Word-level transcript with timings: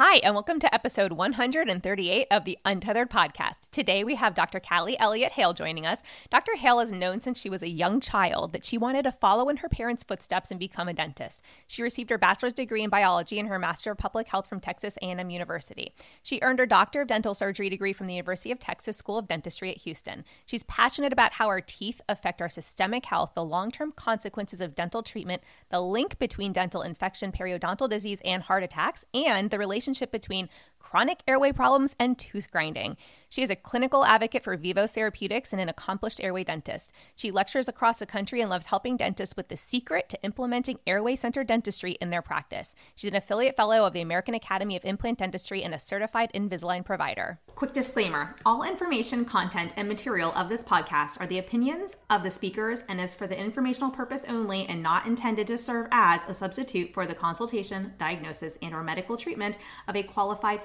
Hi, 0.00 0.18
and 0.18 0.32
welcome 0.32 0.60
to 0.60 0.72
episode 0.72 1.10
138 1.10 2.28
of 2.30 2.44
the 2.44 2.56
Untethered 2.64 3.10
Podcast. 3.10 3.62
Today 3.72 4.04
we 4.04 4.14
have 4.14 4.32
Dr. 4.32 4.60
Kalli 4.60 4.94
Elliott 4.96 5.32
Hale 5.32 5.52
joining 5.52 5.84
us. 5.84 6.04
Dr. 6.30 6.54
Hale 6.54 6.78
has 6.78 6.92
known 6.92 7.20
since 7.20 7.40
she 7.40 7.50
was 7.50 7.64
a 7.64 7.68
young 7.68 7.98
child 7.98 8.52
that 8.52 8.64
she 8.64 8.78
wanted 8.78 9.02
to 9.02 9.10
follow 9.10 9.48
in 9.48 9.56
her 9.56 9.68
parents' 9.68 10.04
footsteps 10.04 10.52
and 10.52 10.60
become 10.60 10.86
a 10.86 10.92
dentist. 10.92 11.42
She 11.66 11.82
received 11.82 12.10
her 12.10 12.16
bachelor's 12.16 12.52
degree 12.52 12.84
in 12.84 12.90
biology 12.90 13.40
and 13.40 13.48
her 13.48 13.58
master 13.58 13.90
of 13.90 13.98
public 13.98 14.28
health 14.28 14.46
from 14.46 14.60
Texas 14.60 14.96
A&M 15.02 15.30
University. 15.30 15.92
She 16.22 16.38
earned 16.42 16.60
her 16.60 16.66
doctor 16.66 17.00
of 17.00 17.08
dental 17.08 17.34
surgery 17.34 17.68
degree 17.68 17.92
from 17.92 18.06
the 18.06 18.14
University 18.14 18.52
of 18.52 18.60
Texas 18.60 18.96
School 18.96 19.18
of 19.18 19.26
Dentistry 19.26 19.72
at 19.72 19.78
Houston. 19.78 20.24
She's 20.46 20.62
passionate 20.62 21.12
about 21.12 21.32
how 21.32 21.48
our 21.48 21.60
teeth 21.60 22.00
affect 22.08 22.40
our 22.40 22.48
systemic 22.48 23.06
health, 23.06 23.32
the 23.34 23.44
long-term 23.44 23.94
consequences 23.96 24.60
of 24.60 24.76
dental 24.76 25.02
treatment, 25.02 25.42
the 25.70 25.80
link 25.80 26.20
between 26.20 26.52
dental 26.52 26.82
infection, 26.82 27.32
periodontal 27.32 27.88
disease, 27.88 28.20
and 28.24 28.44
heart 28.44 28.62
attacks, 28.62 29.04
and 29.12 29.50
the 29.50 29.58
relationship 29.58 29.87
relationship 29.88 30.12
between 30.12 30.48
chronic 30.88 31.22
airway 31.28 31.52
problems 31.52 31.94
and 31.98 32.18
tooth 32.18 32.50
grinding. 32.50 32.96
She 33.28 33.42
is 33.42 33.50
a 33.50 33.56
clinical 33.56 34.06
advocate 34.06 34.42
for 34.42 34.56
Vivos 34.56 34.92
Therapeutics 34.92 35.52
and 35.52 35.60
an 35.60 35.68
accomplished 35.68 36.18
airway 36.18 36.44
dentist. 36.44 36.90
She 37.14 37.30
lectures 37.30 37.68
across 37.68 37.98
the 37.98 38.06
country 38.06 38.40
and 38.40 38.48
loves 38.48 38.66
helping 38.66 38.96
dentists 38.96 39.36
with 39.36 39.48
the 39.48 39.56
secret 39.58 40.08
to 40.08 40.22
implementing 40.22 40.78
airway 40.86 41.14
centered 41.14 41.46
dentistry 41.46 41.98
in 42.00 42.08
their 42.08 42.22
practice. 42.22 42.74
She's 42.94 43.10
an 43.10 43.16
affiliate 43.16 43.54
fellow 43.54 43.84
of 43.84 43.92
the 43.92 44.00
American 44.00 44.32
Academy 44.32 44.76
of 44.76 44.84
Implant 44.86 45.18
Dentistry 45.18 45.62
and 45.62 45.74
a 45.74 45.78
certified 45.78 46.32
Invisalign 46.32 46.86
provider. 46.86 47.38
Quick 47.54 47.74
disclaimer 47.74 48.34
all 48.46 48.62
information, 48.62 49.26
content, 49.26 49.74
and 49.76 49.88
material 49.88 50.32
of 50.36 50.48
this 50.48 50.64
podcast 50.64 51.20
are 51.20 51.26
the 51.26 51.38
opinions 51.38 51.96
of 52.08 52.22
the 52.22 52.30
speakers 52.30 52.82
and 52.88 52.98
is 52.98 53.14
for 53.14 53.26
the 53.26 53.38
informational 53.38 53.90
purpose 53.90 54.22
only 54.26 54.64
and 54.68 54.82
not 54.82 55.06
intended 55.06 55.46
to 55.48 55.58
serve 55.58 55.88
as 55.92 56.26
a 56.30 56.32
substitute 56.32 56.94
for 56.94 57.04
the 57.04 57.14
consultation, 57.14 57.92
diagnosis, 57.98 58.56
and 58.62 58.72
or 58.72 58.82
medical 58.82 59.18
treatment 59.18 59.58
of 59.86 59.94
a 59.94 60.02
qualified 60.02 60.64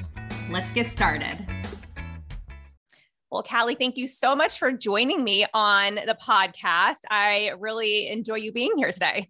Let's 0.51 0.73
get 0.73 0.91
started. 0.91 1.37
Well, 3.31 3.41
Kalli, 3.41 3.77
thank 3.79 3.95
you 3.95 4.05
so 4.05 4.35
much 4.35 4.59
for 4.59 4.73
joining 4.73 5.23
me 5.23 5.45
on 5.53 5.95
the 5.95 6.17
podcast. 6.21 6.97
I 7.09 7.53
really 7.57 8.09
enjoy 8.09 8.35
you 8.35 8.51
being 8.51 8.73
here 8.75 8.91
today. 8.91 9.29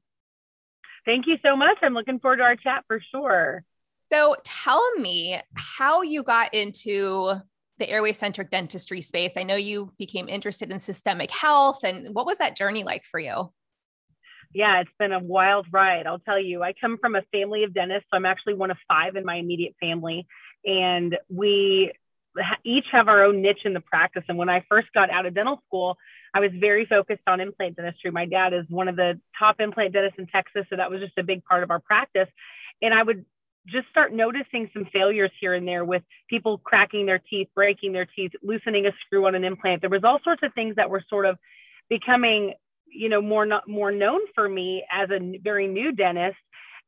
Thank 1.05 1.27
you 1.27 1.37
so 1.45 1.55
much. 1.55 1.77
I'm 1.83 1.93
looking 1.93 2.19
forward 2.19 2.37
to 2.37 2.43
our 2.43 2.55
chat 2.55 2.85
for 2.87 2.99
sure. 3.11 3.63
So, 4.11 4.35
tell 4.43 4.95
me 4.95 5.39
how 5.53 6.01
you 6.01 6.23
got 6.23 6.55
into 6.55 7.33
the 7.77 7.87
airway 7.87 8.13
centric 8.13 8.49
dentistry 8.49 9.01
space. 9.01 9.37
I 9.37 9.43
know 9.43 9.55
you 9.55 9.93
became 9.99 10.27
interested 10.27 10.71
in 10.71 10.79
systemic 10.79 11.29
health, 11.29 11.83
and 11.83 12.15
what 12.15 12.25
was 12.25 12.39
that 12.39 12.57
journey 12.57 12.83
like 12.83 13.03
for 13.03 13.19
you? 13.19 13.53
Yeah, 14.53 14.81
it's 14.81 14.91
been 14.99 15.13
a 15.13 15.19
wild 15.19 15.67
ride. 15.71 16.07
I'll 16.07 16.19
tell 16.19 16.39
you. 16.39 16.61
I 16.61 16.73
come 16.79 16.97
from 16.99 17.15
a 17.15 17.21
family 17.31 17.63
of 17.63 17.73
dentists, 17.73 18.07
so 18.11 18.17
I'm 18.17 18.25
actually 18.25 18.55
one 18.55 18.71
of 18.71 18.77
five 18.87 19.15
in 19.15 19.23
my 19.23 19.35
immediate 19.35 19.75
family. 19.79 20.27
And 20.65 21.17
we 21.29 21.91
each 22.63 22.85
have 22.91 23.07
our 23.07 23.23
own 23.23 23.41
niche 23.41 23.65
in 23.65 23.73
the 23.73 23.81
practice. 23.81 24.23
And 24.29 24.37
when 24.37 24.49
I 24.49 24.63
first 24.69 24.87
got 24.93 25.09
out 25.09 25.25
of 25.25 25.33
dental 25.33 25.61
school, 25.67 25.97
I 26.33 26.39
was 26.39 26.51
very 26.53 26.85
focused 26.85 27.23
on 27.27 27.41
implant 27.41 27.75
dentistry. 27.75 28.11
My 28.11 28.25
dad 28.25 28.53
is 28.53 28.65
one 28.69 28.87
of 28.87 28.95
the 28.95 29.19
top 29.37 29.59
implant 29.59 29.93
dentists 29.93 30.19
in 30.19 30.27
Texas, 30.27 30.65
so 30.69 30.77
that 30.77 30.89
was 30.89 31.01
just 31.01 31.17
a 31.17 31.23
big 31.23 31.43
part 31.43 31.63
of 31.63 31.71
our 31.71 31.79
practice. 31.79 32.29
And 32.81 32.93
I 32.93 33.03
would 33.03 33.25
just 33.67 33.87
start 33.89 34.13
noticing 34.13 34.69
some 34.73 34.85
failures 34.91 35.31
here 35.39 35.53
and 35.53 35.67
there 35.67 35.85
with 35.85 36.03
people 36.29 36.57
cracking 36.59 37.05
their 37.05 37.19
teeth, 37.19 37.47
breaking 37.53 37.91
their 37.93 38.05
teeth, 38.05 38.31
loosening 38.41 38.87
a 38.87 38.91
screw 39.05 39.27
on 39.27 39.35
an 39.35 39.43
implant. 39.43 39.81
There 39.81 39.89
was 39.89 40.03
all 40.03 40.19
sorts 40.23 40.41
of 40.43 40.53
things 40.53 40.77
that 40.77 40.89
were 40.89 41.03
sort 41.09 41.25
of 41.25 41.37
becoming, 41.89 42.53
you 42.87 43.09
know, 43.09 43.21
more 43.21 43.45
more 43.67 43.91
known 43.91 44.21
for 44.33 44.47
me 44.47 44.83
as 44.91 45.09
a 45.11 45.37
very 45.43 45.67
new 45.67 45.91
dentist 45.91 46.37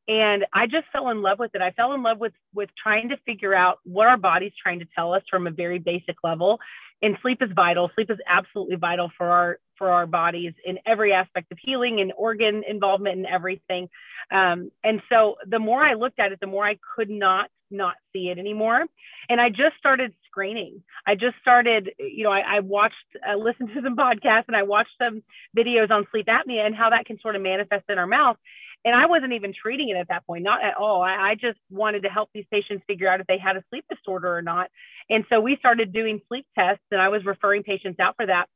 and 0.08 0.44
i 0.52 0.66
just 0.66 0.86
fell 0.92 1.08
in 1.10 1.22
love 1.22 1.38
with 1.38 1.54
it. 1.54 1.62
I 1.62 1.70
fell 1.70 1.92
in 1.92 2.02
love 2.02 2.18
with 2.18 2.32
with 2.54 2.70
trying 2.80 3.08
to 3.10 3.16
figure 3.26 3.54
out 3.54 3.78
what 3.84 4.06
our 4.06 4.16
body's 4.16 4.52
trying 4.60 4.80
to 4.80 4.86
tell 4.94 5.14
us 5.14 5.22
from 5.30 5.46
a 5.46 5.50
very 5.50 5.78
basic 5.78 6.16
level. 6.22 6.58
And 7.02 7.16
sleep 7.20 7.42
is 7.42 7.50
vital. 7.54 7.90
Sleep 7.94 8.10
is 8.10 8.18
absolutely 8.26 8.76
vital 8.76 9.10
for 9.16 9.26
our 9.26 9.58
for 9.76 9.90
our 9.90 10.06
bodies 10.06 10.52
in 10.64 10.78
every 10.86 11.12
aspect 11.12 11.50
of 11.50 11.58
healing 11.60 12.00
and 12.00 12.12
organ 12.16 12.62
involvement 12.68 13.16
and 13.16 13.26
everything. 13.26 13.88
Um, 14.30 14.70
and 14.82 15.02
so 15.10 15.36
the 15.46 15.58
more 15.58 15.82
i 15.82 15.94
looked 15.94 16.20
at 16.20 16.32
it 16.32 16.40
the 16.40 16.46
more 16.46 16.66
i 16.66 16.78
could 16.94 17.10
not 17.10 17.50
not 17.70 17.94
see 18.12 18.28
it 18.28 18.38
anymore. 18.38 18.84
And 19.28 19.40
i 19.40 19.48
just 19.48 19.76
started 19.78 20.12
screening. 20.26 20.82
I 21.06 21.14
just 21.14 21.36
started 21.40 21.90
you 21.98 22.24
know 22.24 22.30
i, 22.30 22.56
I 22.56 22.60
watched 22.60 22.94
I 23.26 23.34
listened 23.34 23.70
to 23.74 23.82
some 23.82 23.96
podcasts 24.06 24.44
and 24.48 24.56
i 24.56 24.62
watched 24.62 24.96
some 25.02 25.22
videos 25.56 25.90
on 25.90 26.06
sleep 26.10 26.26
apnea 26.26 26.66
and 26.66 26.74
how 26.74 26.90
that 26.90 27.06
can 27.06 27.18
sort 27.20 27.36
of 27.36 27.42
manifest 27.42 27.84
in 27.88 27.98
our 27.98 28.06
mouth 28.06 28.36
and 28.84 28.94
I 28.94 29.06
wasn't 29.06 29.32
even 29.32 29.54
treating 29.54 29.88
it 29.88 29.96
at 29.96 30.08
that 30.08 30.26
point, 30.26 30.44
not 30.44 30.62
at 30.62 30.74
all. 30.74 31.02
I, 31.02 31.30
I, 31.30 31.34
just 31.34 31.58
wanted 31.70 32.02
to 32.02 32.10
help 32.10 32.28
these 32.34 32.44
patients 32.50 32.84
figure 32.86 33.08
out 33.08 33.20
if 33.20 33.26
they 33.26 33.38
had 33.38 33.56
a 33.56 33.64
sleep 33.70 33.84
disorder 33.90 34.36
or 34.36 34.42
not. 34.42 34.70
And 35.08 35.24
so 35.30 35.40
we 35.40 35.56
started 35.56 35.92
doing 35.92 36.20
sleep 36.28 36.46
tests, 36.56 36.84
and 36.90 37.00
I 37.00 37.08
was 37.08 37.24
referring 37.24 37.62
patients 37.62 37.98
out 37.98 38.16
for 38.16 38.26
that. 38.26 38.46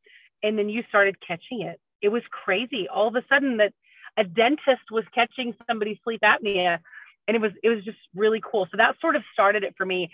And 0.43 0.59
then 0.59 0.69
you 0.69 0.83
started 0.89 1.17
catching 1.27 1.63
it. 1.63 1.81
It 2.03 2.11
was 2.11 2.23
crazy. 2.31 2.89
All 2.89 3.09
of 3.09 3.17
a 3.17 3.25
sudden, 3.29 3.57
that 3.57 3.73
a 4.17 4.25
dentist 4.25 4.91
was 4.91 5.05
catching 5.15 5.55
somebody's 5.67 5.99
sleep 6.05 6.21
apnea, 6.23 6.79
and 7.27 7.35
it 7.35 7.41
was 7.41 7.53
it 7.63 7.71
was 7.71 7.85
just 7.85 7.99
really 8.15 8.41
cool. 8.45 8.67
So 8.71 8.77
that 8.77 8.97
sort 9.01 9.17
of 9.17 9.23
started 9.33 9.65
it 9.65 9.75
for 9.77 9.87
me. 9.87 10.11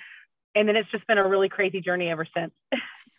And 0.55 0.69
then 0.69 0.77
it's 0.77 0.91
just 0.91 1.07
been 1.09 1.19
a 1.19 1.27
really 1.27 1.49
crazy 1.49 1.81
journey 1.81 2.09
ever 2.09 2.27
since. 2.37 2.53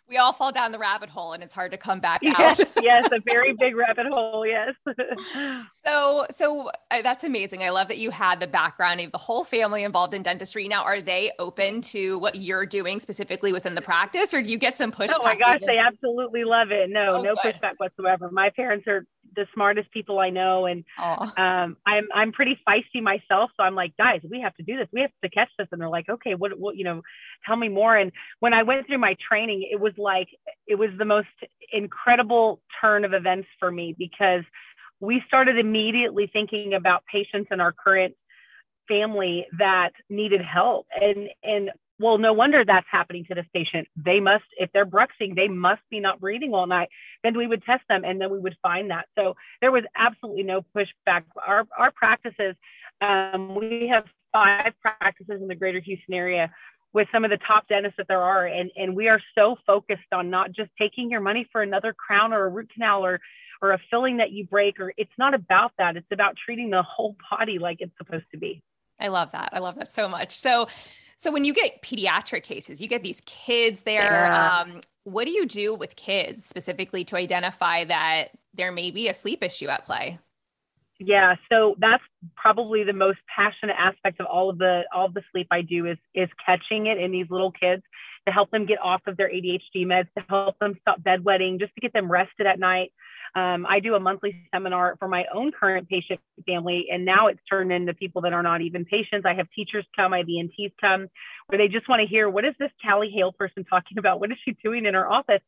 we 0.08 0.18
all 0.18 0.32
fall 0.32 0.52
down 0.52 0.72
the 0.72 0.78
rabbit 0.78 1.08
hole 1.08 1.32
and 1.32 1.42
it's 1.42 1.54
hard 1.54 1.72
to 1.72 1.76
come 1.76 2.00
back 2.00 2.20
yes, 2.22 2.60
out. 2.60 2.68
yes, 2.82 3.08
a 3.12 3.20
very 3.20 3.52
big 3.54 3.74
rabbit 3.74 4.06
hole. 4.06 4.46
Yes. 4.46 4.74
so, 5.84 6.26
so 6.30 6.70
uh, 6.90 7.02
that's 7.02 7.24
amazing. 7.24 7.62
I 7.62 7.70
love 7.70 7.88
that 7.88 7.98
you 7.98 8.10
had 8.10 8.40
the 8.40 8.46
background 8.46 9.00
of 9.00 9.12
the 9.12 9.18
whole 9.18 9.44
family 9.44 9.82
involved 9.82 10.14
in 10.14 10.22
dentistry. 10.22 10.68
Now, 10.68 10.84
are 10.84 11.00
they 11.00 11.32
open 11.38 11.80
to 11.82 12.18
what 12.18 12.36
you're 12.36 12.66
doing 12.66 13.00
specifically 13.00 13.52
within 13.52 13.74
the 13.74 13.82
practice, 13.82 14.32
or 14.32 14.42
do 14.42 14.50
you 14.50 14.58
get 14.58 14.76
some 14.76 14.92
pushback? 14.92 15.16
Oh 15.18 15.24
my 15.24 15.36
gosh, 15.36 15.56
even? 15.56 15.66
they 15.66 15.78
absolutely 15.78 16.44
love 16.44 16.70
it. 16.70 16.88
No, 16.90 17.16
oh, 17.16 17.22
no 17.22 17.34
good. 17.42 17.54
pushback 17.54 17.74
whatsoever. 17.78 18.30
My 18.30 18.50
parents 18.50 18.86
are 18.86 19.04
the 19.36 19.46
smartest 19.54 19.90
people 19.92 20.18
I 20.18 20.30
know, 20.30 20.66
and 20.66 20.84
um, 21.36 21.76
I'm 21.86 22.08
I'm 22.14 22.32
pretty 22.32 22.58
feisty 22.68 23.02
myself. 23.02 23.50
So 23.56 23.62
I'm 23.62 23.74
like, 23.74 23.96
guys, 23.96 24.20
we 24.28 24.40
have 24.40 24.54
to 24.56 24.62
do 24.62 24.76
this. 24.76 24.88
We 24.92 25.02
have 25.02 25.10
to 25.22 25.30
catch 25.30 25.50
this. 25.58 25.68
And 25.70 25.80
they're 25.80 25.88
like, 25.88 26.08
okay, 26.08 26.34
what 26.34 26.58
what 26.58 26.76
you 26.76 26.84
know, 26.84 27.02
tell 27.46 27.56
me 27.56 27.68
more. 27.68 27.96
And 27.96 28.10
when 28.40 28.54
I 28.54 28.62
went 28.62 28.86
through 28.86 28.98
my 28.98 29.16
training, 29.28 29.68
it 29.70 29.80
was 29.80 29.92
like 29.96 30.28
it 30.66 30.76
was 30.76 30.90
the 30.98 31.04
most 31.04 31.28
incredible 31.72 32.60
turn 32.80 33.04
of 33.04 33.12
events 33.12 33.48
for 33.58 33.70
me 33.70 33.94
because 33.98 34.42
we 35.00 35.22
started 35.26 35.58
immediately 35.58 36.28
thinking 36.32 36.74
about 36.74 37.04
patients 37.10 37.48
in 37.50 37.60
our 37.60 37.72
current 37.72 38.14
family 38.88 39.46
that 39.58 39.90
needed 40.08 40.40
help 40.40 40.86
and 41.00 41.28
and 41.42 41.70
well, 41.98 42.18
no 42.18 42.32
wonder 42.32 42.62
that's 42.64 42.86
happening 42.90 43.24
to 43.26 43.34
this 43.34 43.46
patient. 43.54 43.88
They 43.96 44.20
must, 44.20 44.44
if 44.58 44.70
they're 44.72 44.86
bruxing, 44.86 45.34
they 45.34 45.48
must 45.48 45.80
be 45.90 46.00
not 46.00 46.20
breathing 46.20 46.52
all 46.52 46.66
night. 46.66 46.88
Then 47.22 47.36
we 47.36 47.46
would 47.46 47.62
test 47.64 47.84
them 47.88 48.04
and 48.04 48.20
then 48.20 48.30
we 48.30 48.38
would 48.38 48.56
find 48.62 48.90
that. 48.90 49.06
So 49.16 49.34
there 49.60 49.72
was 49.72 49.84
absolutely 49.96 50.42
no 50.42 50.62
pushback. 50.76 51.24
Our, 51.44 51.66
our 51.76 51.90
practices, 51.92 52.54
um, 53.00 53.54
we 53.54 53.90
have 53.92 54.04
five 54.32 54.74
practices 54.82 55.40
in 55.40 55.48
the 55.48 55.54
greater 55.54 55.80
Houston 55.80 56.14
area 56.14 56.50
with 56.92 57.08
some 57.12 57.24
of 57.24 57.30
the 57.30 57.38
top 57.46 57.66
dentists 57.68 57.96
that 57.96 58.08
there 58.08 58.22
are. 58.22 58.46
And, 58.46 58.70
and 58.76 58.94
we 58.94 59.08
are 59.08 59.20
so 59.34 59.56
focused 59.66 60.12
on 60.12 60.28
not 60.30 60.52
just 60.52 60.70
taking 60.78 61.10
your 61.10 61.20
money 61.20 61.48
for 61.50 61.62
another 61.62 61.94
crown 61.94 62.32
or 62.32 62.44
a 62.44 62.48
root 62.48 62.70
canal 62.72 63.04
or, 63.04 63.20
or 63.62 63.72
a 63.72 63.78
filling 63.90 64.18
that 64.18 64.32
you 64.32 64.46
break, 64.46 64.78
or 64.80 64.92
it's 64.98 65.12
not 65.18 65.32
about 65.32 65.72
that. 65.78 65.96
It's 65.96 66.06
about 66.12 66.36
treating 66.44 66.68
the 66.68 66.82
whole 66.82 67.16
body 67.30 67.58
like 67.58 67.78
it's 67.80 67.96
supposed 67.96 68.26
to 68.32 68.38
be. 68.38 68.62
I 69.00 69.08
love 69.08 69.32
that. 69.32 69.50
I 69.52 69.58
love 69.58 69.76
that 69.76 69.92
so 69.92 70.08
much. 70.08 70.36
So, 70.36 70.68
so 71.16 71.32
when 71.32 71.44
you 71.44 71.54
get 71.54 71.82
pediatric 71.82 72.42
cases, 72.42 72.80
you 72.80 72.88
get 72.88 73.02
these 73.02 73.22
kids 73.24 73.82
there. 73.82 74.02
Yeah. 74.02 74.58
Um, 74.60 74.80
what 75.04 75.24
do 75.24 75.30
you 75.30 75.46
do 75.46 75.74
with 75.74 75.96
kids 75.96 76.44
specifically 76.44 77.04
to 77.04 77.16
identify 77.16 77.84
that 77.84 78.30
there 78.54 78.72
may 78.72 78.90
be 78.90 79.08
a 79.08 79.14
sleep 79.14 79.42
issue 79.42 79.68
at 79.68 79.86
play? 79.86 80.18
Yeah, 80.98 81.34
so 81.50 81.74
that's 81.78 82.02
probably 82.36 82.82
the 82.82 82.92
most 82.92 83.18
passionate 83.34 83.76
aspect 83.78 84.18
of 84.20 84.26
all 84.26 84.48
of 84.48 84.58
the 84.58 84.82
all 84.94 85.06
of 85.06 85.14
the 85.14 85.22
sleep 85.30 85.46
I 85.50 85.60
do 85.60 85.86
is 85.86 85.98
is 86.14 86.28
catching 86.44 86.86
it 86.86 86.98
in 86.98 87.12
these 87.12 87.26
little 87.28 87.52
kids 87.52 87.82
to 88.26 88.32
help 88.32 88.50
them 88.50 88.66
get 88.66 88.78
off 88.82 89.02
of 89.06 89.16
their 89.16 89.30
ADHD 89.30 89.84
meds, 89.86 90.08
to 90.16 90.24
help 90.28 90.58
them 90.58 90.74
stop 90.80 91.00
bedwetting, 91.02 91.60
just 91.60 91.74
to 91.74 91.80
get 91.80 91.92
them 91.92 92.10
rested 92.10 92.46
at 92.46 92.58
night. 92.58 92.92
Um, 93.36 93.66
I 93.68 93.80
do 93.80 93.94
a 93.94 94.00
monthly 94.00 94.34
seminar 94.50 94.96
for 94.98 95.08
my 95.08 95.26
own 95.32 95.52
current 95.52 95.90
patient 95.90 96.20
family, 96.46 96.86
and 96.90 97.04
now 97.04 97.26
it's 97.26 97.40
turned 97.50 97.70
into 97.70 97.92
people 97.92 98.22
that 98.22 98.32
are 98.32 98.42
not 98.42 98.62
even 98.62 98.86
patients. 98.86 99.26
I 99.26 99.34
have 99.34 99.46
teachers 99.54 99.84
come, 99.94 100.14
I 100.14 100.18
have 100.18 100.26
ENTs 100.26 100.74
come, 100.80 101.08
where 101.46 101.58
they 101.58 101.68
just 101.68 101.86
want 101.86 102.00
to 102.00 102.06
hear 102.06 102.30
what 102.30 102.46
is 102.46 102.54
this 102.58 102.70
Kalli 102.82 103.12
Hale 103.12 103.32
person 103.32 103.62
talking 103.70 103.98
about? 103.98 104.20
What 104.20 104.32
is 104.32 104.38
she 104.42 104.56
doing 104.64 104.86
in 104.86 104.94
her 104.94 105.12
office? 105.12 105.42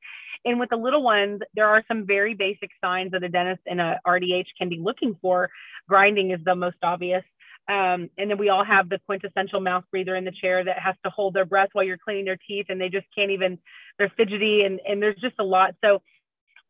And 0.44 0.60
with 0.60 0.68
the 0.68 0.76
little 0.76 1.02
ones, 1.02 1.40
there 1.54 1.66
are 1.66 1.82
some 1.88 2.06
very 2.06 2.34
basic 2.34 2.68
signs 2.84 3.12
that 3.12 3.24
a 3.24 3.28
dentist 3.30 3.62
and 3.66 3.80
a 3.80 3.98
RDH 4.06 4.48
can 4.58 4.68
be 4.68 4.78
looking 4.78 5.16
for. 5.22 5.48
Grinding 5.88 6.32
is 6.32 6.40
the 6.44 6.54
most 6.54 6.76
obvious. 6.82 7.24
Um, 7.68 8.08
and 8.16 8.30
then 8.30 8.38
we 8.38 8.50
all 8.50 8.64
have 8.64 8.88
the 8.88 8.98
quintessential 9.06 9.60
mouth 9.60 9.84
breather 9.90 10.16
in 10.16 10.24
the 10.24 10.32
chair 10.32 10.64
that 10.64 10.78
has 10.78 10.94
to 11.04 11.10
hold 11.10 11.34
their 11.34 11.44
breath 11.44 11.68
while 11.72 11.84
you're 11.84 11.98
cleaning 11.98 12.24
their 12.26 12.38
teeth 12.48 12.66
and 12.68 12.80
they 12.80 12.88
just 12.88 13.06
can't 13.14 13.30
even, 13.30 13.58
they're 13.98 14.12
fidgety 14.16 14.62
and, 14.62 14.80
and 14.86 15.02
there's 15.02 15.20
just 15.20 15.34
a 15.38 15.44
lot. 15.44 15.74
So 15.84 16.00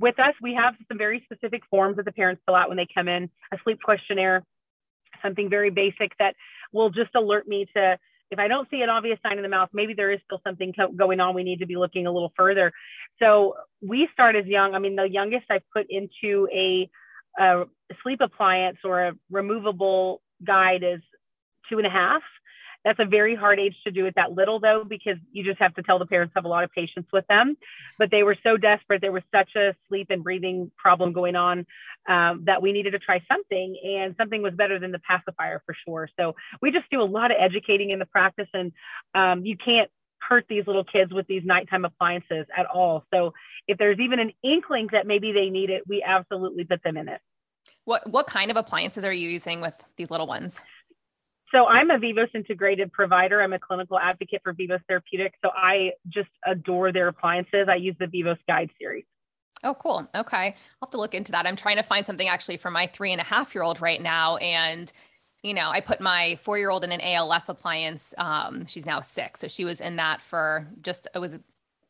with 0.00 0.18
us, 0.18 0.34
we 0.40 0.54
have 0.54 0.74
some 0.88 0.98
very 0.98 1.22
specific 1.24 1.62
forms 1.70 1.96
that 1.96 2.04
the 2.04 2.12
parents 2.12 2.42
fill 2.46 2.54
out 2.54 2.68
when 2.68 2.76
they 2.76 2.86
come 2.92 3.08
in, 3.08 3.30
a 3.52 3.58
sleep 3.64 3.80
questionnaire, 3.82 4.44
something 5.22 5.50
very 5.50 5.70
basic 5.70 6.16
that 6.18 6.34
will 6.72 6.90
just 6.90 7.14
alert 7.14 7.48
me 7.48 7.66
to 7.74 7.98
if 8.30 8.38
I 8.38 8.48
don't 8.48 8.68
see 8.70 8.82
an 8.82 8.90
obvious 8.90 9.18
sign 9.22 9.38
in 9.38 9.42
the 9.42 9.48
mouth, 9.48 9.70
maybe 9.72 9.94
there 9.94 10.10
is 10.10 10.20
still 10.24 10.40
something 10.44 10.72
co- 10.78 10.92
going 10.92 11.20
on. 11.20 11.34
We 11.34 11.44
need 11.44 11.60
to 11.60 11.66
be 11.66 11.76
looking 11.76 12.06
a 12.06 12.12
little 12.12 12.32
further. 12.36 12.72
So 13.18 13.54
we 13.80 14.08
start 14.12 14.36
as 14.36 14.44
young. 14.46 14.74
I 14.74 14.78
mean, 14.78 14.96
the 14.96 15.08
youngest 15.08 15.46
I've 15.50 15.62
put 15.74 15.86
into 15.88 16.48
a, 16.52 16.90
a 17.40 17.64
sleep 18.02 18.20
appliance 18.20 18.78
or 18.84 19.08
a 19.08 19.12
removable 19.30 20.20
guide 20.46 20.82
is 20.82 21.00
two 21.70 21.78
and 21.78 21.86
a 21.86 21.90
half. 21.90 22.22
That's 22.84 22.98
a 23.00 23.04
very 23.04 23.34
hard 23.34 23.58
age 23.58 23.74
to 23.84 23.90
do 23.90 24.06
it 24.06 24.14
that 24.16 24.32
little, 24.32 24.60
though, 24.60 24.84
because 24.84 25.16
you 25.32 25.44
just 25.44 25.58
have 25.60 25.74
to 25.74 25.82
tell 25.82 25.98
the 25.98 26.06
parents 26.06 26.32
have 26.36 26.44
a 26.44 26.48
lot 26.48 26.64
of 26.64 26.70
patience 26.70 27.06
with 27.12 27.26
them. 27.26 27.56
But 27.98 28.10
they 28.10 28.22
were 28.22 28.36
so 28.42 28.56
desperate. 28.56 29.00
There 29.00 29.12
was 29.12 29.24
such 29.34 29.50
a 29.56 29.74
sleep 29.88 30.08
and 30.10 30.22
breathing 30.22 30.70
problem 30.76 31.12
going 31.12 31.36
on 31.36 31.66
um, 32.08 32.44
that 32.46 32.62
we 32.62 32.72
needed 32.72 32.92
to 32.92 32.98
try 32.98 33.20
something, 33.30 33.76
and 33.84 34.14
something 34.16 34.42
was 34.42 34.54
better 34.54 34.78
than 34.78 34.92
the 34.92 35.00
pacifier 35.00 35.62
for 35.66 35.74
sure. 35.84 36.08
So 36.18 36.34
we 36.62 36.70
just 36.70 36.88
do 36.90 37.02
a 37.02 37.04
lot 37.04 37.30
of 37.30 37.36
educating 37.40 37.90
in 37.90 37.98
the 37.98 38.06
practice, 38.06 38.48
and 38.54 38.72
um, 39.14 39.44
you 39.44 39.56
can't 39.56 39.90
hurt 40.20 40.46
these 40.48 40.66
little 40.66 40.84
kids 40.84 41.12
with 41.12 41.26
these 41.26 41.42
nighttime 41.44 41.84
appliances 41.84 42.46
at 42.56 42.66
all. 42.66 43.04
So 43.12 43.32
if 43.66 43.78
there's 43.78 43.98
even 43.98 44.18
an 44.18 44.32
inkling 44.42 44.88
that 44.92 45.06
maybe 45.06 45.32
they 45.32 45.48
need 45.50 45.70
it, 45.70 45.82
we 45.86 46.02
absolutely 46.02 46.64
put 46.64 46.82
them 46.82 46.96
in 46.96 47.08
it. 47.08 47.20
What 47.84 48.10
what 48.10 48.26
kind 48.26 48.50
of 48.50 48.56
appliances 48.56 49.04
are 49.04 49.12
you 49.12 49.28
using 49.28 49.60
with 49.60 49.74
these 49.96 50.10
little 50.10 50.26
ones? 50.26 50.60
So 51.52 51.66
I'm 51.66 51.90
a 51.90 51.98
Vivos 51.98 52.28
integrated 52.34 52.92
provider. 52.92 53.40
I'm 53.40 53.52
a 53.52 53.58
clinical 53.58 53.98
advocate 53.98 54.42
for 54.44 54.52
Vivos 54.52 54.80
Therapeutics. 54.86 55.38
So 55.42 55.50
I 55.54 55.92
just 56.08 56.28
adore 56.46 56.92
their 56.92 57.08
appliances. 57.08 57.68
I 57.70 57.76
use 57.76 57.96
the 57.98 58.06
Vivos 58.06 58.38
Guide 58.46 58.70
series. 58.78 59.04
Oh, 59.64 59.74
cool. 59.74 60.08
Okay. 60.14 60.46
I'll 60.46 60.86
have 60.86 60.90
to 60.90 60.98
look 60.98 61.14
into 61.14 61.32
that. 61.32 61.46
I'm 61.46 61.56
trying 61.56 61.76
to 61.76 61.82
find 61.82 62.06
something 62.06 62.28
actually 62.28 62.58
for 62.58 62.70
my 62.70 62.86
three 62.86 63.12
and 63.12 63.20
a 63.20 63.24
half 63.24 63.54
year 63.54 63.64
old 63.64 63.80
right 63.80 64.00
now. 64.00 64.36
And, 64.36 64.92
you 65.42 65.54
know, 65.54 65.70
I 65.70 65.80
put 65.80 66.00
my 66.00 66.36
four 66.42 66.58
year 66.58 66.70
old 66.70 66.84
in 66.84 66.92
an 66.92 67.00
ALF 67.00 67.48
appliance. 67.48 68.14
Um, 68.18 68.66
she's 68.66 68.86
now 68.86 69.00
six. 69.00 69.40
So 69.40 69.48
she 69.48 69.64
was 69.64 69.80
in 69.80 69.96
that 69.96 70.22
for 70.22 70.68
just, 70.82 71.08
it 71.14 71.18
was, 71.18 71.38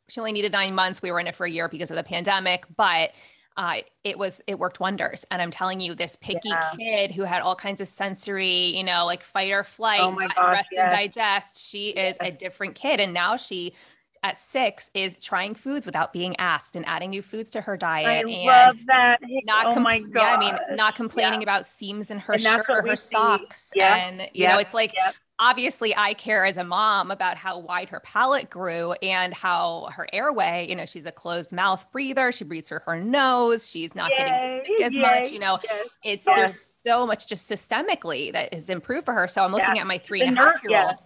she 0.08 0.20
only 0.20 0.32
needed 0.32 0.52
nine 0.52 0.74
months. 0.74 1.02
We 1.02 1.10
were 1.10 1.20
in 1.20 1.26
it 1.26 1.34
for 1.34 1.44
a 1.44 1.50
year 1.50 1.68
because 1.68 1.90
of 1.90 1.96
the 1.96 2.02
pandemic, 2.04 2.64
but 2.76 3.10
uh, 3.58 3.78
it 4.04 4.16
was 4.16 4.40
it 4.46 4.58
worked 4.58 4.78
wonders. 4.78 5.24
And 5.32 5.42
I'm 5.42 5.50
telling 5.50 5.80
you, 5.80 5.94
this 5.94 6.16
picky 6.16 6.48
yeah. 6.48 6.70
kid 6.78 7.10
who 7.10 7.24
had 7.24 7.42
all 7.42 7.56
kinds 7.56 7.80
of 7.80 7.88
sensory, 7.88 8.76
you 8.76 8.84
know, 8.84 9.04
like 9.04 9.24
fight 9.24 9.50
or 9.50 9.64
flight, 9.64 10.00
oh 10.00 10.12
gosh, 10.12 10.28
rest 10.38 10.68
yes. 10.72 10.84
and 10.84 10.92
digest, 10.92 11.68
she 11.68 11.92
yes. 11.94 12.14
is 12.14 12.18
a 12.20 12.30
different 12.30 12.76
kid. 12.76 13.00
And 13.00 13.12
now 13.12 13.36
she 13.36 13.74
at 14.22 14.40
six 14.40 14.90
is 14.94 15.16
trying 15.16 15.54
foods 15.54 15.86
without 15.86 16.12
being 16.12 16.36
asked 16.36 16.76
and 16.76 16.86
adding 16.86 17.10
new 17.10 17.22
foods 17.22 17.50
to 17.50 17.60
her 17.60 17.76
diet. 17.76 18.06
I 18.06 18.12
and 18.20 18.30
love 18.30 18.76
that. 18.86 19.18
Not 19.44 19.76
oh 19.76 19.80
my 19.80 20.00
God. 20.00 20.22
Yeah, 20.22 20.36
I 20.36 20.38
mean, 20.38 20.76
not 20.76 20.94
complaining 20.94 21.40
yeah. 21.40 21.44
about 21.44 21.66
seams 21.66 22.12
in 22.12 22.20
her 22.20 22.34
and 22.34 22.42
shirt 22.42 22.66
or 22.68 22.86
her 22.86 22.96
socks. 22.96 23.72
Yeah. 23.74 23.96
And 23.96 24.20
you 24.20 24.44
yeah. 24.44 24.52
know, 24.52 24.60
it's 24.60 24.74
like 24.74 24.94
obviously 25.38 25.94
I 25.96 26.14
care 26.14 26.44
as 26.44 26.56
a 26.56 26.64
mom 26.64 27.10
about 27.10 27.36
how 27.36 27.58
wide 27.58 27.88
her 27.90 28.00
palate 28.00 28.50
grew 28.50 28.92
and 29.02 29.32
how 29.32 29.88
her 29.92 30.08
airway, 30.12 30.66
you 30.68 30.74
know, 30.74 30.86
she's 30.86 31.04
a 31.04 31.12
closed 31.12 31.52
mouth 31.52 31.86
breather. 31.92 32.32
She 32.32 32.44
breathes 32.44 32.68
through 32.68 32.80
her 32.80 33.00
nose. 33.00 33.70
She's 33.70 33.94
not 33.94 34.10
yay, 34.10 34.16
getting 34.16 34.64
sick 34.64 34.80
as 34.86 34.94
yay, 34.94 35.00
much, 35.00 35.30
you 35.30 35.38
know, 35.38 35.58
yes, 35.62 35.86
it's 36.04 36.26
yes. 36.26 36.36
there's 36.36 36.76
so 36.86 37.06
much 37.06 37.28
just 37.28 37.50
systemically 37.50 38.32
that 38.32 38.52
has 38.52 38.68
improved 38.68 39.04
for 39.04 39.14
her. 39.14 39.28
So 39.28 39.44
I'm 39.44 39.52
looking 39.52 39.78
at 39.78 39.86
my 39.86 39.98
three 39.98 40.22
and 40.22 40.36
a 40.36 40.40
half 40.40 40.62
year 40.62 40.82
old 40.82 40.96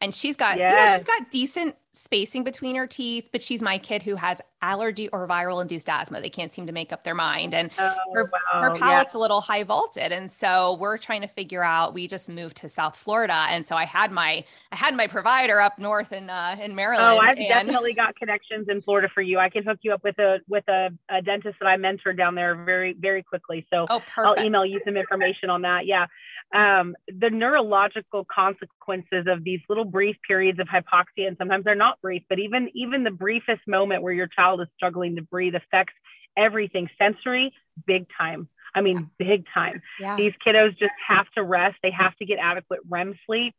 and 0.00 0.14
she's 0.14 0.36
got, 0.36 0.58
you 0.58 0.68
know, 0.68 0.86
she's 0.86 1.04
got 1.04 1.30
decent 1.30 1.76
spacing 1.94 2.42
between 2.42 2.74
her 2.74 2.86
teeth, 2.86 3.28
but 3.32 3.42
she's 3.42 3.62
my 3.62 3.76
kid 3.76 4.02
who 4.02 4.16
has 4.16 4.40
allergy 4.62 5.08
or 5.08 5.28
viral 5.28 5.60
induced 5.60 5.88
asthma. 5.88 6.20
They 6.20 6.30
can't 6.30 6.52
seem 6.52 6.66
to 6.66 6.72
make 6.72 6.92
up 6.92 7.04
their 7.04 7.14
mind. 7.14 7.52
And 7.52 7.70
oh, 7.78 7.94
her, 8.14 8.30
wow. 8.32 8.62
her 8.62 8.74
palate's 8.76 9.14
yeah. 9.14 9.18
a 9.18 9.20
little 9.20 9.40
high 9.42 9.62
vaulted. 9.62 10.10
And 10.10 10.32
so 10.32 10.78
we're 10.80 10.96
trying 10.96 11.20
to 11.20 11.26
figure 11.26 11.62
out, 11.62 11.92
we 11.92 12.06
just 12.06 12.30
moved 12.30 12.56
to 12.58 12.68
South 12.68 12.96
Florida. 12.96 13.46
And 13.50 13.66
so 13.66 13.76
I 13.76 13.84
had 13.84 14.10
my, 14.10 14.44
I 14.70 14.76
had 14.76 14.96
my 14.96 15.06
provider 15.06 15.60
up 15.60 15.78
North 15.78 16.12
in, 16.12 16.30
uh, 16.30 16.56
in 16.62 16.74
Maryland. 16.74 17.18
Oh, 17.18 17.18
I've 17.18 17.36
and- 17.36 17.48
definitely 17.48 17.92
got 17.92 18.16
connections 18.16 18.68
in 18.70 18.80
Florida 18.80 19.08
for 19.12 19.20
you. 19.20 19.38
I 19.38 19.50
can 19.50 19.62
hook 19.62 19.80
you 19.82 19.92
up 19.92 20.02
with 20.02 20.18
a, 20.18 20.38
with 20.48 20.66
a, 20.68 20.90
a 21.10 21.20
dentist 21.20 21.56
that 21.60 21.66
I 21.66 21.76
mentored 21.76 22.16
down 22.16 22.34
there 22.34 22.54
very, 22.54 22.94
very 22.94 23.22
quickly. 23.22 23.66
So 23.68 23.86
oh, 23.90 24.02
I'll 24.16 24.42
email 24.42 24.64
you 24.64 24.80
some 24.86 24.96
information 24.96 25.50
on 25.50 25.60
that. 25.62 25.84
Yeah. 25.84 26.06
Um, 26.52 26.94
the 27.08 27.30
neurological 27.30 28.26
consequences 28.26 29.26
of 29.26 29.42
these 29.42 29.60
little 29.68 29.86
brief 29.86 30.16
periods 30.26 30.58
of 30.58 30.68
hypoxia, 30.68 31.26
and 31.26 31.36
sometimes 31.38 31.64
they're 31.64 31.74
not 31.74 32.00
brief, 32.02 32.22
but 32.28 32.38
even 32.38 32.68
even 32.74 33.04
the 33.04 33.10
briefest 33.10 33.62
moment 33.66 34.02
where 34.02 34.12
your 34.12 34.26
child 34.26 34.60
is 34.60 34.68
struggling 34.76 35.16
to 35.16 35.22
breathe 35.22 35.54
affects 35.54 35.94
everything 36.36 36.88
sensory, 36.98 37.52
big 37.86 38.06
time. 38.16 38.48
I 38.74 38.80
mean, 38.80 39.10
big 39.18 39.44
time. 39.52 39.82
Yeah. 40.00 40.16
These 40.16 40.32
kiddos 40.46 40.78
just 40.78 40.92
have 41.06 41.30
to 41.36 41.42
rest. 41.42 41.76
They 41.82 41.90
have 41.90 42.16
to 42.16 42.24
get 42.24 42.38
adequate 42.38 42.80
REM 42.88 43.14
sleep. 43.26 43.54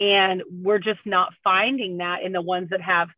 And 0.00 0.42
we're 0.50 0.78
just 0.78 1.00
not 1.04 1.32
finding 1.44 1.98
that 1.98 2.22
in 2.22 2.32
the 2.32 2.42
ones 2.42 2.70
that 2.70 2.80
have 2.80 3.08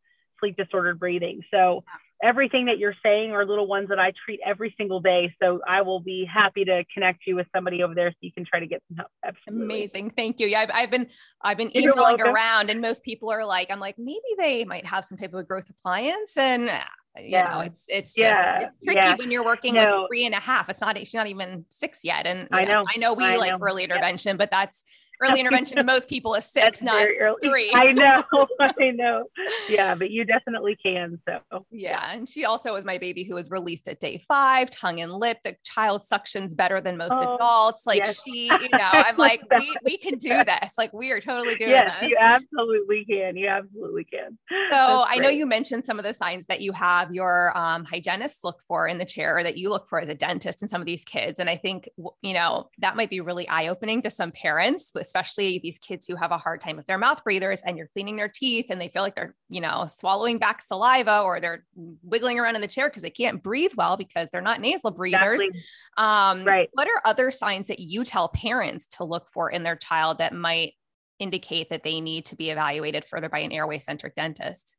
sleep 0.41 0.57
disordered 0.57 0.99
breathing. 0.99 1.43
So 1.51 1.85
everything 2.23 2.67
that 2.67 2.79
you're 2.79 2.95
saying 3.03 3.33
are 3.33 3.45
little 3.45 3.67
ones 3.67 3.89
that 3.89 3.99
I 3.99 4.13
treat 4.25 4.41
every 4.45 4.75
single 4.79 5.01
day. 5.01 5.35
So 5.43 5.61
I 5.67 5.83
will 5.83 6.01
be 6.01 6.25
happy 6.25 6.65
to 6.65 6.85
connect 6.93 7.27
you 7.27 7.37
with 7.37 7.47
somebody 7.55 7.83
over 7.83 7.95
there 7.95 8.11
so 8.11 8.17
you 8.21 8.33
can 8.33 8.45
try 8.45 8.61
to 8.61 8.67
get 8.67 8.83
some 8.89 8.97
help. 8.97 9.11
Absolutely. 9.25 9.65
Amazing. 9.65 10.11
Thank 10.11 10.41
you. 10.41 10.47
Yeah, 10.47 10.61
I've, 10.61 10.71
I've 10.73 10.91
been, 10.91 11.09
I've 11.43 11.59
been 11.59 11.77
emailing 11.77 12.21
around 12.21 12.71
and 12.71 12.81
most 12.81 13.05
people 13.05 13.31
are 13.31 13.45
like, 13.45 13.71
I'm 13.71 13.81
like, 13.81 13.99
maybe 13.99 14.21
they 14.39 14.65
might 14.65 14.87
have 14.87 15.05
some 15.05 15.19
type 15.19 15.35
of 15.35 15.47
growth 15.47 15.69
appliance 15.69 16.37
and 16.37 16.71
uh, 16.71 16.81
you 17.19 17.31
yeah. 17.31 17.55
know, 17.55 17.61
it's, 17.61 17.85
it's 17.89 18.15
just, 18.15 18.19
yeah. 18.19 18.61
it's 18.61 18.73
tricky 18.85 19.01
yeah. 19.01 19.15
when 19.17 19.31
you're 19.31 19.45
working 19.45 19.75
no. 19.75 20.03
with 20.03 20.09
three 20.11 20.27
and 20.27 20.35
a 20.35 20.41
half. 20.41 20.69
It's 20.69 20.81
not, 20.81 20.99
she's 20.99 21.15
not 21.15 21.27
even 21.27 21.65
six 21.71 22.01
yet. 22.03 22.27
And 22.27 22.49
I 22.53 22.65
know, 22.65 22.83
know, 22.83 22.85
I 22.95 22.99
know 22.99 23.15
we 23.15 23.25
I 23.25 23.37
like 23.37 23.53
know. 23.53 23.59
early 23.61 23.85
intervention, 23.85 24.37
but 24.37 24.51
that's, 24.51 24.85
early 25.21 25.41
intervention 25.41 25.77
to 25.77 25.85
most 25.85 26.09
people 26.09 26.35
is 26.35 26.45
six, 26.45 26.83
not 26.83 27.07
three. 27.43 27.71
I 27.75 27.93
know, 27.93 28.25
I 28.61 28.91
know. 28.91 29.25
Yeah, 29.69 29.95
but 29.95 30.11
you 30.11 30.25
definitely 30.25 30.77
can. 30.77 31.21
So 31.29 31.67
yeah. 31.71 32.13
And 32.13 32.29
she 32.29 32.45
also 32.45 32.73
was 32.73 32.85
my 32.85 32.99
baby 32.99 33.25
who 33.25 33.35
was 33.35 33.51
released 33.51 33.89
at 33.89 34.01
day 34.01 34.19
five, 34.19 34.71
tongue 34.71 35.01
and 35.01 35.13
lip. 35.13 35.39
The 35.45 35.57
child 35.65 36.03
suctions 36.03 36.57
better 36.57 36.81
than 36.81 36.97
most 36.97 37.13
oh, 37.15 37.35
adults. 37.35 37.87
Like 37.87 37.99
yes. 37.99 38.23
she, 38.23 38.45
you 38.47 38.69
know, 38.73 38.91
I'm 38.93 39.17
like, 39.17 39.43
we, 39.57 39.77
we 39.85 39.99
can 39.99 40.17
do 40.17 40.45
this. 40.45 40.75
Like 40.79 40.93
we 40.93 41.11
are 41.13 41.21
totally 41.21 41.55
doing 41.55 41.71
yes, 41.71 41.93
this. 42.01 42.11
You 42.11 42.19
absolutely 42.21 43.05
can. 43.05 43.37
You 43.37 43.49
absolutely 43.49 44.05
can. 44.05 44.39
So 44.71 45.05
I 45.07 45.19
know 45.19 45.29
you 45.29 45.47
mentioned 45.47 45.85
some 45.85 45.99
of 45.99 46.05
the 46.05 46.15
signs 46.15 46.47
that 46.47 46.61
you 46.61 46.73
have 46.73 47.15
your 47.15 47.57
um, 47.57 47.85
hygienists 47.85 48.45
look 48.45 48.61
for 48.63 48.89
in 48.89 48.99
the 48.99 49.05
chair 49.05 49.39
or 49.39 49.43
that 49.43 49.57
you 49.57 49.69
look 49.69 49.89
for 49.89 50.01
as 50.01 50.09
a 50.09 50.15
dentist 50.15 50.63
in 50.63 50.69
some 50.69 50.81
of 50.81 50.87
these 50.87 51.05
kids. 51.05 51.41
And 51.41 51.49
I 51.49 51.57
think, 51.57 51.89
you 52.23 52.35
know, 52.35 52.71
that 52.79 52.97
might 52.97 53.11
be 53.11 53.21
really 53.21 53.49
eye 53.49 53.69
opening 53.69 54.03
to 54.03 54.11
some 54.11 54.33
parents, 54.33 54.91
especially 55.07 55.59
these 55.59 55.79
kids 55.79 56.07
who 56.07 56.17
have 56.17 56.33
a 56.33 56.39
hard 56.39 56.61
time 56.61 56.77
with 56.77 56.87
their 56.87 56.99
mouth 56.99 57.23
breathers 57.25 57.63
and 57.63 57.77
you're 57.77 57.89
cleaning 57.89 58.17
their 58.17 58.29
teeth 58.29 58.67
and 58.71 58.81
they 58.81 58.89
feel 58.89 59.03
like 59.03 59.15
they're, 59.15 59.35
you 59.49 59.61
know, 59.61 59.87
swallowing 59.89 60.39
back 60.39 60.61
saliva 60.61 61.21
or 61.21 61.41
they're 61.41 61.65
wiggling 62.03 62.39
around 62.39 62.55
in 62.55 62.61
the 62.61 62.69
chair 62.69 62.89
because 62.89 63.03
they 63.03 63.11
can't 63.11 63.43
breathe 63.43 63.73
well 63.77 63.97
because 63.97 64.29
they're 64.31 64.41
not 64.41 64.61
nasal 64.61 64.91
breathers. 64.91 65.41
Exactly. 65.41 65.63
Um, 65.97 66.45
right. 66.45 66.69
What 66.73 66.89
are 66.89 67.01
other 67.05 67.31
signs 67.31 67.69
that 67.69 67.79
you 67.79 68.05
tell 68.05 68.29
parents 68.29 68.87
to 68.99 69.05
look 69.05 69.29
for 69.31 69.51
in 69.51 69.63
their 69.63 69.77
child 69.77 70.19
that 70.19 70.35
might 70.35 70.75
indicate 71.19 71.71
that 71.71 71.83
they 71.83 72.01
need 72.01 72.27
to 72.27 72.37
be 72.37 72.51
evaluated 72.51 73.05
further 73.05 73.29
by 73.29 73.39
an 73.39 73.53
airway 73.53 73.79
centric 73.79 74.15
dentist? 74.15 74.77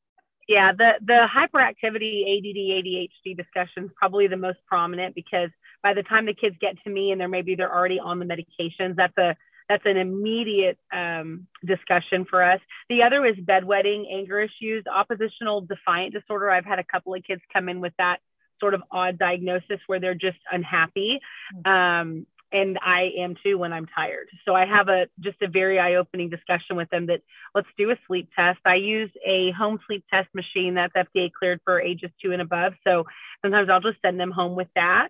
Yeah, 0.47 0.71
the 0.71 0.91
the 1.05 1.27
hyperactivity 1.27 2.23
ADD 2.23 2.55
ADHD 2.55 3.35
discussion 3.35 3.85
is 3.85 3.91
probably 3.97 4.27
the 4.27 4.37
most 4.37 4.59
prominent 4.65 5.13
because 5.13 5.49
by 5.83 5.93
the 5.93 6.03
time 6.03 6.25
the 6.25 6.33
kids 6.33 6.55
get 6.61 6.81
to 6.85 6.89
me 6.89 7.11
and 7.11 7.19
they're 7.19 7.27
maybe 7.27 7.55
they're 7.55 7.73
already 7.73 7.99
on 7.99 8.19
the 8.19 8.25
medications, 8.25 8.95
that's 8.95 9.17
a 9.17 9.35
that's 9.69 9.85
an 9.85 9.97
immediate 9.97 10.77
um, 10.93 11.47
discussion 11.65 12.25
for 12.29 12.43
us. 12.43 12.59
The 12.89 13.03
other 13.03 13.25
is 13.25 13.35
bedwetting, 13.35 14.05
anger 14.11 14.39
issues, 14.39 14.85
oppositional 14.93 15.61
defiant 15.61 16.13
disorder. 16.13 16.49
I've 16.49 16.65
had 16.65 16.79
a 16.79 16.83
couple 16.83 17.13
of 17.13 17.23
kids 17.23 17.41
come 17.51 17.69
in 17.69 17.81
with 17.81 17.93
that 17.97 18.17
sort 18.59 18.73
of 18.73 18.81
odd 18.91 19.19
diagnosis 19.19 19.79
where 19.87 19.99
they're 19.99 20.15
just 20.15 20.39
unhappy. 20.51 21.19
Mm-hmm. 21.53 21.71
Um, 21.71 22.25
and 22.51 22.79
I 22.81 23.11
am 23.19 23.35
too 23.43 23.57
when 23.57 23.73
I'm 23.73 23.87
tired. 23.87 24.29
So 24.45 24.55
I 24.55 24.65
have 24.65 24.87
a 24.87 25.07
just 25.19 25.41
a 25.41 25.49
very 25.49 25.79
eye-opening 25.79 26.29
discussion 26.29 26.77
with 26.77 26.89
them 26.89 27.07
that 27.07 27.21
let's 27.53 27.67
do 27.77 27.91
a 27.91 27.95
sleep 28.07 28.29
test. 28.35 28.59
I 28.65 28.75
use 28.75 29.11
a 29.25 29.51
home 29.51 29.79
sleep 29.85 30.05
test 30.09 30.29
machine 30.33 30.75
that's 30.75 30.93
FDA 30.93 31.29
cleared 31.31 31.59
for 31.65 31.81
ages 31.81 32.09
two 32.21 32.31
and 32.31 32.41
above. 32.41 32.73
So 32.85 33.05
sometimes 33.41 33.69
I'll 33.69 33.81
just 33.81 34.01
send 34.01 34.17
them 34.17 34.31
home 34.31 34.55
with 34.55 34.69
that 34.75 35.09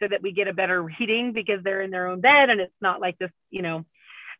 so 0.00 0.08
that 0.08 0.22
we 0.22 0.32
get 0.32 0.48
a 0.48 0.52
better 0.52 0.82
reading 0.82 1.32
because 1.32 1.62
they're 1.62 1.82
in 1.82 1.90
their 1.90 2.08
own 2.08 2.20
bed 2.20 2.50
and 2.50 2.60
it's 2.60 2.72
not 2.80 3.00
like 3.00 3.18
this, 3.18 3.30
you 3.50 3.62
know, 3.62 3.84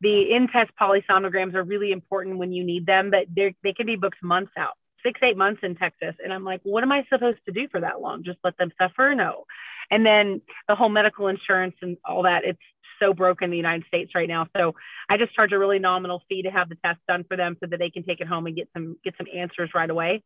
the 0.01 0.33
in-test 0.33 0.71
polysomnograms 0.81 1.55
are 1.55 1.63
really 1.63 1.93
important 1.93 2.39
when 2.39 2.53
you 2.53 2.65
need 2.65 2.87
them, 2.87 3.11
but 3.11 3.27
they 3.35 3.73
can 3.75 3.87
be 3.87 3.97
booked 3.97 4.23
months 4.23 4.53
out, 4.57 4.73
six, 5.03 5.21
eight 5.23 5.37
months 5.37 5.61
in 5.63 5.77
Texas. 5.77 6.15
And 6.23 6.33
I'm 6.33 6.45
like, 6.45 6.61
what 6.63 6.83
am 6.83 6.93
I 6.93 7.05
supposed 7.11 7.39
to 7.47 7.53
do 7.53 7.69
for 7.71 7.81
that 7.81 8.01
long? 8.01 8.25
Just 8.25 8.39
let 8.43 8.57
them 8.57 8.73
suffer? 8.81 9.15
No. 9.15 9.45
And 9.91 10.07
then 10.07 10.41
the 10.69 10.75
whole 10.75 10.89
medical 10.89 11.29
insurance 11.29 11.77
and 11.83 11.99
all 12.05 12.23
that, 12.23 12.45
it's 12.45 12.59
so 12.99 13.13
broken 13.13 13.47
in 13.47 13.51
the 13.51 13.57
United 13.57 13.87
States 13.89 14.13
right 14.15 14.29
now. 14.29 14.47
So 14.57 14.75
I 15.09 15.17
just 15.17 15.35
charge 15.35 15.53
a 15.53 15.59
really 15.59 15.79
nominal 15.79 16.23
fee 16.29 16.43
to 16.43 16.51
have 16.51 16.69
the 16.69 16.77
test 16.85 17.01
done 17.09 17.25
for 17.25 17.37
them 17.37 17.57
so 17.61 17.67
that 17.67 17.79
they 17.79 17.91
can 17.91 18.05
take 18.05 18.21
it 18.21 18.27
home 18.27 18.47
and 18.47 18.57
get 18.57 18.69
some 18.73 18.97
get 19.03 19.15
some 19.19 19.27
answers 19.35 19.71
right 19.75 19.91
away. 19.91 20.23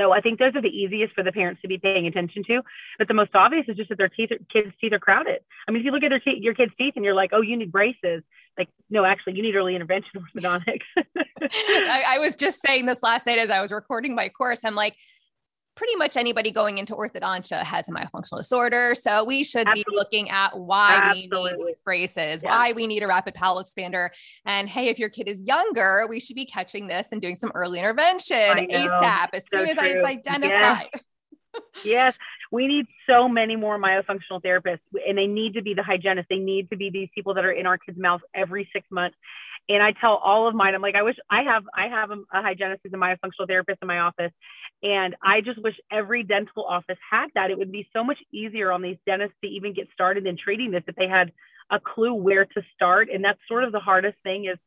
So 0.00 0.12
I 0.12 0.20
think 0.22 0.38
those 0.38 0.54
are 0.54 0.62
the 0.62 0.68
easiest 0.68 1.14
for 1.14 1.22
the 1.22 1.30
parents 1.30 1.60
to 1.60 1.68
be 1.68 1.76
paying 1.76 2.06
attention 2.06 2.42
to. 2.44 2.62
But 2.98 3.06
the 3.08 3.14
most 3.14 3.34
obvious 3.34 3.66
is 3.68 3.76
just 3.76 3.90
that 3.90 3.98
their 3.98 4.08
teeth, 4.08 4.30
kids' 4.50 4.72
teeth 4.80 4.94
are 4.94 4.98
crowded. 4.98 5.40
I 5.68 5.70
mean, 5.70 5.80
if 5.80 5.84
you 5.84 5.90
look 5.90 6.02
at 6.02 6.08
their 6.08 6.20
te- 6.20 6.40
your 6.40 6.54
kids' 6.54 6.72
teeth 6.78 6.94
and 6.96 7.04
you're 7.04 7.14
like, 7.14 7.30
oh, 7.34 7.42
you 7.42 7.54
need 7.56 7.70
braces. 7.70 8.22
Like, 8.56 8.68
no, 8.88 9.04
actually, 9.04 9.34
you 9.34 9.42
need 9.42 9.54
early 9.54 9.74
intervention 9.74 10.10
orthodontics. 10.34 10.86
I, 11.42 12.04
I 12.08 12.18
was 12.18 12.34
just 12.34 12.62
saying 12.62 12.86
this 12.86 13.02
last 13.02 13.26
night 13.26 13.38
as 13.38 13.50
I 13.50 13.60
was 13.60 13.70
recording 13.70 14.14
my 14.14 14.30
course. 14.30 14.64
I'm 14.64 14.74
like, 14.74 14.96
pretty 15.74 15.96
much 15.96 16.16
anybody 16.16 16.50
going 16.50 16.78
into 16.78 16.94
orthodontia 16.94 17.62
has 17.62 17.88
a 17.88 17.92
myofunctional 17.92 18.38
disorder. 18.38 18.94
So 18.94 19.24
we 19.24 19.44
should 19.44 19.66
Absolutely. 19.66 19.84
be 19.88 19.96
looking 19.96 20.30
at 20.30 20.58
why 20.58 21.00
Absolutely. 21.02 21.56
we 21.58 21.64
need 21.64 21.76
braces, 21.84 22.42
yeah. 22.42 22.50
why 22.50 22.72
we 22.72 22.86
need 22.86 23.02
a 23.02 23.06
rapid 23.06 23.34
palatal 23.34 23.64
expander. 23.64 24.10
And 24.44 24.68
hey, 24.68 24.88
if 24.88 24.98
your 24.98 25.08
kid 25.08 25.28
is 25.28 25.40
younger, 25.40 26.06
we 26.08 26.20
should 26.20 26.36
be 26.36 26.44
catching 26.44 26.86
this 26.86 27.12
and 27.12 27.22
doing 27.22 27.36
some 27.36 27.50
early 27.54 27.78
intervention 27.78 28.36
ASAP 28.36 29.28
as 29.32 29.44
so 29.50 29.58
soon 29.58 29.68
as 29.68 29.76
true. 29.76 29.88
it's 29.88 30.04
identified. 30.04 30.88
Yes. 30.92 31.84
yes. 31.84 32.14
We 32.52 32.66
need 32.66 32.86
so 33.08 33.28
many 33.28 33.54
more 33.54 33.78
myofunctional 33.78 34.42
therapists, 34.42 34.80
and 35.06 35.16
they 35.16 35.28
need 35.28 35.54
to 35.54 35.62
be 35.62 35.72
the 35.72 35.84
hygienists. 35.84 36.26
They 36.28 36.38
need 36.38 36.68
to 36.70 36.76
be 36.76 36.90
these 36.90 37.08
people 37.14 37.34
that 37.34 37.44
are 37.44 37.52
in 37.52 37.64
our 37.64 37.78
kids' 37.78 37.96
mouths 37.96 38.24
every 38.34 38.68
six 38.72 38.86
months 38.90 39.16
and 39.70 39.82
I 39.82 39.92
tell 39.92 40.16
all 40.16 40.48
of 40.48 40.54
mine, 40.54 40.74
I'm 40.74 40.82
like, 40.82 40.96
I 40.96 41.02
wish 41.02 41.16
I 41.30 41.42
have, 41.42 41.62
I 41.74 41.86
have 41.86 42.10
a, 42.10 42.16
a 42.34 42.42
hygienist 42.42 42.80
who's 42.82 42.92
a 42.92 42.96
myofunctional 42.96 43.46
therapist 43.46 43.78
in 43.80 43.88
my 43.88 44.00
office. 44.00 44.32
And 44.82 45.14
I 45.22 45.40
just 45.42 45.62
wish 45.62 45.74
every 45.90 46.22
dental 46.22 46.64
office 46.64 46.98
had 47.10 47.28
that. 47.34 47.50
It 47.50 47.58
would 47.58 47.72
be 47.72 47.88
so 47.92 48.02
much 48.02 48.18
easier 48.32 48.72
on 48.72 48.82
these 48.82 48.96
dentists 49.06 49.36
to 49.42 49.48
even 49.48 49.74
get 49.74 49.88
started 49.92 50.26
in 50.26 50.36
treating 50.36 50.70
this 50.70 50.82
if 50.86 50.96
they 50.96 51.08
had 51.08 51.32
a 51.70 51.78
clue 51.78 52.14
where 52.14 52.46
to 52.46 52.62
start. 52.74 53.08
And 53.12 53.24
that's 53.24 53.38
sort 53.46 53.64
of 53.64 53.72
the 53.72 53.80
hardest 53.80 54.16
thing 54.22 54.46
is 54.46 54.58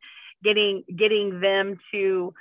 getting, 0.43 0.84
getting 0.96 1.39
them 1.41 1.79
to 1.91 2.34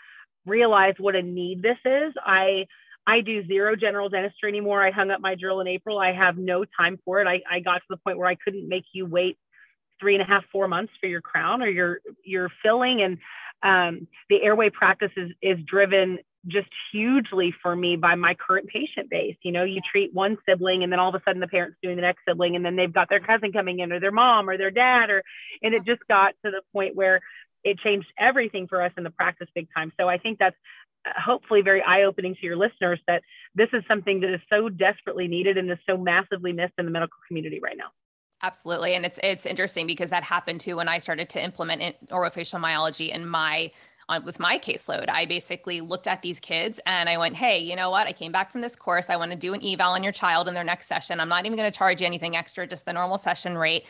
realize 0.44 0.94
what 0.98 1.14
a 1.14 1.22
need 1.22 1.62
this 1.62 1.78
is. 1.84 2.12
I, 2.24 2.66
I 3.06 3.20
do 3.20 3.46
zero 3.46 3.74
general 3.74 4.08
dentistry 4.08 4.50
anymore. 4.50 4.84
I 4.84 4.90
hung 4.90 5.10
up 5.10 5.20
my 5.20 5.34
drill 5.34 5.60
in 5.60 5.66
April. 5.66 5.98
I 5.98 6.12
have 6.12 6.36
no 6.36 6.64
time 6.64 6.98
for 7.04 7.20
it. 7.20 7.26
I, 7.26 7.40
I 7.50 7.60
got 7.60 7.76
to 7.78 7.86
the 7.88 7.96
point 7.96 8.18
where 8.18 8.28
I 8.28 8.36
couldn't 8.36 8.68
make 8.68 8.84
you 8.92 9.06
wait 9.06 9.38
three 9.98 10.14
and 10.14 10.22
a 10.22 10.26
half, 10.26 10.44
four 10.52 10.68
months 10.68 10.92
for 11.00 11.06
your 11.06 11.20
crown 11.20 11.62
or 11.62 11.68
your 11.68 12.00
your 12.24 12.50
filling. 12.62 13.02
And 13.02 13.18
um, 13.62 14.08
the 14.28 14.42
airway 14.42 14.70
practice 14.70 15.12
is 15.16 15.30
is 15.40 15.58
driven 15.64 16.18
just 16.46 16.68
hugely 16.90 17.54
for 17.62 17.74
me 17.76 17.96
by 17.96 18.14
my 18.14 18.34
current 18.34 18.66
patient 18.66 19.08
base. 19.08 19.36
You 19.42 19.52
know, 19.52 19.64
you 19.64 19.80
treat 19.90 20.12
one 20.12 20.38
sibling 20.48 20.82
and 20.82 20.92
then 20.92 20.98
all 20.98 21.08
of 21.08 21.14
a 21.14 21.22
sudden 21.24 21.40
the 21.40 21.46
parent's 21.46 21.76
doing 21.82 21.96
the 21.96 22.02
next 22.02 22.20
sibling 22.26 22.56
and 22.56 22.64
then 22.64 22.76
they've 22.76 22.92
got 22.92 23.08
their 23.08 23.20
cousin 23.20 23.52
coming 23.52 23.78
in 23.78 23.92
or 23.92 24.00
their 24.00 24.12
mom 24.12 24.48
or 24.48 24.58
their 24.58 24.70
dad 24.70 25.10
or 25.10 25.22
and 25.62 25.74
it 25.74 25.84
just 25.84 26.06
got 26.08 26.34
to 26.44 26.50
the 26.50 26.62
point 26.72 26.96
where 26.96 27.20
it 27.64 27.78
changed 27.78 28.08
everything 28.18 28.66
for 28.66 28.82
us 28.82 28.92
in 28.96 29.04
the 29.04 29.10
practice 29.10 29.48
big 29.54 29.68
time. 29.74 29.92
So 29.98 30.08
I 30.08 30.18
think 30.18 30.38
that's 30.38 30.56
uh, 31.06 31.10
hopefully 31.16 31.62
very 31.62 31.82
eye-opening 31.82 32.34
to 32.34 32.46
your 32.46 32.56
listeners 32.56 33.00
that 33.06 33.22
this 33.54 33.68
is 33.72 33.84
something 33.86 34.20
that 34.20 34.34
is 34.34 34.40
so 34.50 34.68
desperately 34.68 35.28
needed 35.28 35.58
and 35.58 35.70
is 35.70 35.78
so 35.88 35.96
massively 35.96 36.52
missed 36.52 36.74
in 36.78 36.86
the 36.86 36.90
medical 36.90 37.18
community 37.28 37.60
right 37.62 37.76
now. 37.76 37.90
Absolutely. 38.42 38.94
And 38.94 39.06
it's 39.06 39.20
it's 39.22 39.46
interesting 39.46 39.86
because 39.86 40.10
that 40.10 40.24
happened 40.24 40.60
too 40.60 40.76
when 40.76 40.88
I 40.88 40.98
started 40.98 41.28
to 41.30 41.42
implement 41.42 41.96
orofacial 42.08 42.60
myology 42.60 43.12
in 43.12 43.26
my 43.26 43.70
on 44.12 44.24
with 44.24 44.38
my 44.38 44.58
caseload. 44.58 45.08
I 45.08 45.26
basically 45.26 45.80
looked 45.80 46.06
at 46.06 46.22
these 46.22 46.40
kids 46.40 46.80
and 46.86 47.08
I 47.08 47.18
went, 47.18 47.36
"Hey, 47.36 47.58
you 47.58 47.76
know 47.76 47.90
what? 47.90 48.06
I 48.06 48.12
came 48.12 48.32
back 48.32 48.50
from 48.50 48.60
this 48.60 48.76
course. 48.76 49.10
I 49.10 49.16
want 49.16 49.32
to 49.32 49.36
do 49.36 49.54
an 49.54 49.64
eval 49.64 49.92
on 49.92 50.02
your 50.02 50.12
child 50.12 50.48
in 50.48 50.54
their 50.54 50.64
next 50.64 50.86
session. 50.86 51.20
I'm 51.20 51.28
not 51.28 51.46
even 51.46 51.56
going 51.56 51.70
to 51.70 51.76
charge 51.76 52.00
you 52.00 52.06
anything 52.06 52.36
extra, 52.36 52.66
just 52.66 52.84
the 52.86 52.92
normal 52.92 53.18
session 53.18 53.58
rate 53.58 53.84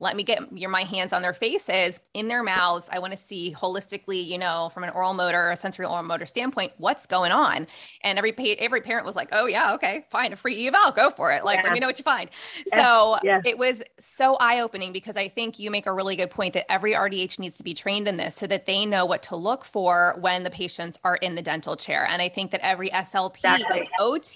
let 0.00 0.16
me 0.16 0.22
get 0.22 0.40
your 0.56 0.70
my 0.70 0.82
hands 0.82 1.12
on 1.12 1.22
their 1.22 1.34
faces 1.34 2.00
in 2.14 2.28
their 2.28 2.42
mouths 2.42 2.88
i 2.92 2.98
want 2.98 3.12
to 3.12 3.16
see 3.16 3.54
holistically 3.56 4.24
you 4.24 4.38
know 4.38 4.70
from 4.72 4.84
an 4.84 4.90
oral 4.90 5.14
motor 5.14 5.50
a 5.50 5.56
sensory 5.56 5.86
oral 5.86 6.02
motor 6.02 6.26
standpoint 6.26 6.72
what's 6.78 7.06
going 7.06 7.32
on 7.32 7.66
and 8.02 8.18
every 8.18 8.34
every 8.58 8.80
parent 8.80 9.04
was 9.04 9.16
like 9.16 9.28
oh 9.32 9.46
yeah 9.46 9.74
okay 9.74 10.06
fine 10.10 10.32
a 10.32 10.36
free 10.36 10.66
eval 10.66 10.92
go 10.92 11.10
for 11.10 11.32
it 11.32 11.44
like 11.44 11.58
yeah. 11.58 11.64
let 11.64 11.72
me 11.72 11.80
know 11.80 11.86
what 11.86 11.98
you 11.98 12.04
find 12.04 12.30
yeah. 12.66 12.76
so 12.76 13.16
yeah. 13.22 13.40
it 13.44 13.58
was 13.58 13.82
so 13.98 14.36
eye-opening 14.36 14.92
because 14.92 15.16
i 15.16 15.28
think 15.28 15.58
you 15.58 15.70
make 15.70 15.86
a 15.86 15.92
really 15.92 16.16
good 16.16 16.30
point 16.30 16.54
that 16.54 16.70
every 16.70 16.92
rdh 16.92 17.38
needs 17.38 17.56
to 17.56 17.64
be 17.64 17.74
trained 17.74 18.06
in 18.08 18.16
this 18.16 18.34
so 18.34 18.46
that 18.46 18.66
they 18.66 18.86
know 18.86 19.04
what 19.04 19.22
to 19.22 19.36
look 19.36 19.64
for 19.64 20.16
when 20.20 20.44
the 20.44 20.50
patients 20.50 20.98
are 21.04 21.16
in 21.16 21.34
the 21.34 21.42
dental 21.42 21.76
chair 21.76 22.06
and 22.08 22.22
i 22.22 22.28
think 22.28 22.50
that 22.50 22.60
every 22.60 22.90
slp 22.90 23.36
exactly. 23.36 23.80
and 23.80 23.88
ot 24.00 24.34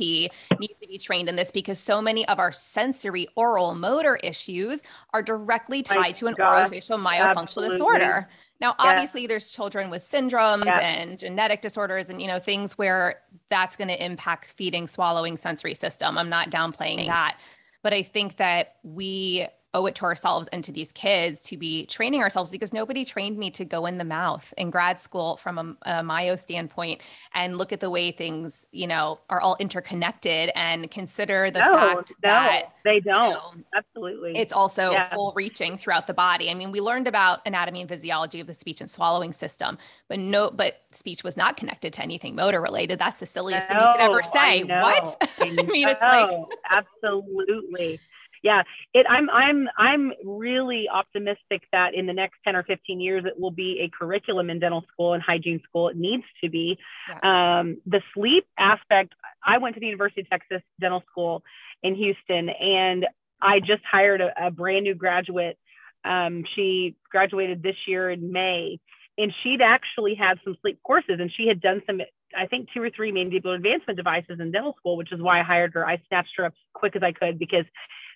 needs 0.58 0.81
be 0.92 0.98
trained 0.98 1.28
in 1.28 1.36
this 1.36 1.50
because 1.50 1.78
so 1.78 2.02
many 2.02 2.26
of 2.28 2.38
our 2.38 2.52
sensory 2.52 3.26
oral 3.34 3.74
motor 3.74 4.16
issues 4.16 4.82
are 5.14 5.22
directly 5.22 5.82
tied 5.82 6.14
to 6.16 6.26
an 6.26 6.34
gosh, 6.34 6.68
orofacial 6.68 7.02
myofunctional 7.02 7.42
absolutely. 7.42 7.74
disorder. 7.76 8.28
Now, 8.60 8.74
obviously, 8.78 9.26
there's 9.26 9.50
children 9.50 9.90
with 9.90 10.02
syndromes 10.02 10.66
yeah. 10.66 10.78
and 10.78 11.18
genetic 11.18 11.62
disorders, 11.62 12.10
and 12.10 12.20
you 12.20 12.28
know 12.28 12.38
things 12.38 12.78
where 12.78 13.20
that's 13.48 13.74
going 13.74 13.88
to 13.88 14.04
impact 14.04 14.52
feeding, 14.52 14.86
swallowing, 14.86 15.36
sensory 15.36 15.74
system. 15.74 16.16
I'm 16.16 16.28
not 16.28 16.50
downplaying 16.50 17.06
that, 17.06 17.38
but 17.82 17.92
I 17.92 18.02
think 18.02 18.36
that 18.36 18.76
we 18.84 19.46
owe 19.74 19.86
it 19.86 19.94
to 19.94 20.04
ourselves 20.04 20.48
and 20.48 20.62
to 20.64 20.72
these 20.72 20.92
kids 20.92 21.40
to 21.40 21.56
be 21.56 21.86
training 21.86 22.20
ourselves 22.20 22.50
because 22.50 22.72
nobody 22.72 23.04
trained 23.04 23.38
me 23.38 23.50
to 23.50 23.64
go 23.64 23.86
in 23.86 23.98
the 23.98 24.04
mouth 24.04 24.52
in 24.58 24.70
grad 24.70 25.00
school 25.00 25.36
from 25.36 25.76
a, 25.86 25.90
a 25.90 26.02
myo 26.02 26.36
standpoint 26.36 27.00
and 27.34 27.56
look 27.56 27.72
at 27.72 27.80
the 27.80 27.88
way 27.88 28.10
things 28.10 28.66
you 28.72 28.86
know 28.86 29.18
are 29.30 29.40
all 29.40 29.56
interconnected 29.58 30.50
and 30.54 30.90
consider 30.90 31.50
the 31.50 31.60
no, 31.60 31.72
fact 31.72 32.10
no, 32.10 32.14
that 32.22 32.62
they 32.84 33.00
don't. 33.00 33.28
you 33.28 33.34
know, 33.34 33.64
absolutely. 33.74 34.36
it's 34.36 34.52
also 34.52 34.92
yeah. 34.92 35.08
full 35.08 35.32
reaching 35.34 35.78
throughout 35.78 36.06
the 36.06 36.14
body. 36.14 36.50
I 36.50 36.54
mean 36.54 36.70
we 36.70 36.80
learned 36.80 37.08
about 37.08 37.40
anatomy 37.46 37.80
and 37.80 37.88
physiology 37.88 38.40
of 38.40 38.46
the 38.46 38.54
speech 38.54 38.80
and 38.80 38.90
swallowing 38.90 39.32
system 39.32 39.78
but 40.08 40.18
no 40.18 40.50
but 40.50 40.82
speech 40.90 41.24
was 41.24 41.36
not 41.36 41.56
connected 41.56 41.92
to 41.94 42.02
anything 42.02 42.34
motor 42.34 42.60
related. 42.60 42.98
That's 42.98 43.20
the 43.20 43.26
silliest 43.26 43.68
no, 43.70 43.78
thing 43.78 43.86
you 43.86 43.92
could 43.92 44.00
ever 44.02 44.22
say 44.22 44.62
I 44.62 44.82
what? 44.82 45.16
I, 45.38 45.56
I 45.58 45.62
mean 45.62 45.88
it's 45.88 46.02
like 46.02 46.30
absolutely 46.70 48.00
yeah, 48.42 48.62
it, 48.92 49.06
I'm 49.08 49.30
I'm 49.30 49.68
I'm 49.78 50.12
really 50.24 50.86
optimistic 50.92 51.62
that 51.72 51.94
in 51.94 52.06
the 52.06 52.12
next 52.12 52.38
10 52.44 52.56
or 52.56 52.64
15 52.64 53.00
years 53.00 53.24
it 53.24 53.38
will 53.38 53.52
be 53.52 53.80
a 53.80 53.88
curriculum 53.96 54.50
in 54.50 54.58
dental 54.58 54.84
school 54.92 55.12
and 55.12 55.22
hygiene 55.22 55.60
school. 55.68 55.88
It 55.88 55.96
needs 55.96 56.24
to 56.42 56.50
be. 56.50 56.76
Yeah. 57.08 57.60
Um, 57.60 57.78
the 57.86 58.02
sleep 58.14 58.46
aspect. 58.58 59.14
I 59.44 59.58
went 59.58 59.74
to 59.74 59.80
the 59.80 59.86
University 59.86 60.22
of 60.22 60.30
Texas 60.30 60.62
Dental 60.80 61.02
School 61.10 61.42
in 61.82 61.94
Houston, 61.94 62.48
and 62.48 63.06
I 63.40 63.60
just 63.60 63.82
hired 63.90 64.20
a, 64.20 64.46
a 64.46 64.50
brand 64.50 64.84
new 64.84 64.94
graduate. 64.94 65.56
Um, 66.04 66.44
she 66.56 66.96
graduated 67.10 67.62
this 67.62 67.76
year 67.86 68.10
in 68.10 68.32
May, 68.32 68.80
and 69.18 69.32
she'd 69.42 69.62
actually 69.62 70.16
had 70.16 70.38
some 70.42 70.56
sleep 70.62 70.80
courses, 70.84 71.18
and 71.20 71.30
she 71.36 71.46
had 71.46 71.60
done 71.60 71.82
some 71.86 72.00
I 72.36 72.46
think 72.46 72.68
two 72.74 72.82
or 72.82 72.90
three 72.90 73.12
mandibular 73.12 73.56
advancement 73.56 73.96
devices 73.96 74.40
in 74.40 74.50
dental 74.50 74.74
school, 74.78 74.96
which 74.96 75.12
is 75.12 75.20
why 75.20 75.40
I 75.40 75.42
hired 75.42 75.74
her. 75.74 75.86
I 75.86 76.00
snatched 76.08 76.32
her 76.38 76.46
up 76.46 76.52
as 76.52 76.72
quick 76.72 76.96
as 76.96 77.02
I 77.02 77.12
could 77.12 77.38
because 77.38 77.66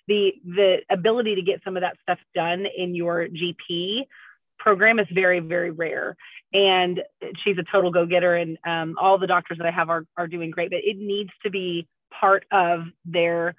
the 0.07 0.33
the 0.45 0.77
ability 0.89 1.35
to 1.35 1.41
get 1.41 1.61
some 1.63 1.77
of 1.77 1.81
that 1.81 1.97
stuff 2.01 2.19
done 2.33 2.65
in 2.77 2.95
your 2.95 3.27
GP 3.27 4.03
program 4.59 4.99
is 4.99 5.07
very 5.13 5.39
very 5.39 5.71
rare. 5.71 6.15
And 6.53 7.01
she's 7.43 7.57
a 7.57 7.63
total 7.71 7.91
go-getter 7.91 8.35
and 8.35 8.57
um, 8.65 8.95
all 8.99 9.17
the 9.17 9.27
doctors 9.27 9.57
that 9.57 9.67
i 9.67 9.71
have 9.71 9.89
are, 9.89 10.05
are 10.15 10.27
doing 10.27 10.49
great 10.49 10.69
but 10.69 10.79
it 10.81 10.97
needs 10.97 11.29
to 11.43 11.49
be 11.49 11.87
part 12.11 12.45
of 12.51 12.83
their 13.05 13.55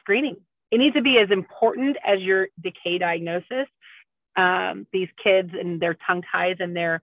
screening. 0.00 0.36
It 0.70 0.78
needs 0.78 0.96
to 0.96 1.02
be 1.02 1.18
as 1.18 1.30
important 1.30 1.96
as 2.04 2.20
your 2.20 2.48
decay 2.60 2.98
diagnosis 2.98 3.68
um, 4.36 4.86
these 4.92 5.08
kids 5.22 5.50
and 5.58 5.80
their 5.80 5.96
tongue 6.06 6.22
ties 6.30 6.56
and 6.60 6.74
their 6.74 7.00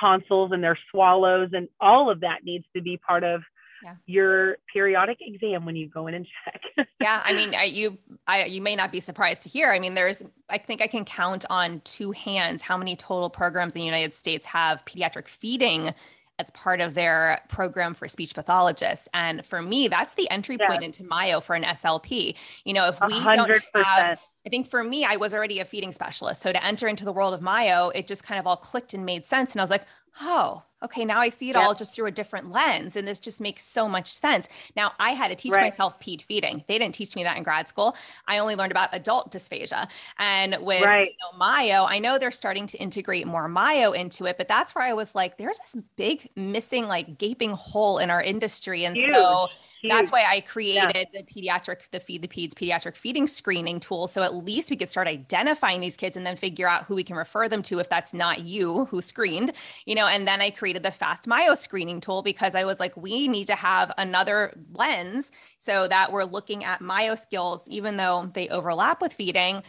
tonsils 0.00 0.52
and 0.52 0.62
their 0.62 0.78
swallows 0.90 1.50
and 1.52 1.68
all 1.80 2.10
of 2.10 2.20
that 2.20 2.44
needs 2.44 2.64
to 2.74 2.82
be 2.82 2.96
part 2.96 3.24
of 3.24 3.42
yeah. 3.82 3.94
your 4.06 4.56
periodic 4.72 5.18
exam 5.20 5.64
when 5.64 5.76
you 5.76 5.88
go 5.88 6.06
in 6.06 6.14
and 6.14 6.26
check. 6.44 6.60
yeah, 7.00 7.22
I 7.24 7.32
mean, 7.32 7.54
I, 7.54 7.64
you 7.64 7.98
I, 8.26 8.44
you 8.44 8.62
may 8.62 8.76
not 8.76 8.92
be 8.92 9.00
surprised 9.00 9.42
to 9.42 9.48
hear. 9.48 9.70
I 9.70 9.78
mean, 9.78 9.94
there's 9.94 10.22
I 10.48 10.58
think 10.58 10.82
I 10.82 10.86
can 10.86 11.04
count 11.04 11.44
on 11.50 11.80
two 11.84 12.12
hands 12.12 12.62
how 12.62 12.76
many 12.76 12.96
total 12.96 13.30
programs 13.30 13.74
in 13.74 13.80
the 13.80 13.84
United 13.84 14.14
States 14.14 14.46
have 14.46 14.84
pediatric 14.84 15.28
feeding 15.28 15.94
as 16.38 16.50
part 16.50 16.80
of 16.80 16.94
their 16.94 17.40
program 17.48 17.94
for 17.94 18.08
speech 18.08 18.34
pathologists. 18.34 19.08
And 19.14 19.44
for 19.44 19.62
me, 19.62 19.88
that's 19.88 20.14
the 20.14 20.28
entry 20.30 20.56
yeah. 20.58 20.68
point 20.68 20.82
into 20.82 21.04
Myo 21.04 21.40
for 21.40 21.54
an 21.54 21.62
SLP. 21.62 22.36
You 22.64 22.72
know, 22.72 22.88
if 22.88 22.98
we 23.06 23.18
do 23.18 23.24
not 23.24 23.50
have 23.74 24.18
I 24.44 24.48
think 24.48 24.66
for 24.66 24.82
me, 24.82 25.04
I 25.04 25.16
was 25.16 25.32
already 25.32 25.60
a 25.60 25.64
feeding 25.64 25.92
specialist. 25.92 26.42
So 26.42 26.52
to 26.52 26.64
enter 26.64 26.88
into 26.88 27.04
the 27.04 27.12
world 27.12 27.32
of 27.32 27.42
Myo, 27.42 27.90
it 27.90 28.06
just 28.06 28.24
kind 28.24 28.40
of 28.40 28.46
all 28.46 28.56
clicked 28.56 28.92
and 28.92 29.06
made 29.06 29.26
sense. 29.26 29.52
And 29.52 29.60
I 29.60 29.62
was 29.62 29.70
like, 29.70 29.86
oh, 30.20 30.62
okay, 30.82 31.04
now 31.04 31.20
I 31.20 31.28
see 31.28 31.48
it 31.48 31.56
all 31.56 31.74
just 31.74 31.94
through 31.94 32.06
a 32.06 32.10
different 32.10 32.50
lens. 32.50 32.96
And 32.96 33.06
this 33.06 33.20
just 33.20 33.40
makes 33.40 33.64
so 33.64 33.88
much 33.88 34.12
sense. 34.12 34.48
Now 34.74 34.92
I 34.98 35.10
had 35.10 35.28
to 35.28 35.36
teach 35.36 35.52
right. 35.52 35.62
myself 35.62 35.98
ped 36.00 36.22
feeding. 36.22 36.64
They 36.66 36.78
didn't 36.78 36.94
teach 36.94 37.14
me 37.14 37.22
that 37.22 37.36
in 37.36 37.44
grad 37.44 37.68
school. 37.68 37.96
I 38.26 38.38
only 38.38 38.56
learned 38.56 38.72
about 38.72 38.88
adult 38.92 39.32
dysphagia. 39.32 39.88
And 40.18 40.58
with 40.60 40.82
right. 40.84 41.10
you 41.10 41.14
know, 41.20 41.38
Myo, 41.38 41.84
I 41.84 42.00
know 42.00 42.18
they're 42.18 42.30
starting 42.30 42.66
to 42.68 42.78
integrate 42.78 43.26
more 43.26 43.48
Myo 43.48 43.92
into 43.92 44.26
it, 44.26 44.36
but 44.36 44.48
that's 44.48 44.74
where 44.74 44.84
I 44.84 44.92
was 44.92 45.14
like, 45.14 45.38
there's 45.38 45.58
this 45.58 45.76
big 45.96 46.28
missing, 46.34 46.88
like 46.88 47.16
gaping 47.16 47.52
hole 47.52 47.98
in 47.98 48.10
our 48.10 48.22
industry. 48.22 48.84
And 48.84 48.96
Huge. 48.96 49.14
so 49.14 49.48
that's 49.90 50.12
why 50.12 50.24
I 50.28 50.40
created 50.40 50.92
yeah. 50.94 51.04
the 51.12 51.22
pediatric, 51.22 51.90
the 51.90 52.00
Feed 52.00 52.22
the 52.22 52.28
Peds 52.28 52.54
pediatric 52.54 52.96
feeding 52.96 53.26
screening 53.26 53.80
tool. 53.80 54.06
So 54.06 54.22
at 54.22 54.34
least 54.34 54.70
we 54.70 54.76
could 54.76 54.90
start 54.90 55.08
identifying 55.08 55.80
these 55.80 55.96
kids 55.96 56.16
and 56.16 56.24
then 56.24 56.36
figure 56.36 56.68
out 56.68 56.84
who 56.84 56.94
we 56.94 57.04
can 57.04 57.16
refer 57.16 57.48
them 57.48 57.62
to 57.62 57.78
if 57.78 57.88
that's 57.88 58.14
not 58.14 58.40
you 58.40 58.86
who 58.86 59.02
screened, 59.02 59.52
you 59.84 59.94
know. 59.94 60.06
And 60.06 60.26
then 60.26 60.40
I 60.40 60.50
created 60.50 60.82
the 60.82 60.90
fast 60.90 61.26
myo 61.26 61.54
screening 61.54 62.00
tool 62.00 62.22
because 62.22 62.54
I 62.54 62.64
was 62.64 62.78
like, 62.78 62.96
we 62.96 63.28
need 63.28 63.46
to 63.48 63.54
have 63.54 63.92
another 63.98 64.54
lens 64.72 65.32
so 65.58 65.88
that 65.88 66.12
we're 66.12 66.24
looking 66.24 66.64
at 66.64 66.80
myo 66.80 67.14
skills, 67.14 67.64
even 67.68 67.96
though 67.96 68.30
they 68.34 68.48
overlap 68.48 69.00
with 69.00 69.12
feeding 69.12 69.62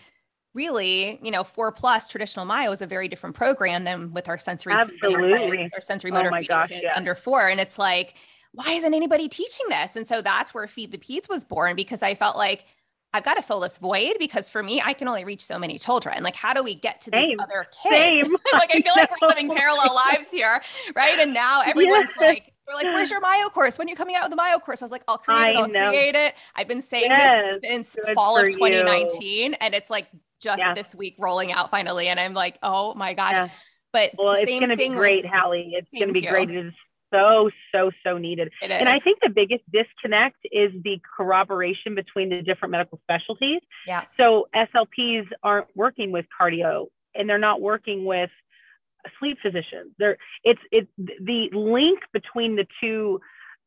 really, 0.53 1.19
you 1.23 1.31
know, 1.31 1.43
four 1.43 1.71
plus 1.71 2.07
traditional 2.07 2.45
Myo 2.45 2.71
is 2.71 2.83
a 2.83 2.85
very 2.85 3.07
different 3.07 3.35
program 3.35 3.85
than 3.85 4.13
with 4.13 4.29
our 4.29 4.37
sensory 4.37 4.73
absolutely 4.73 5.67
our 5.73 5.81
sensory 5.81 6.11
oh 6.11 6.13
motor 6.13 6.29
oh 6.29 6.35
feeding 6.35 6.47
gosh, 6.47 6.69
kids 6.69 6.81
yeah. 6.83 6.93
under 6.95 7.15
four. 7.15 7.47
And 7.47 7.59
it's 7.59 7.79
like, 7.79 8.15
why 8.53 8.73
isn't 8.73 8.93
anybody 8.93 9.27
teaching 9.27 9.65
this? 9.69 9.95
And 9.95 10.07
so 10.07 10.21
that's 10.21 10.53
where 10.53 10.67
Feed 10.67 10.91
the 10.91 10.97
Peds 10.97 11.27
was 11.27 11.43
born 11.43 11.75
because 11.75 12.03
I 12.03 12.15
felt 12.15 12.37
like 12.37 12.65
I've 13.13 13.23
got 13.23 13.35
to 13.35 13.41
fill 13.41 13.59
this 13.59 13.77
void 13.77 14.15
because 14.19 14.49
for 14.49 14.63
me, 14.63 14.81
I 14.83 14.93
can 14.93 15.07
only 15.07 15.23
reach 15.23 15.43
so 15.43 15.59
many 15.59 15.77
children. 15.77 16.23
Like, 16.23 16.35
how 16.35 16.53
do 16.53 16.63
we 16.63 16.73
get 16.73 17.01
to 17.01 17.11
these 17.11 17.25
Same. 17.25 17.39
other 17.39 17.67
kids? 17.83 18.29
like, 18.53 18.73
I 18.73 18.81
feel 18.81 18.93
like 18.95 19.09
we're 19.21 19.27
living 19.27 19.53
parallel 19.53 19.95
lives 20.11 20.29
here, 20.29 20.61
right? 20.95 21.19
And 21.19 21.33
now 21.33 21.61
everyone's 21.65 22.13
like, 22.19 22.53
we're 22.67 22.75
like, 22.75 22.85
where's 22.85 23.11
your 23.11 23.19
Myo 23.19 23.49
course? 23.49 23.77
When 23.77 23.87
are 23.87 23.89
you 23.89 23.95
coming 23.95 24.15
out 24.15 24.23
with 24.23 24.31
the 24.31 24.35
Myo 24.41 24.57
course? 24.57 24.81
I 24.81 24.85
was 24.85 24.91
like, 24.91 25.03
I'll 25.07 25.17
create 25.17 25.51
it. 25.51 25.57
I'll 25.57 25.67
know. 25.67 25.89
create 25.89 26.15
it. 26.15 26.33
I've 26.55 26.67
been 26.67 26.81
saying 26.81 27.09
yes. 27.09 27.59
this 27.61 27.69
since 27.69 27.97
Good 28.03 28.15
fall 28.15 28.37
of 28.37 28.49
2019. 28.49 29.51
You. 29.51 29.57
And 29.59 29.75
it's 29.75 29.89
like 29.89 30.07
just 30.39 30.59
yeah. 30.59 30.73
this 30.73 30.95
week 30.95 31.15
rolling 31.19 31.51
out 31.51 31.69
finally. 31.69 32.07
And 32.07 32.19
I'm 32.19 32.33
like, 32.33 32.57
oh 32.63 32.95
my 32.95 33.13
gosh. 33.13 33.33
Yeah. 33.33 33.49
But 33.91 34.11
well, 34.17 34.33
it's 34.33 34.45
going 34.45 34.69
to 34.69 34.75
be 34.75 34.89
great, 34.89 35.23
with, 35.23 35.31
Hallie. 35.31 35.73
It's 35.75 35.87
going 35.91 36.07
to 36.07 36.13
be 36.13 36.21
you. 36.21 36.29
great. 36.29 36.49
It 36.49 36.67
is 36.67 36.73
so, 37.13 37.49
so, 37.71 37.91
so 38.03 38.17
needed. 38.17 38.51
And 38.61 38.89
I 38.89 38.99
think 38.99 39.19
the 39.21 39.29
biggest 39.29 39.63
disconnect 39.71 40.37
is 40.51 40.71
the 40.83 40.99
corroboration 41.15 41.95
between 41.95 42.29
the 42.29 42.41
different 42.41 42.71
medical 42.71 42.99
specialties. 43.03 43.61
Yeah. 43.87 44.05
So 44.17 44.47
SLPs 44.55 45.27
aren't 45.43 45.67
working 45.75 46.11
with 46.11 46.25
cardio 46.39 46.87
and 47.15 47.29
they're 47.29 47.37
not 47.37 47.61
working 47.61 48.05
with 48.05 48.31
sleep 49.19 49.37
physicians. 49.41 49.93
There, 49.99 50.17
it's 50.43 50.61
it's 50.71 50.89
the 50.97 51.49
link 51.53 51.99
between 52.13 52.55
the 52.55 52.65
two 52.81 53.19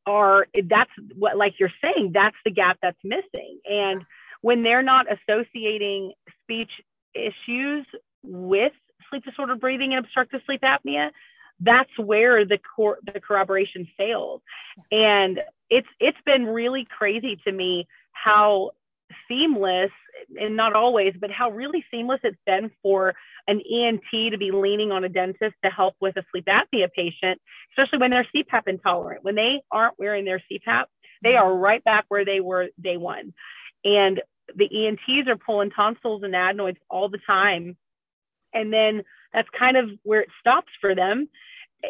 are 0.06 0.46
that's 0.68 0.90
what 1.16 1.36
like 1.36 1.54
you're 1.58 1.72
saying 1.82 2.12
that's 2.14 2.36
the 2.44 2.50
gap 2.50 2.78
that's 2.80 2.98
missing 3.02 3.58
and 3.68 4.04
when 4.40 4.62
they're 4.62 4.82
not 4.82 5.06
associating 5.10 6.12
speech 6.42 6.70
issues 7.12 7.84
with 8.22 8.72
sleep 9.10 9.24
disorder 9.24 9.56
breathing 9.56 9.94
and 9.94 10.04
obstructive 10.04 10.40
sleep 10.46 10.62
apnea 10.62 11.10
that's 11.60 11.90
where 11.98 12.44
the 12.44 12.58
cor- 12.58 12.98
the 13.12 13.20
corroboration 13.20 13.88
fails. 13.96 14.42
And 14.90 15.40
it's 15.70 15.88
it's 16.00 16.18
been 16.24 16.46
really 16.46 16.86
crazy 16.96 17.40
to 17.44 17.52
me 17.52 17.86
how 18.12 18.72
seamless 19.28 19.90
and 20.40 20.56
not 20.56 20.72
always 20.72 21.14
but 21.20 21.30
how 21.30 21.50
really 21.50 21.84
seamless 21.90 22.18
it's 22.24 22.38
been 22.44 22.70
for 22.82 23.14
an 23.46 23.60
ENT 23.60 24.32
to 24.32 24.36
be 24.36 24.50
leaning 24.50 24.90
on 24.90 25.04
a 25.04 25.08
dentist 25.08 25.54
to 25.64 25.70
help 25.70 25.94
with 26.00 26.16
a 26.16 26.24
sleep 26.32 26.46
apnea 26.46 26.90
patient 26.92 27.40
especially 27.70 27.98
when 27.98 28.10
they're 28.10 28.26
CPAP 28.34 28.62
intolerant. 28.66 29.22
When 29.22 29.36
they 29.36 29.62
aren't 29.70 29.98
wearing 29.98 30.24
their 30.24 30.42
CPAP 30.50 30.86
they 31.22 31.36
are 31.36 31.54
right 31.54 31.82
back 31.84 32.04
where 32.08 32.24
they 32.24 32.40
were 32.40 32.68
day 32.80 32.96
one. 32.96 33.32
And 33.84 34.20
the 34.54 34.86
ENTs 34.86 35.28
are 35.28 35.36
pulling 35.36 35.70
tonsils 35.70 36.22
and 36.22 36.34
adenoids 36.34 36.78
all 36.88 37.08
the 37.08 37.18
time. 37.26 37.76
And 38.54 38.72
then 38.72 39.02
that's 39.36 39.48
kind 39.56 39.76
of 39.76 39.90
where 40.02 40.22
it 40.22 40.30
stops 40.40 40.72
for 40.80 40.96
them. 40.96 41.28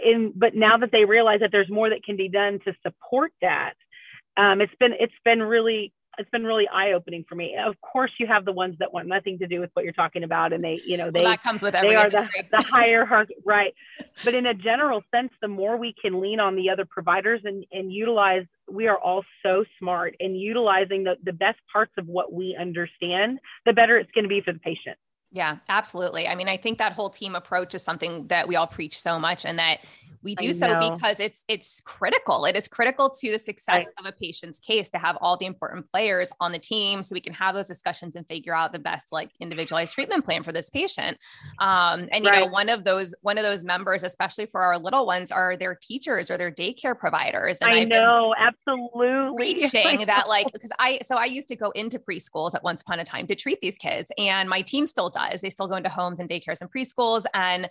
And 0.05 0.33
but 0.35 0.55
now 0.55 0.77
that 0.77 0.91
they 0.93 1.05
realize 1.05 1.41
that 1.41 1.51
there's 1.53 1.71
more 1.71 1.89
that 1.89 2.05
can 2.05 2.17
be 2.17 2.29
done 2.29 2.59
to 2.67 2.75
support 2.83 3.33
that, 3.41 3.75
um, 4.37 4.61
it's 4.61 4.75
been 4.79 4.93
it's 4.99 5.15
been 5.25 5.41
really 5.41 5.93
it's 6.19 6.31
been 6.31 6.45
really 6.45 6.67
eye 6.73 6.93
opening 6.93 7.25
for 7.29 7.35
me. 7.35 7.57
Of 7.57 7.81
course, 7.81 8.11
you 8.19 8.27
have 8.27 8.45
the 8.45 8.53
ones 8.53 8.77
that 8.81 8.93
want 8.93 9.07
nothing 9.07 9.39
to 9.39 9.47
do 9.47 9.61
with 9.61 9.71
what 9.75 9.85
you're 9.85 9.93
talking 9.93 10.25
about, 10.25 10.53
and 10.53 10.65
they, 10.65 10.81
you 10.85 10.97
know, 10.97 11.11
they 11.11 11.21
well, 11.21 11.31
that 11.31 11.43
comes 11.43 11.63
with 11.63 11.75
every 11.75 11.91
they 11.91 11.95
are 11.95 12.11
the, 12.11 12.29
the 12.51 12.63
higher 12.63 13.07
right. 13.45 13.75
But 14.25 14.35
in 14.35 14.47
a 14.47 14.55
general 14.55 15.03
sense, 15.15 15.31
the 15.41 15.49
more 15.49 15.77
we 15.77 15.95
can 16.01 16.21
lean 16.21 16.41
on 16.41 16.57
the 16.57 16.71
other 16.71 16.85
providers 16.85 17.43
and 17.45 17.65
and 17.71 17.93
utilize, 17.93 18.45
we 18.69 18.89
are 18.89 18.99
all 18.99 19.25
so 19.45 19.65
smart 19.79 20.17
in 20.19 20.35
utilizing 20.35 21.05
the 21.05 21.17
the 21.23 21.33
best 21.33 21.59
parts 21.73 21.93
of 21.97 22.07
what 22.07 22.33
we 22.33 22.57
understand, 22.59 23.39
the 23.65 23.73
better 23.73 23.99
it's 23.99 24.11
going 24.13 24.25
to 24.25 24.29
be 24.29 24.41
for 24.41 24.53
the 24.53 24.59
patient. 24.59 24.99
Yeah, 25.33 25.59
absolutely. 25.69 26.29
I 26.29 26.35
mean, 26.35 26.49
I 26.49 26.57
think 26.57 26.79
that 26.79 26.93
whole 26.93 27.11
team 27.11 27.35
approach 27.35 27.75
is 27.75 27.83
something 27.83 28.29
that 28.29 28.49
we 28.49 28.57
all 28.57 28.67
preach 28.67 29.01
so 29.01 29.19
much 29.19 29.45
and 29.45 29.59
that 29.59 29.81
we 30.27 30.35
do 30.35 30.53
so 30.53 30.67
because 30.91 31.21
it's 31.21 31.45
it's 31.47 31.81
critical. 31.85 32.47
It 32.47 32.57
is 32.57 32.67
critical 32.67 33.09
to 33.09 33.31
the 33.31 33.39
success 33.39 33.87
right. 33.87 33.87
of 34.01 34.07
a 34.07 34.13
patient's 34.13 34.59
case 34.59 34.91
to 34.91 34.99
have 34.99 35.17
all 35.21 35.37
the 35.37 35.47
important 35.47 35.89
players 35.89 36.33
on 36.41 36.51
the 36.51 36.59
team 36.59 37.05
so 37.05 37.15
we 37.15 37.21
can 37.21 37.33
have 37.33 37.55
those 37.55 37.69
discussions 37.69 38.17
and 38.17 38.27
figure 38.27 38.53
out 38.53 38.73
the 38.73 38.81
best 38.81 39.13
like 39.13 39.31
individualized 39.39 39.93
treatment 39.93 40.25
plan 40.25 40.43
for 40.43 40.51
this 40.51 40.69
patient. 40.69 41.17
Um, 41.61 42.09
and 42.11 42.25
you 42.25 42.31
right. 42.31 42.41
know, 42.41 42.47
one 42.47 42.69
of 42.69 42.83
those 42.83 43.15
one 43.23 43.39
of 43.39 43.45
those 43.45 43.63
members, 43.63 44.03
especially 44.03 44.47
for 44.47 44.63
our 44.63 44.79
little 44.79 45.07
ones, 45.07 45.31
are 45.31 45.57
their 45.57 45.77
teachers 45.81 46.29
or 46.29 46.37
their 46.37 46.51
daycare 46.51 46.99
providers. 46.99 47.59
And 47.61 47.73
I 47.73 47.83
I've 47.83 47.89
know, 47.89 48.35
absolutely. 48.37 49.07
Reaching 49.37 50.07
that 50.07 50.27
like 50.27 50.53
because 50.53 50.73
I 50.81 50.99
so 51.05 51.17
I 51.17 51.27
used 51.27 51.47
to 51.49 51.57
go 51.57 51.71
into 51.71 52.01
preschools 52.01 52.57
at 52.57 52.65
once 52.65 52.83
upon 52.83 52.99
a 52.99 53.05
time 53.05 53.29
to 53.29 53.37
treat 53.37 53.61
these 53.61 53.79
kids, 53.79 54.11
and 54.19 54.51
my 54.51 54.61
team 54.61 54.87
still 54.89 55.09
does. 55.09 55.41
They 55.41 55.51
still 55.51 55.69
go 55.69 55.77
into 55.77 55.89
homes 55.89 56.19
and 56.19 56.29
daycares 56.29 56.61
and 56.61 56.69
preschools 56.73 57.27
and 57.33 57.69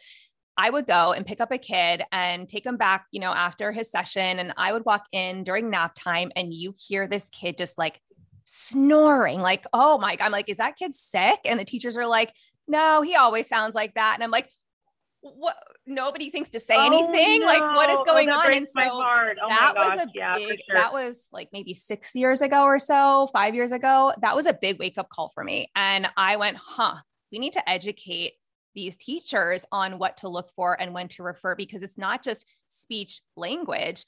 I 0.57 0.69
would 0.69 0.87
go 0.87 1.11
and 1.11 1.25
pick 1.25 1.41
up 1.41 1.51
a 1.51 1.57
kid 1.57 2.03
and 2.11 2.47
take 2.47 2.65
him 2.65 2.77
back, 2.77 3.07
you 3.11 3.19
know, 3.19 3.31
after 3.31 3.71
his 3.71 3.91
session. 3.91 4.39
And 4.39 4.53
I 4.57 4.71
would 4.71 4.85
walk 4.85 5.05
in 5.11 5.43
during 5.43 5.69
nap 5.69 5.93
time 5.95 6.31
and 6.35 6.53
you 6.53 6.73
hear 6.77 7.07
this 7.07 7.29
kid 7.29 7.57
just 7.57 7.77
like 7.77 7.99
snoring, 8.45 9.41
like, 9.41 9.65
oh 9.73 9.97
my 9.97 10.15
God. 10.15 10.25
I'm 10.25 10.31
like, 10.31 10.49
is 10.49 10.57
that 10.57 10.77
kid 10.77 10.95
sick? 10.95 11.39
And 11.43 11.59
the 11.59 11.65
teachers 11.65 11.97
are 11.97 12.07
like, 12.07 12.33
no, 12.67 13.01
he 13.01 13.15
always 13.15 13.47
sounds 13.47 13.75
like 13.75 13.95
that. 13.95 14.13
And 14.15 14.23
I'm 14.23 14.31
like, 14.31 14.49
what 15.33 15.55
nobody 15.87 16.29
thinks 16.29 16.49
to 16.49 16.59
say 16.59 16.75
oh, 16.75 16.85
anything 16.85 17.39
no. 17.39 17.45
like 17.47 17.61
what 17.61 17.89
is 17.89 17.97
oh, 17.99 18.03
going 18.03 18.29
oh, 18.29 18.37
on 18.37 18.53
and 18.53 18.67
so 18.67 18.81
oh, 18.83 19.31
that 19.49 19.73
was 19.75 19.99
a 19.99 20.07
yeah, 20.13 20.35
big 20.35 20.59
sure. 20.69 20.77
that 20.77 20.93
was 20.93 21.27
like 21.31 21.49
maybe 21.51 21.73
six 21.73 22.15
years 22.15 22.41
ago 22.41 22.63
or 22.63 22.77
so 22.77 23.27
five 23.33 23.55
years 23.55 23.71
ago 23.71 24.13
that 24.21 24.35
was 24.35 24.45
a 24.45 24.53
big 24.53 24.77
wake 24.77 24.97
up 24.97 25.09
call 25.09 25.29
for 25.29 25.43
me 25.43 25.67
and 25.75 26.07
i 26.15 26.35
went 26.35 26.57
huh 26.57 26.95
we 27.31 27.39
need 27.39 27.53
to 27.53 27.69
educate 27.69 28.33
these 28.75 28.95
teachers 28.95 29.65
on 29.71 29.97
what 29.97 30.17
to 30.17 30.29
look 30.29 30.51
for 30.55 30.79
and 30.79 30.93
when 30.93 31.07
to 31.07 31.23
refer 31.23 31.55
because 31.55 31.83
it's 31.83 31.97
not 31.97 32.23
just 32.23 32.45
speech 32.67 33.21
language 33.35 34.05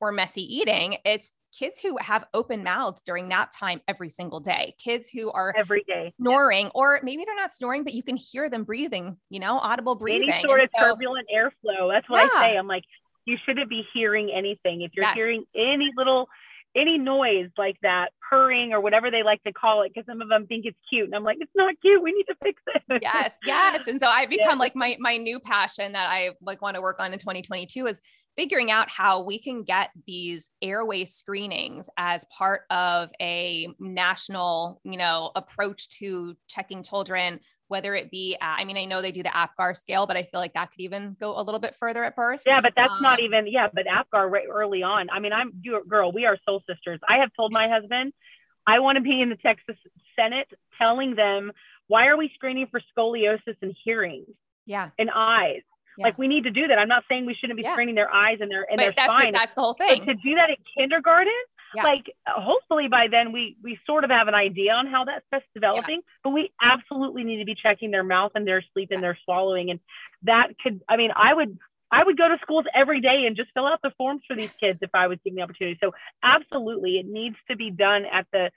or 0.00 0.12
messy 0.12 0.42
eating 0.42 0.96
it's 1.04 1.32
kids 1.58 1.80
who 1.80 1.96
have 1.98 2.24
open 2.32 2.62
mouths 2.62 3.02
during 3.02 3.26
nap 3.28 3.50
time 3.54 3.80
every 3.88 4.08
single 4.08 4.40
day 4.40 4.74
kids 4.78 5.10
who 5.10 5.30
are 5.32 5.52
every 5.56 5.84
day 5.86 6.12
snoring 6.20 6.66
yeah. 6.66 6.70
or 6.74 7.00
maybe 7.02 7.24
they're 7.24 7.34
not 7.34 7.52
snoring 7.52 7.82
but 7.84 7.92
you 7.92 8.02
can 8.02 8.16
hear 8.16 8.48
them 8.48 8.64
breathing 8.64 9.16
you 9.30 9.40
know 9.40 9.58
audible 9.58 9.94
breathing 9.94 10.30
any 10.30 10.42
sort 10.42 10.60
and 10.60 10.64
of 10.64 10.70
so, 10.78 10.84
turbulent 10.90 11.26
airflow 11.34 11.90
that's 11.90 12.08
what 12.08 12.22
yeah. 12.22 12.40
i 12.40 12.50
say 12.50 12.56
i'm 12.56 12.68
like 12.68 12.84
you 13.26 13.36
shouldn't 13.44 13.68
be 13.68 13.84
hearing 13.92 14.30
anything 14.34 14.82
if 14.82 14.92
you're 14.94 15.04
yes. 15.04 15.14
hearing 15.14 15.44
any 15.54 15.90
little 15.96 16.28
any 16.74 16.98
noise 16.98 17.50
like 17.58 17.76
that, 17.82 18.10
purring 18.30 18.72
or 18.72 18.80
whatever 18.80 19.10
they 19.10 19.22
like 19.22 19.42
to 19.42 19.52
call 19.52 19.82
it, 19.82 19.92
because 19.92 20.06
some 20.06 20.22
of 20.22 20.28
them 20.28 20.46
think 20.46 20.64
it's 20.64 20.78
cute. 20.88 21.06
And 21.06 21.14
I'm 21.14 21.24
like, 21.24 21.38
it's 21.40 21.50
not 21.56 21.74
cute. 21.82 22.02
We 22.02 22.12
need 22.12 22.24
to 22.24 22.36
fix 22.42 22.62
it. 22.74 22.82
Yes, 23.02 23.36
yes. 23.44 23.86
And 23.86 24.00
so 24.00 24.06
I've 24.06 24.28
become 24.28 24.58
yeah. 24.58 24.64
like 24.64 24.76
my 24.76 24.96
my 25.00 25.16
new 25.16 25.40
passion 25.40 25.92
that 25.92 26.10
I 26.10 26.30
like 26.42 26.60
want 26.60 26.76
to 26.76 26.82
work 26.82 26.96
on 27.00 27.12
in 27.12 27.18
2022 27.18 27.86
is 27.86 28.00
figuring 28.36 28.70
out 28.70 28.88
how 28.90 29.22
we 29.22 29.38
can 29.38 29.64
get 29.64 29.90
these 30.06 30.48
airway 30.62 31.04
screenings 31.04 31.88
as 31.96 32.24
part 32.36 32.62
of 32.70 33.10
a 33.20 33.68
national, 33.78 34.80
you 34.84 34.96
know, 34.96 35.30
approach 35.34 35.88
to 35.98 36.36
checking 36.48 36.82
children 36.82 37.40
whether 37.70 37.94
it 37.94 38.10
be, 38.10 38.36
uh, 38.40 38.44
I 38.58 38.64
mean, 38.64 38.76
I 38.76 38.84
know 38.84 39.00
they 39.00 39.12
do 39.12 39.22
the 39.22 39.28
APGAR 39.28 39.76
scale, 39.76 40.04
but 40.04 40.16
I 40.16 40.24
feel 40.24 40.40
like 40.40 40.54
that 40.54 40.72
could 40.72 40.80
even 40.80 41.16
go 41.20 41.38
a 41.38 41.42
little 41.42 41.60
bit 41.60 41.76
further 41.78 42.02
at 42.02 42.16
birth. 42.16 42.42
Yeah, 42.44 42.60
but 42.60 42.72
that's 42.74 42.90
um, 42.90 43.00
not 43.00 43.20
even, 43.20 43.46
yeah, 43.46 43.68
but 43.72 43.86
APGAR 43.86 44.28
right 44.28 44.46
early 44.50 44.82
on. 44.82 45.08
I 45.08 45.20
mean, 45.20 45.32
I'm, 45.32 45.62
girl, 45.88 46.10
we 46.10 46.26
are 46.26 46.36
soul 46.44 46.64
sisters. 46.68 46.98
I 47.08 47.18
have 47.18 47.30
told 47.36 47.52
my 47.52 47.68
husband, 47.68 48.12
I 48.66 48.80
want 48.80 48.96
to 48.96 49.02
be 49.02 49.22
in 49.22 49.30
the 49.30 49.36
Texas 49.36 49.76
Senate 50.18 50.48
telling 50.78 51.14
them, 51.14 51.52
why 51.86 52.08
are 52.08 52.16
we 52.16 52.32
screening 52.34 52.66
for 52.72 52.80
scoliosis 52.98 53.56
and 53.62 53.72
hearing? 53.84 54.26
Yeah. 54.66 54.90
And 54.98 55.08
eyes. 55.14 55.62
Yeah. 56.00 56.06
Like 56.06 56.18
we 56.18 56.28
need 56.28 56.44
to 56.44 56.50
do 56.50 56.66
that. 56.66 56.78
I'm 56.78 56.88
not 56.88 57.04
saying 57.08 57.26
we 57.26 57.34
shouldn't 57.34 57.56
be 57.56 57.62
yeah. 57.62 57.72
screening 57.72 57.94
their 57.94 58.12
eyes 58.12 58.38
and 58.40 58.50
their 58.50 58.66
and 58.68 58.78
but 58.78 58.82
their 58.82 58.92
that's 58.96 59.12
spine. 59.12 59.32
that's 59.32 59.54
the 59.54 59.60
whole 59.60 59.74
thing. 59.74 60.00
But 60.00 60.06
to 60.06 60.14
do 60.14 60.34
that 60.34 60.50
at 60.50 60.58
kindergarten, 60.76 61.32
yeah. 61.74 61.82
like 61.84 62.10
hopefully 62.26 62.88
by 62.88 63.06
then 63.10 63.32
we 63.32 63.56
we 63.62 63.78
sort 63.86 64.04
of 64.04 64.10
have 64.10 64.28
an 64.28 64.34
idea 64.34 64.72
on 64.72 64.86
how 64.86 65.04
that 65.04 65.22
stuff's 65.28 65.46
developing 65.54 65.96
yeah. 65.96 66.14
but 66.24 66.30
we 66.30 66.50
absolutely 66.60 67.22
need 67.22 67.38
to 67.38 67.44
be 67.44 67.54
checking 67.54 67.90
their 67.90 68.02
mouth 68.02 68.32
and 68.34 68.46
their 68.46 68.62
sleep 68.72 68.88
yes. 68.90 68.96
and 68.96 69.04
their 69.04 69.16
swallowing 69.24 69.70
and 69.70 69.78
that 70.22 70.48
could 70.60 70.80
i 70.88 70.96
mean 70.96 71.10
i 71.14 71.32
would 71.32 71.56
I 71.92 72.04
would 72.04 72.16
go 72.16 72.28
to 72.28 72.38
schools 72.40 72.66
every 72.74 73.00
day 73.00 73.24
and 73.26 73.36
just 73.36 73.50
fill 73.52 73.66
out 73.66 73.80
the 73.82 73.90
forms 73.98 74.22
for 74.26 74.36
these 74.36 74.52
kids 74.60 74.78
if 74.80 74.90
I 74.94 75.08
was 75.08 75.18
given 75.24 75.36
the 75.36 75.42
opportunity. 75.42 75.76
So 75.82 75.92
absolutely, 76.22 76.98
it 76.98 77.06
needs 77.06 77.36
to 77.50 77.56
be 77.56 77.70
done 77.70 78.04
at 78.04 78.26
the 78.32 78.50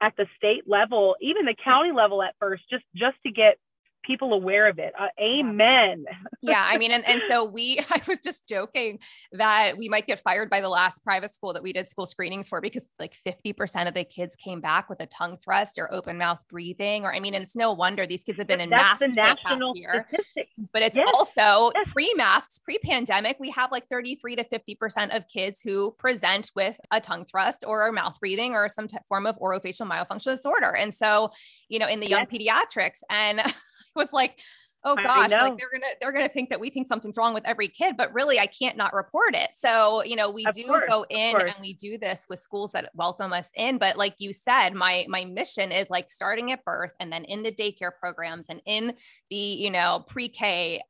at 0.00 0.14
the 0.16 0.26
state 0.36 0.68
level, 0.68 1.16
even 1.20 1.46
the 1.46 1.56
county 1.64 1.90
level 1.90 2.22
at 2.22 2.34
first, 2.38 2.62
just 2.70 2.84
just 2.94 3.16
to 3.24 3.32
get 3.32 3.58
people 4.06 4.32
aware 4.32 4.68
of 4.68 4.78
it. 4.78 4.92
Uh, 4.98 5.08
amen. 5.20 6.04
yeah. 6.40 6.64
I 6.66 6.78
mean, 6.78 6.92
and, 6.92 7.06
and 7.06 7.22
so 7.28 7.44
we, 7.56 7.78
I 7.90 8.00
was 8.06 8.18
just 8.18 8.48
joking 8.48 8.98
that 9.32 9.76
we 9.76 9.88
might 9.88 10.06
get 10.06 10.20
fired 10.20 10.48
by 10.48 10.60
the 10.60 10.68
last 10.68 11.02
private 11.02 11.34
school 11.34 11.52
that 11.52 11.62
we 11.62 11.72
did 11.72 11.88
school 11.88 12.06
screenings 12.06 12.48
for 12.48 12.60
because 12.60 12.88
like 12.98 13.14
50% 13.26 13.88
of 13.88 13.94
the 13.94 14.04
kids 14.04 14.36
came 14.36 14.60
back 14.60 14.88
with 14.88 15.00
a 15.00 15.06
tongue 15.06 15.36
thrust 15.36 15.78
or 15.78 15.92
open 15.92 16.18
mouth 16.18 16.42
breathing. 16.48 17.04
Or, 17.04 17.14
I 17.14 17.20
mean, 17.20 17.34
and 17.34 17.42
it's 17.42 17.56
no 17.56 17.72
wonder 17.72 18.06
these 18.06 18.22
kids 18.22 18.38
have 18.38 18.46
been 18.46 18.60
in 18.60 18.70
That's 18.70 19.00
masks 19.00 19.14
the 19.14 19.20
national 19.20 19.76
year, 19.76 20.06
statistic. 20.08 20.48
but 20.72 20.82
it's 20.82 20.96
yes. 20.96 21.08
also 21.14 21.72
yes. 21.74 21.92
pre 21.92 22.12
masks, 22.14 22.58
pre 22.58 22.78
pandemic. 22.78 23.38
We 23.40 23.50
have 23.50 23.72
like 23.72 23.88
33 23.88 24.36
to 24.36 24.44
50% 24.44 25.16
of 25.16 25.26
kids 25.28 25.60
who 25.60 25.92
present 25.92 26.50
with 26.54 26.78
a 26.90 27.00
tongue 27.00 27.24
thrust 27.24 27.64
or 27.66 27.90
mouth 27.92 28.18
breathing 28.20 28.54
or 28.54 28.68
some 28.68 28.86
t- 28.86 28.98
form 29.08 29.26
of 29.26 29.38
orofacial 29.38 29.90
myofunctional 29.90 30.36
disorder. 30.36 30.74
And 30.74 30.94
so, 30.94 31.30
you 31.68 31.78
know, 31.78 31.88
in 31.88 32.00
the 32.00 32.08
young 32.08 32.26
yes. 32.30 32.66
pediatrics 32.76 33.00
and 33.10 33.40
was 33.96 34.12
like, 34.12 34.40
oh 34.84 34.94
gosh, 34.94 35.30
like 35.30 35.58
they're 35.58 35.70
gonna 35.70 35.92
they're 36.00 36.12
gonna 36.12 36.28
think 36.28 36.50
that 36.50 36.60
we 36.60 36.70
think 36.70 36.86
something's 36.86 37.16
wrong 37.16 37.34
with 37.34 37.46
every 37.46 37.68
kid, 37.68 37.96
but 37.96 38.14
really 38.14 38.38
I 38.38 38.46
can't 38.46 38.76
not 38.76 38.94
report 38.94 39.34
it. 39.34 39.50
So 39.56 40.02
you 40.04 40.16
know 40.16 40.30
we 40.30 40.46
of 40.46 40.54
do 40.54 40.64
course, 40.64 40.84
go 40.88 41.04
in 41.10 41.36
and 41.40 41.54
we 41.60 41.74
do 41.74 41.98
this 41.98 42.26
with 42.28 42.40
schools 42.40 42.72
that 42.72 42.90
welcome 42.94 43.32
us 43.32 43.50
in. 43.56 43.78
But 43.78 43.96
like 43.98 44.14
you 44.18 44.32
said, 44.32 44.70
my 44.74 45.04
my 45.08 45.24
mission 45.24 45.72
is 45.72 45.90
like 45.90 46.10
starting 46.10 46.52
at 46.52 46.64
birth 46.64 46.92
and 47.00 47.12
then 47.12 47.24
in 47.24 47.42
the 47.42 47.52
daycare 47.52 47.92
programs 47.98 48.48
and 48.48 48.62
in 48.64 48.94
the 49.30 49.36
you 49.36 49.70
know 49.70 50.04
pre-K 50.06 50.82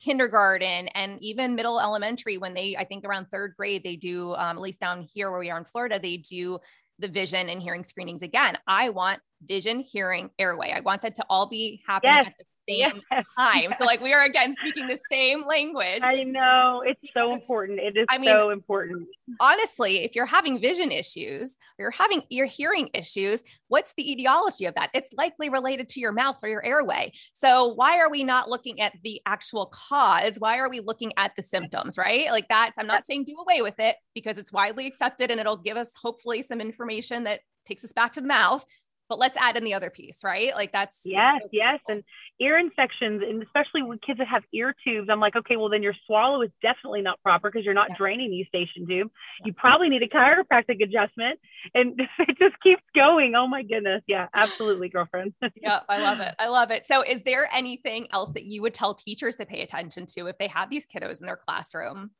kindergarten 0.00 0.88
and 0.88 1.18
even 1.20 1.56
middle 1.56 1.80
elementary 1.80 2.38
when 2.38 2.54
they 2.54 2.76
i 2.76 2.84
think 2.84 3.04
around 3.04 3.26
third 3.26 3.52
grade 3.56 3.82
they 3.82 3.96
do 3.96 4.32
um, 4.34 4.56
at 4.56 4.60
least 4.60 4.78
down 4.78 5.02
here 5.02 5.28
where 5.28 5.40
we 5.40 5.50
are 5.50 5.58
in 5.58 5.64
florida 5.64 5.98
they 6.00 6.16
do 6.16 6.56
the 6.98 7.08
vision 7.08 7.48
and 7.48 7.62
hearing 7.62 7.84
screenings 7.84 8.22
again 8.22 8.56
i 8.66 8.88
want 8.88 9.20
vision 9.46 9.80
hearing 9.80 10.30
airway 10.38 10.72
i 10.74 10.80
want 10.80 11.02
that 11.02 11.14
to 11.14 11.24
all 11.30 11.46
be 11.46 11.80
happening 11.86 12.14
yes. 12.14 12.26
at 12.26 12.34
the 12.38 12.44
same 12.68 13.00
yes. 13.10 13.24
time. 13.38 13.72
So 13.78 13.84
like 13.84 14.00
we 14.00 14.12
are 14.12 14.24
again 14.24 14.54
speaking 14.56 14.88
the 14.88 14.98
same 15.10 15.46
language. 15.46 16.00
I 16.02 16.24
know 16.24 16.82
it's 16.84 17.00
so 17.16 17.32
important. 17.32 17.78
It 17.78 17.96
is 17.96 18.06
I 18.08 18.18
mean, 18.18 18.30
so 18.30 18.50
important. 18.50 19.06
Honestly, 19.40 19.98
if 19.98 20.16
you're 20.16 20.26
having 20.26 20.60
vision 20.60 20.90
issues 20.90 21.56
or 21.78 21.84
you're 21.84 21.90
having 21.92 22.22
your 22.28 22.46
hearing 22.46 22.88
issues, 22.92 23.42
what's 23.68 23.94
the 23.94 24.10
etiology 24.10 24.64
of 24.64 24.74
that? 24.74 24.90
It's 24.94 25.12
likely 25.12 25.48
related 25.48 25.88
to 25.90 26.00
your 26.00 26.12
mouth 26.12 26.38
or 26.42 26.48
your 26.48 26.64
airway. 26.64 27.12
So 27.34 27.68
why 27.74 27.98
are 27.98 28.10
we 28.10 28.24
not 28.24 28.48
looking 28.50 28.80
at 28.80 28.94
the 29.04 29.20
actual 29.26 29.66
cause? 29.66 30.36
Why 30.38 30.58
are 30.58 30.68
we 30.68 30.80
looking 30.80 31.12
at 31.16 31.36
the 31.36 31.42
symptoms, 31.42 31.96
right? 31.96 32.30
Like 32.30 32.48
that's 32.48 32.78
I'm 32.78 32.86
not 32.86 33.06
saying 33.06 33.24
do 33.24 33.36
away 33.38 33.62
with 33.62 33.78
it 33.78 33.96
because 34.14 34.38
it's 34.38 34.52
widely 34.52 34.86
accepted 34.86 35.30
and 35.30 35.38
it'll 35.38 35.56
give 35.56 35.76
us 35.76 35.92
hopefully 36.00 36.42
some 36.42 36.60
information 36.60 37.24
that 37.24 37.40
takes 37.66 37.84
us 37.84 37.92
back 37.92 38.12
to 38.14 38.20
the 38.20 38.26
mouth 38.26 38.64
but 39.08 39.18
let's 39.18 39.36
add 39.36 39.56
in 39.56 39.64
the 39.64 39.74
other 39.74 39.90
piece, 39.90 40.22
right? 40.22 40.54
Like 40.54 40.72
that's 40.72 41.02
yes, 41.04 41.38
so 41.42 41.48
yes. 41.52 41.80
And 41.88 42.04
ear 42.40 42.58
infections, 42.58 43.22
and 43.26 43.42
especially 43.42 43.82
with 43.82 44.00
kids 44.00 44.18
that 44.18 44.28
have 44.28 44.42
ear 44.52 44.74
tubes, 44.84 45.08
I'm 45.10 45.20
like, 45.20 45.36
okay, 45.36 45.56
well 45.56 45.68
then 45.68 45.82
your 45.82 45.94
swallow 46.06 46.42
is 46.42 46.50
definitely 46.62 47.02
not 47.02 47.20
proper 47.22 47.50
because 47.50 47.64
you're 47.64 47.74
not 47.74 47.90
yeah. 47.90 47.96
draining 47.96 48.30
the 48.30 48.36
eustachian 48.36 48.86
tube. 48.86 49.10
Yeah. 49.40 49.46
You 49.46 49.52
probably 49.54 49.88
need 49.88 50.02
a 50.02 50.08
chiropractic 50.08 50.82
adjustment, 50.82 51.38
and 51.74 52.00
it 52.18 52.38
just 52.38 52.60
keeps 52.62 52.82
going. 52.94 53.34
Oh 53.34 53.46
my 53.46 53.62
goodness, 53.62 54.02
yeah, 54.06 54.28
absolutely, 54.34 54.88
girlfriend. 54.88 55.34
yeah, 55.56 55.80
I 55.88 55.98
love 55.98 56.20
it. 56.20 56.34
I 56.38 56.48
love 56.48 56.70
it. 56.70 56.86
So, 56.86 57.02
is 57.02 57.22
there 57.22 57.48
anything 57.54 58.08
else 58.12 58.34
that 58.34 58.44
you 58.44 58.62
would 58.62 58.74
tell 58.74 58.94
teachers 58.94 59.36
to 59.36 59.46
pay 59.46 59.62
attention 59.62 60.06
to 60.06 60.26
if 60.26 60.38
they 60.38 60.48
have 60.48 60.70
these 60.70 60.86
kiddos 60.86 61.20
in 61.20 61.26
their 61.26 61.36
classroom? 61.36 62.10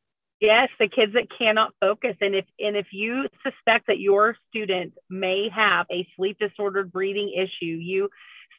Yes, 0.41 0.69
the 0.79 0.89
kids 0.89 1.15
that 1.15 1.27
cannot 1.37 1.75
focus. 1.81 2.17
And 2.21 2.35
if 2.35 2.45
and 2.61 2.77
if 2.77 2.87
you 2.93 3.27
suspect 3.43 3.89
that 3.89 3.99
your 3.99 4.37
student 4.49 4.95
may 5.11 5.49
have 5.55 5.87
a 5.91 6.07
sleep 6.17 6.39
disordered 6.39 6.93
breathing 6.93 7.33
issue, 7.37 7.67
you 7.67 8.09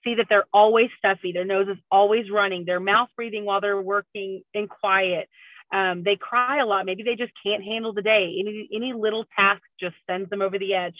see 0.04 0.16
that 0.16 0.28
they're 0.30 0.46
always 0.54 0.90
stuffy, 0.98 1.32
their 1.32 1.46
nose 1.46 1.68
is 1.70 1.78
always 1.92 2.30
running, 2.30 2.66
they're 2.66 2.80
mouth 2.80 3.10
breathing 3.16 3.46
while 3.46 3.62
they're 3.62 3.82
working 3.82 4.42
in 4.54 4.68
quiet. 4.68 5.30
Um, 5.74 6.04
they 6.04 6.16
cry 6.16 6.60
a 6.60 6.66
lot. 6.66 6.86
Maybe 6.86 7.04
they 7.04 7.16
just 7.16 7.34
can't 7.46 7.64
handle 7.64 7.94
the 7.94 8.02
day. 8.02 8.36
Any 8.40 8.68
any 8.74 8.94
little 8.94 9.26
task 9.38 9.62
just 9.80 9.96
sends 10.10 10.30
them 10.30 10.42
over 10.42 10.60
the 10.60 10.74
edge. 10.74 10.96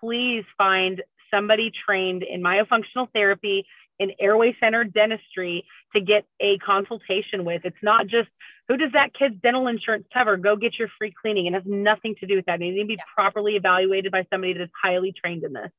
Please 0.00 0.44
find 0.58 1.02
somebody 1.32 1.70
trained 1.86 2.22
in 2.22 2.42
myofunctional 2.42 3.10
therapy 3.14 3.64
in 3.98 4.12
airway 4.20 4.56
centered 4.60 4.92
dentistry 4.92 5.64
to 5.94 6.00
get 6.00 6.24
a 6.40 6.58
consultation 6.58 7.44
with. 7.44 7.62
It's 7.64 7.82
not 7.82 8.06
just 8.06 8.28
who 8.68 8.76
does 8.76 8.92
that 8.92 9.14
kid's 9.14 9.36
dental 9.42 9.66
insurance 9.66 10.06
cover? 10.12 10.36
Go 10.36 10.56
get 10.56 10.78
your 10.78 10.88
free 10.98 11.12
cleaning. 11.20 11.46
It 11.46 11.54
has 11.54 11.62
nothing 11.66 12.14
to 12.20 12.26
do 12.26 12.36
with 12.36 12.46
that. 12.46 12.56
It 12.56 12.64
needs 12.64 12.78
to 12.78 12.86
be 12.86 12.94
yeah. 12.94 13.02
properly 13.14 13.56
evaluated 13.56 14.12
by 14.12 14.26
somebody 14.30 14.52
that 14.52 14.62
is 14.62 14.70
highly 14.80 15.12
trained 15.12 15.44
in 15.44 15.52
this. 15.54 15.70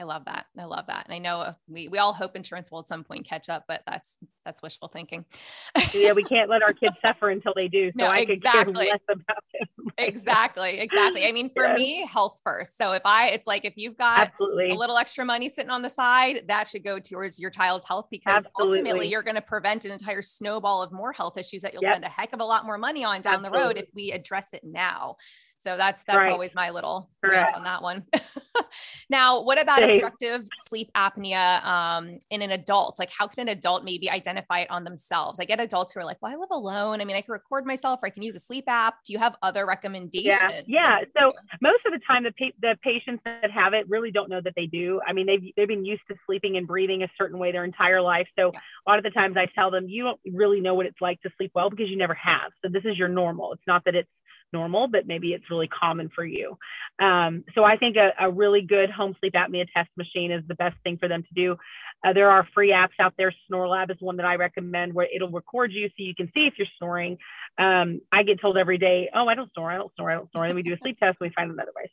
I 0.00 0.04
love 0.04 0.24
that. 0.24 0.46
I 0.58 0.64
love 0.64 0.86
that. 0.86 1.04
And 1.04 1.14
I 1.14 1.18
know 1.18 1.40
uh, 1.40 1.52
we, 1.68 1.88
we 1.88 1.98
all 1.98 2.14
hope 2.14 2.34
insurance 2.34 2.70
will 2.70 2.78
at 2.78 2.88
some 2.88 3.04
point 3.04 3.28
catch 3.28 3.50
up, 3.50 3.64
but 3.68 3.82
that's, 3.86 4.16
that's 4.46 4.62
wishful 4.62 4.88
thinking. 4.88 5.26
yeah. 5.92 6.12
We 6.12 6.22
can't 6.22 6.48
let 6.48 6.62
our 6.62 6.72
kids 6.72 6.94
suffer 7.06 7.28
until 7.28 7.52
they 7.54 7.68
do. 7.68 7.90
So 7.90 8.04
no, 8.04 8.06
I 8.06 8.20
exactly. 8.20 8.64
could 8.64 8.74
care 8.76 8.84
less 8.92 9.00
about 9.10 9.44
them. 9.52 9.92
exactly. 9.98 10.78
Exactly. 10.78 11.26
I 11.26 11.32
mean, 11.32 11.50
for 11.52 11.64
yes. 11.64 11.78
me, 11.78 12.06
health 12.06 12.40
first. 12.42 12.78
So 12.78 12.92
if 12.92 13.02
I, 13.04 13.28
it's 13.28 13.46
like, 13.46 13.66
if 13.66 13.74
you've 13.76 13.98
got 13.98 14.28
Absolutely. 14.28 14.70
a 14.70 14.74
little 14.74 14.96
extra 14.96 15.24
money 15.24 15.50
sitting 15.50 15.70
on 15.70 15.82
the 15.82 15.90
side, 15.90 16.44
that 16.48 16.66
should 16.66 16.82
go 16.82 16.98
towards 16.98 17.38
your 17.38 17.50
child's 17.50 17.86
health 17.86 18.08
because 18.10 18.46
Absolutely. 18.46 18.78
ultimately 18.78 19.08
you're 19.08 19.22
going 19.22 19.34
to 19.34 19.42
prevent 19.42 19.84
an 19.84 19.92
entire 19.92 20.22
snowball 20.22 20.82
of 20.82 20.92
more 20.92 21.12
health 21.12 21.36
issues 21.36 21.60
that 21.60 21.74
you'll 21.74 21.82
yep. 21.82 21.92
spend 21.92 22.04
a 22.04 22.08
heck 22.08 22.32
of 22.32 22.40
a 22.40 22.44
lot 22.44 22.64
more 22.64 22.78
money 22.78 23.04
on 23.04 23.20
down 23.20 23.44
Absolutely. 23.44 23.58
the 23.58 23.64
road 23.64 23.76
if 23.76 23.86
we 23.94 24.12
address 24.12 24.48
it 24.54 24.62
now. 24.64 25.16
So 25.60 25.76
that's 25.76 26.04
that's 26.04 26.16
right. 26.16 26.32
always 26.32 26.54
my 26.54 26.70
little 26.70 27.10
rant 27.22 27.54
on 27.54 27.64
that 27.64 27.82
one. 27.82 28.06
now, 29.10 29.42
what 29.42 29.60
about 29.60 29.80
Same. 29.80 29.90
obstructive 29.90 30.48
sleep 30.66 30.90
apnea 30.96 31.62
um, 31.62 32.18
in 32.30 32.40
an 32.40 32.50
adult? 32.50 32.98
Like, 32.98 33.10
how 33.10 33.26
can 33.26 33.46
an 33.46 33.48
adult 33.48 33.84
maybe 33.84 34.10
identify 34.10 34.60
it 34.60 34.70
on 34.70 34.84
themselves? 34.84 35.38
I 35.38 35.44
get 35.44 35.60
adults 35.60 35.92
who 35.92 36.00
are 36.00 36.04
like, 36.04 36.16
"Well, 36.22 36.32
I 36.32 36.36
live 36.36 36.50
alone. 36.50 37.02
I 37.02 37.04
mean, 37.04 37.14
I 37.14 37.20
can 37.20 37.32
record 37.32 37.66
myself, 37.66 38.00
or 38.02 38.06
I 38.06 38.10
can 38.10 38.22
use 38.22 38.34
a 38.34 38.40
sleep 38.40 38.64
app." 38.68 39.04
Do 39.04 39.12
you 39.12 39.18
have 39.18 39.36
other 39.42 39.66
recommendations? 39.66 40.40
Yeah, 40.40 40.62
yeah. 40.66 40.98
So 41.14 41.34
most 41.60 41.80
of 41.84 41.92
the 41.92 42.00
time, 42.06 42.24
the 42.24 42.32
pa- 42.32 42.56
the 42.62 42.78
patients 42.82 43.20
that 43.26 43.50
have 43.50 43.74
it 43.74 43.86
really 43.86 44.10
don't 44.10 44.30
know 44.30 44.40
that 44.40 44.54
they 44.56 44.64
do. 44.64 45.02
I 45.06 45.12
mean, 45.12 45.26
they've 45.26 45.52
they've 45.58 45.68
been 45.68 45.84
used 45.84 46.02
to 46.08 46.14
sleeping 46.24 46.56
and 46.56 46.66
breathing 46.66 47.02
a 47.02 47.08
certain 47.18 47.38
way 47.38 47.52
their 47.52 47.64
entire 47.64 48.00
life. 48.00 48.28
So 48.34 48.50
yeah. 48.54 48.60
a 48.86 48.90
lot 48.90 48.98
of 48.98 49.04
the 49.04 49.10
times, 49.10 49.36
I 49.36 49.44
tell 49.54 49.70
them, 49.70 49.90
"You 49.90 50.04
don't 50.04 50.20
really 50.32 50.62
know 50.62 50.72
what 50.72 50.86
it's 50.86 51.02
like 51.02 51.20
to 51.20 51.30
sleep 51.36 51.50
well 51.54 51.68
because 51.68 51.90
you 51.90 51.98
never 51.98 52.14
have. 52.14 52.50
So 52.62 52.70
this 52.72 52.86
is 52.86 52.96
your 52.96 53.08
normal. 53.08 53.52
It's 53.52 53.66
not 53.66 53.84
that 53.84 53.94
it's 53.94 54.08
normal, 54.52 54.88
but 54.88 55.06
maybe 55.06 55.32
it's 55.32 55.50
really 55.50 55.68
common 55.68 56.10
for 56.14 56.24
you. 56.24 56.58
Um, 56.98 57.44
so 57.54 57.64
I 57.64 57.76
think 57.76 57.96
a, 57.96 58.12
a, 58.18 58.30
really 58.30 58.62
good 58.62 58.90
home 58.90 59.16
sleep 59.20 59.34
apnea 59.34 59.66
test 59.74 59.88
machine 59.96 60.30
is 60.30 60.42
the 60.48 60.54
best 60.54 60.76
thing 60.84 60.98
for 60.98 61.08
them 61.08 61.22
to 61.22 61.34
do. 61.34 61.56
Uh, 62.04 62.12
there 62.12 62.30
are 62.30 62.46
free 62.54 62.70
apps 62.70 62.98
out 62.98 63.14
there. 63.18 63.32
SnoreLab 63.50 63.90
is 63.90 63.96
one 64.00 64.16
that 64.16 64.26
I 64.26 64.36
recommend 64.36 64.94
where 64.94 65.08
it'll 65.14 65.30
record 65.30 65.72
you 65.72 65.88
so 65.88 65.94
you 65.98 66.14
can 66.14 66.30
see 66.34 66.46
if 66.46 66.54
you're 66.56 66.66
snoring. 66.78 67.18
Um, 67.58 68.00
I 68.12 68.22
get 68.22 68.40
told 68.40 68.56
every 68.56 68.78
day, 68.78 69.10
oh, 69.14 69.28
I 69.28 69.34
don't 69.34 69.52
snore, 69.52 69.70
I 69.70 69.76
don't 69.76 69.92
snore, 69.94 70.10
I 70.10 70.14
don't 70.14 70.30
snore. 70.30 70.44
And 70.44 70.54
we 70.54 70.62
do 70.62 70.72
a 70.72 70.78
sleep 70.78 70.98
test 70.98 71.18
and 71.20 71.28
we 71.28 71.34
find 71.34 71.50
another 71.50 71.72
way. 71.76 71.90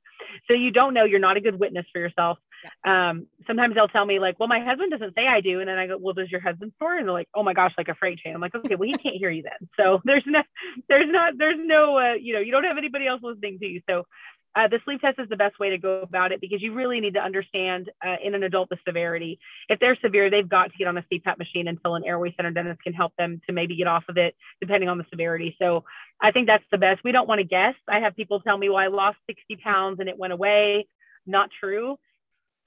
So 0.47 0.53
you 0.53 0.71
don't 0.71 0.93
know, 0.93 1.03
you're 1.03 1.19
not 1.19 1.37
a 1.37 1.41
good 1.41 1.59
witness 1.59 1.85
for 1.91 1.99
yourself. 1.99 2.37
Um, 2.85 3.27
sometimes 3.45 3.75
they'll 3.75 3.87
tell 3.87 4.05
me 4.05 4.19
like, 4.19 4.39
well, 4.39 4.47
my 4.47 4.63
husband 4.63 4.91
doesn't 4.91 5.15
say 5.15 5.27
I 5.27 5.41
do. 5.41 5.59
And 5.59 5.67
then 5.67 5.77
I 5.77 5.87
go, 5.87 5.97
well, 5.99 6.13
does 6.13 6.31
your 6.31 6.41
husband 6.41 6.71
snore? 6.77 6.97
And 6.97 7.07
they're 7.07 7.13
like, 7.13 7.29
oh 7.35 7.43
my 7.43 7.53
gosh, 7.53 7.73
like 7.77 7.89
a 7.89 7.95
freight 7.95 8.19
train. 8.19 8.33
I'm 8.33 8.41
like, 8.41 8.55
okay, 8.55 8.75
well, 8.75 8.87
he 8.87 8.97
can't 8.97 9.15
hear 9.15 9.29
you 9.29 9.43
then. 9.43 9.67
So 9.77 10.01
there's 10.05 10.23
no, 10.25 10.41
there's 10.89 11.09
not, 11.09 11.33
there's 11.37 11.59
no, 11.59 11.97
uh, 11.97 12.13
you 12.13 12.33
know, 12.33 12.39
you 12.39 12.51
don't 12.51 12.63
have 12.63 12.77
anybody 12.77 13.07
else 13.07 13.21
listening 13.23 13.59
to 13.59 13.65
you. 13.65 13.81
So 13.89 14.05
uh, 14.57 14.67
the 14.67 14.79
sleep 14.85 15.01
test 15.01 15.19
is 15.19 15.29
the 15.29 15.35
best 15.35 15.59
way 15.59 15.69
to 15.69 15.77
go 15.77 16.01
about 16.01 16.31
it 16.31 16.41
because 16.41 16.63
you 16.63 16.73
really 16.73 16.99
need 16.99 17.13
to 17.13 17.19
understand 17.19 17.91
uh, 18.03 18.15
in 18.23 18.33
an 18.33 18.41
adult 18.41 18.69
the 18.69 18.77
severity. 18.87 19.39
If 19.69 19.79
they're 19.79 19.97
severe, 20.01 20.31
they've 20.31 20.49
got 20.49 20.71
to 20.71 20.77
get 20.79 20.87
on 20.87 20.97
a 20.97 21.03
CPAP 21.03 21.37
machine 21.37 21.67
until 21.67 21.93
an 21.93 22.03
airway 22.03 22.33
center 22.35 22.49
dentist 22.49 22.81
can 22.81 22.93
help 22.93 23.13
them 23.17 23.39
to 23.45 23.53
maybe 23.53 23.75
get 23.75 23.85
off 23.85 24.05
of 24.09 24.17
it, 24.17 24.35
depending 24.59 24.89
on 24.89 24.97
the 24.97 25.05
severity. 25.11 25.55
So 25.61 25.83
I 26.19 26.31
think 26.31 26.47
that's 26.47 26.63
the 26.71 26.79
best. 26.79 27.03
We 27.03 27.11
don't 27.11 27.27
want 27.27 27.39
to 27.39 27.45
guess. 27.45 27.75
I 27.87 27.99
have 27.99 28.15
people 28.15 28.39
tell 28.39 28.57
me, 28.57 28.69
well, 28.69 28.79
I 28.79 28.87
lost 28.87 29.17
60 29.27 29.57
pounds 29.57 29.99
and 29.99 30.09
it 30.09 30.17
went 30.17 30.33
away. 30.33 30.87
Not 31.27 31.51
true. 31.59 31.97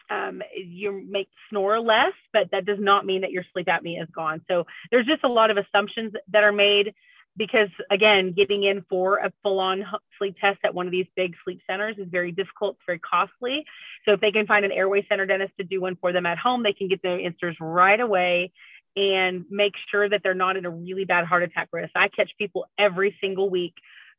Um, 0.09 0.43
you 0.57 1.05
make 1.09 1.29
snore 1.49 1.81
less, 1.81 2.15
but 2.33 2.51
that 2.53 2.67
does 2.67 2.79
not 2.81 3.05
mean 3.05 3.23
that 3.23 3.33
your 3.33 3.45
sleep 3.53 3.67
apnea 3.67 4.03
is 4.03 4.09
gone. 4.15 4.43
So 4.49 4.65
there's 4.93 5.07
just 5.07 5.25
a 5.25 5.29
lot 5.29 5.51
of 5.51 5.57
assumptions 5.57 6.13
that 6.33 6.45
are 6.45 6.53
made 6.53 6.95
because 7.37 7.69
again, 7.91 8.33
getting 8.33 8.65
in 8.65 8.85
for 8.89 9.19
a 9.19 9.33
full-on 9.43 9.85
sleep 10.19 10.37
test 10.41 10.59
at 10.65 10.75
one 10.75 10.87
of 10.87 10.93
these 10.93 11.07
big 11.17 11.35
sleep 11.45 11.61
centers 11.69 11.97
is 11.99 12.09
very 12.11 12.33
difficult, 12.33 12.77
it's 12.77 12.85
very 12.87 12.99
costly. 12.99 13.65
So 14.05 14.13
if 14.13 14.21
they 14.21 14.33
can 14.33 14.47
find 14.47 14.65
an 14.65 14.73
airway 14.73 15.07
center 15.09 15.27
dentist 15.27 15.53
to 15.59 15.65
do 15.65 15.81
one 15.81 15.97
for 16.01 16.13
them 16.13 16.27
at 16.27 16.39
home, 16.39 16.63
they 16.63 16.73
can 16.73 16.89
get 16.89 17.03
their 17.03 17.19
answers 17.19 17.57
right 17.61 18.01
away 18.01 18.53
and 18.97 19.45
make 19.51 19.75
sure 19.91 20.09
that 20.09 20.23
they're 20.23 20.35
not 20.35 20.57
in 20.57 20.67
a 20.67 20.71
really 20.71 21.05
bad 21.05 21.25
heart 21.25 21.43
attack 21.43 21.69
risk. 21.73 21.93
I 21.95 22.09
catch 22.09 22.33
people 22.39 22.67
every 22.79 23.17
single 23.21 23.49
week 23.49 23.75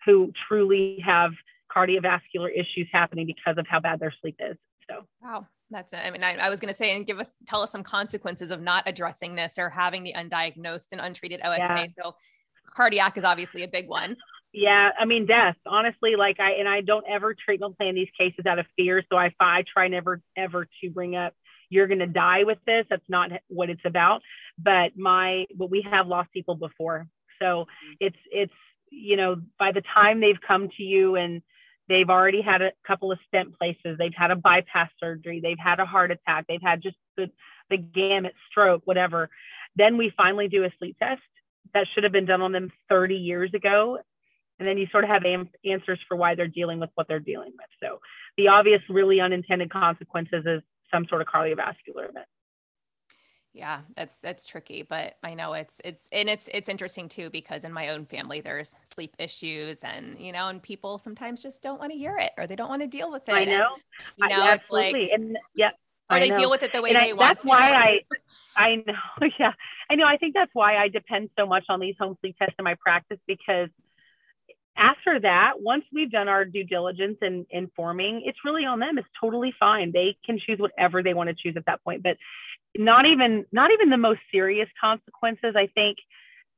who 0.06 0.32
truly 0.48 1.04
have 1.06 1.32
cardiovascular 1.76 2.50
issues 2.54 2.88
happening 2.92 3.26
because 3.26 3.58
of 3.58 3.68
how 3.68 3.80
bad 3.80 4.00
their 4.00 4.14
sleep 4.22 4.38
is. 4.40 4.58
So, 4.90 5.06
wow. 5.22 5.48
That's 5.70 5.94
it. 5.94 6.00
I 6.04 6.12
mean, 6.12 6.22
I, 6.22 6.36
I 6.36 6.50
was 6.50 6.60
going 6.60 6.74
to 6.74 6.78
say, 6.78 6.94
and 6.94 7.08
give 7.08 7.18
us, 7.18 7.34
tell 7.48 7.62
us 7.62 7.72
some 7.72 7.82
consequences 7.82 8.52
of 8.52 8.62
not 8.62 8.84
addressing 8.88 9.36
this 9.36 9.58
or 9.58 9.70
having 9.70 10.04
the 10.04 10.14
undiagnosed 10.14 10.88
and 10.92 11.00
untreated 11.00 11.40
OSA. 11.42 11.60
Yeah. 11.60 11.86
So, 11.88 12.16
cardiac 12.76 13.18
is 13.18 13.24
obviously 13.24 13.64
a 13.64 13.68
big 13.68 13.88
one. 13.88 14.18
Yeah, 14.54 14.90
I 15.00 15.06
mean, 15.06 15.26
death. 15.26 15.56
Honestly, 15.66 16.16
like 16.18 16.40
I 16.40 16.54
and 16.60 16.68
I 16.68 16.82
don't 16.82 17.06
ever 17.10 17.34
treatment 17.34 17.78
plan 17.78 17.96
these 17.96 18.10
cases 18.18 18.46
out 18.46 18.60
of 18.60 18.66
fear. 18.76 19.04
So 19.10 19.18
I 19.18 19.32
I 19.40 19.64
try 19.72 19.88
never 19.88 20.22
ever 20.36 20.68
to 20.82 20.90
bring 20.90 21.16
up 21.16 21.34
you're 21.72 21.88
going 21.88 22.00
to 22.00 22.08
die 22.08 22.44
with 22.44 22.60
this. 22.68 22.86
That's 22.90 23.02
not 23.10 23.32
what 23.48 23.70
it's 23.72 23.86
about. 23.86 24.22
But 24.60 24.96
my, 24.96 25.46
but 25.56 25.72
we 25.72 25.84
have 25.90 26.06
lost 26.06 26.32
people 26.34 26.56
before. 26.56 27.08
So 27.42 27.66
it's, 28.00 28.18
it's, 28.30 28.54
you 28.92 29.16
know, 29.16 29.38
by 29.58 29.72
the 29.72 29.82
time 29.82 30.20
they've 30.20 30.40
come 30.46 30.70
to 30.78 30.84
you 30.84 31.16
and 31.16 31.42
they've 31.88 32.10
already 32.10 32.42
had 32.42 32.62
a 32.62 32.74
couple 32.86 33.12
of 33.12 33.20
stent 33.28 33.58
places, 33.58 33.98
they've 33.98 34.14
had 34.16 34.32
a 34.32 34.36
bypass 34.36 34.90
surgery, 35.00 35.40
they've 35.42 35.58
had 35.58 35.80
a 35.80 35.86
heart 35.86 36.12
attack, 36.12 36.46
they've 36.48 36.62
had 36.62 36.84
just 36.84 36.98
the, 37.16 37.32
the 37.70 37.78
gamut 37.78 38.34
stroke, 38.50 38.82
whatever. 38.84 39.30
Then 39.78 39.98
we 39.98 40.12
finally 40.16 40.50
do 40.50 40.66
a 40.66 40.74
sleep 40.78 40.98
test 41.00 41.22
that 41.74 41.88
should 41.94 42.04
have 42.04 42.12
been 42.12 42.26
done 42.26 42.42
on 42.42 42.52
them 42.52 42.72
30 42.90 43.16
years 43.16 43.54
ago. 43.54 44.00
And 44.60 44.68
then 44.68 44.78
you 44.78 44.88
sort 44.92 45.04
of 45.04 45.10
have 45.10 45.26
am- 45.26 45.50
answers 45.66 46.00
for 46.08 46.16
why 46.16 46.36
they're 46.36 46.48
dealing 46.48 46.80
with 46.80 46.92
what 46.96 47.08
they're 47.08 47.20
dealing 47.20 47.52
with. 47.54 47.68
So 47.82 48.00
the 48.38 48.50
obvious, 48.50 48.82
really 48.90 49.20
unintended 49.20 49.72
consequences 49.72 50.46
is 50.46 50.62
some 50.92 51.08
sort 51.10 51.22
of 51.22 51.28
cardiovascular 51.28 52.10
event. 52.10 52.28
Yeah, 53.54 53.82
that's 53.98 54.18
that's 54.20 54.46
tricky, 54.46 54.82
but 54.82 55.16
I 55.24 55.34
know 55.34 55.54
it's 55.54 55.82
it's 55.84 56.08
and 56.14 56.30
it's 56.30 56.48
it's 56.54 56.70
interesting 56.70 57.10
too 57.10 57.30
because 57.30 57.66
in 57.66 57.74
my 57.74 57.90
own 57.90 58.06
family 58.06 58.40
there's 58.40 58.78
sleep 58.86 59.14
issues 59.20 59.84
and 59.84 60.16
you 60.20 60.32
know 60.32 60.48
and 60.48 60.64
people 60.64 60.98
sometimes 60.98 61.44
just 61.44 61.62
don't 61.62 61.78
want 61.78 61.92
to 61.92 61.98
hear 61.98 62.18
it 62.18 62.32
or 62.38 62.48
they 62.48 62.56
don't 62.56 62.70
want 62.70 62.82
to 62.82 62.88
deal 62.88 63.12
with 63.12 63.28
it. 63.28 63.34
I 63.34 63.44
know. 63.44 63.68
And, 64.22 64.32
you 64.32 64.38
know, 64.38 64.44
I, 64.44 64.54
it's 64.54 64.72
like 64.72 64.96
and 65.14 65.38
yeah, 65.54 65.72
or 66.12 66.20
they 66.20 66.30
deal 66.30 66.50
with 66.50 66.64
it 66.64 66.74
the 66.74 66.82
way 66.82 66.92
and 66.92 67.02
they 67.02 67.12
I, 67.12 67.14
want. 67.14 67.38
That's 67.38 67.46
why 67.46 67.72
I 67.72 68.00
I 68.56 68.76
know. 68.76 69.28
Yeah, 69.40 69.54
I 69.90 69.96
know. 69.96 70.06
I 70.06 70.18
think 70.18 70.34
that's 70.34 70.52
why 70.54 70.78
I 70.78 70.88
depend 70.88 71.30
so 71.38 71.46
much 71.46 71.66
on 71.70 71.80
these 71.80 71.96
home 72.00 72.18
sleep 72.22 72.36
tests 72.38 72.56
in 72.58 72.64
my 72.64 72.76
practice 72.76 73.20
because 73.28 73.70
after 74.78 75.20
that, 75.20 75.54
once 75.60 75.84
we've 75.94 76.12
done 76.12 76.28
our 76.28 76.46
due 76.46 76.64
diligence 76.64 77.18
and 77.22 77.46
informing, 77.50 78.24
it's 78.26 78.40
really 78.46 78.66
on 78.66 78.80
them. 78.80 78.98
It's 78.98 79.08
totally 79.20 79.54
fine. 79.60 79.92
They 79.92 80.18
can 80.26 80.40
choose 80.40 80.60
whatever 80.60 81.04
they 81.04 81.14
want 81.14 81.30
to 81.30 81.36
choose 81.36 81.56
at 81.58 81.66
that 81.66 81.84
point. 81.84 82.04
But 82.04 82.18
not 82.78 83.06
even 83.06 83.46
not 83.52 83.72
even 83.72 83.90
the 83.90 83.98
most 83.98 84.22
serious 84.32 84.70
consequences, 84.80 85.56
I 85.56 85.68
think. 85.68 85.98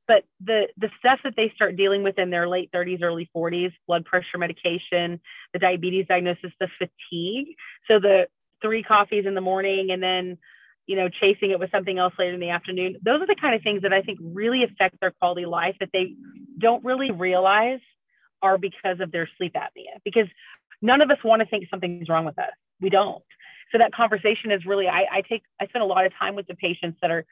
But 0.06 0.24
the 0.40 0.68
the 0.76 0.90
stuff 0.98 1.20
that 1.24 1.34
they 1.36 1.50
start 1.54 1.76
dealing 1.76 2.02
with 2.02 2.18
in 2.18 2.30
their 2.30 2.48
late 2.48 2.70
30s, 2.72 3.02
early 3.02 3.28
40s, 3.34 3.72
blood 3.86 4.04
pressure 4.04 4.38
medication, 4.38 5.20
the 5.52 5.58
diabetes 5.58 6.06
diagnosis, 6.06 6.52
the 6.60 6.68
fatigue. 6.78 7.56
So 7.88 7.98
the 7.98 8.28
three 8.64 8.82
coffees 8.82 9.26
in 9.26 9.34
the 9.34 9.40
morning 9.40 9.90
and 9.90 10.02
then 10.02 10.38
you 10.86 10.96
know 10.96 11.08
chasing 11.08 11.50
it 11.50 11.58
with 11.58 11.70
something 11.70 11.98
else 11.98 12.14
later 12.18 12.34
in 12.34 12.40
the 12.40 12.50
afternoon 12.50 12.96
those 13.04 13.20
are 13.20 13.26
the 13.26 13.36
kind 13.40 13.54
of 13.54 13.62
things 13.62 13.82
that 13.82 13.92
i 13.92 14.00
think 14.00 14.18
really 14.22 14.64
affect 14.64 14.98
their 15.00 15.10
quality 15.10 15.44
of 15.44 15.50
life 15.50 15.76
that 15.80 15.90
they 15.92 16.14
don't 16.58 16.84
really 16.84 17.10
realize 17.10 17.80
are 18.42 18.58
because 18.58 19.00
of 19.00 19.12
their 19.12 19.28
sleep 19.36 19.54
apnea 19.54 20.00
because 20.04 20.26
none 20.84 21.00
of 21.00 21.10
us 21.10 21.16
want 21.24 21.40
to 21.40 21.46
think 21.46 21.64
something's 21.70 22.08
wrong 22.08 22.24
with 22.24 22.38
us. 22.38 22.52
We 22.80 22.90
don't. 22.90 23.24
So 23.72 23.78
that 23.78 23.92
conversation 23.92 24.52
is 24.52 24.64
really, 24.66 24.86
I, 24.86 25.06
I 25.10 25.22
take, 25.28 25.42
I 25.60 25.66
spend 25.66 25.82
a 25.82 25.86
lot 25.86 26.06
of 26.06 26.12
time 26.16 26.36
with 26.36 26.46
the 26.46 26.54
patients 26.54 26.98
that 27.00 27.10
are 27.10 27.24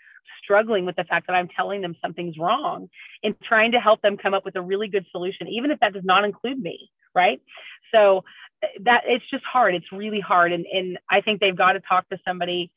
struggling 0.43 0.87
with 0.87 0.97
the 0.97 1.05
fact 1.05 1.27
that 1.27 1.35
I'm 1.35 1.49
telling 1.55 1.83
them 1.83 1.95
something's 2.03 2.39
wrong 2.39 2.89
and 3.23 3.35
trying 3.43 3.73
to 3.73 3.79
help 3.79 4.01
them 4.01 4.17
come 4.17 4.35
up 4.35 4.45
with 4.45 4.57
a 4.57 4.63
really 4.63 4.89
good 4.89 5.05
solution, 5.13 5.47
even 5.49 5.71
if 5.71 5.79
that 5.81 5.93
does 5.93 6.05
not 6.05 6.25
include 6.25 6.59
me. 6.59 6.91
Right. 7.15 7.41
So 7.93 8.25
eh, 8.63 8.69
that 8.81 9.03
it's 9.07 9.29
just 9.31 9.45
hard. 9.45 9.75
It's 9.75 9.93
really 9.93 10.21
hard. 10.21 10.53
And, 10.53 10.67
and 10.67 10.99
I 11.09 11.21
think 11.21 11.41
they've 11.41 11.57
got 11.57 11.73
to 11.73 11.81
talk 11.81 12.09
to 12.11 12.19
somebody, 12.27 12.71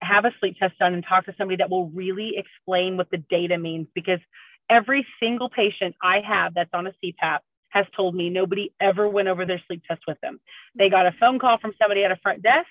have 0.00 0.24
a 0.24 0.32
sleep 0.40 0.56
test 0.58 0.78
done 0.78 0.94
and 0.94 1.04
talk 1.06 1.26
to 1.26 1.34
somebody 1.36 1.56
that 1.56 1.70
will 1.70 1.88
really 1.88 2.34
explain 2.36 2.96
what 2.96 3.10
the 3.10 3.18
data 3.18 3.58
means 3.58 3.88
because 3.94 4.20
every 4.70 5.06
single 5.20 5.48
patient 5.48 5.94
I 6.02 6.20
have 6.20 6.54
that's 6.54 6.70
on 6.72 6.86
a 6.86 6.92
CPAP 7.02 7.40
has 7.70 7.86
told 7.96 8.14
me 8.14 8.30
nobody 8.30 8.72
ever 8.80 9.08
went 9.08 9.28
over 9.28 9.44
their 9.44 9.60
sleep 9.66 9.82
test 9.88 10.02
with 10.06 10.20
them. 10.20 10.38
They 10.76 10.88
got 10.88 11.06
a 11.06 11.12
phone 11.18 11.38
call 11.40 11.58
from 11.58 11.72
somebody 11.80 12.04
at 12.04 12.12
a 12.12 12.16
front 12.16 12.42
desk 12.42 12.68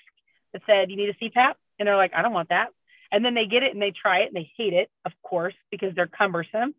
that 0.52 0.62
said, 0.66 0.90
You 0.90 0.96
need 0.96 1.10
a 1.10 1.14
CPAP? 1.14 1.54
And 1.78 1.86
they're 1.86 1.96
like, 1.96 2.12
I 2.14 2.22
don't 2.22 2.32
want 2.32 2.48
that. 2.48 2.68
And 3.12 3.24
then 3.24 3.34
they 3.34 3.46
get 3.46 3.62
it 3.62 3.72
and 3.72 3.82
they 3.82 3.92
try 3.92 4.20
it 4.20 4.28
and 4.28 4.36
they 4.36 4.50
hate 4.56 4.72
it, 4.72 4.90
of 5.04 5.12
course, 5.22 5.54
because 5.70 5.94
they're 5.94 6.06
cumbersome. 6.06 6.74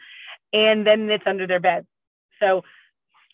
And 0.52 0.86
then 0.86 1.10
it's 1.10 1.24
under 1.28 1.48
their 1.48 1.60
bed. 1.60 1.86
So 2.42 2.64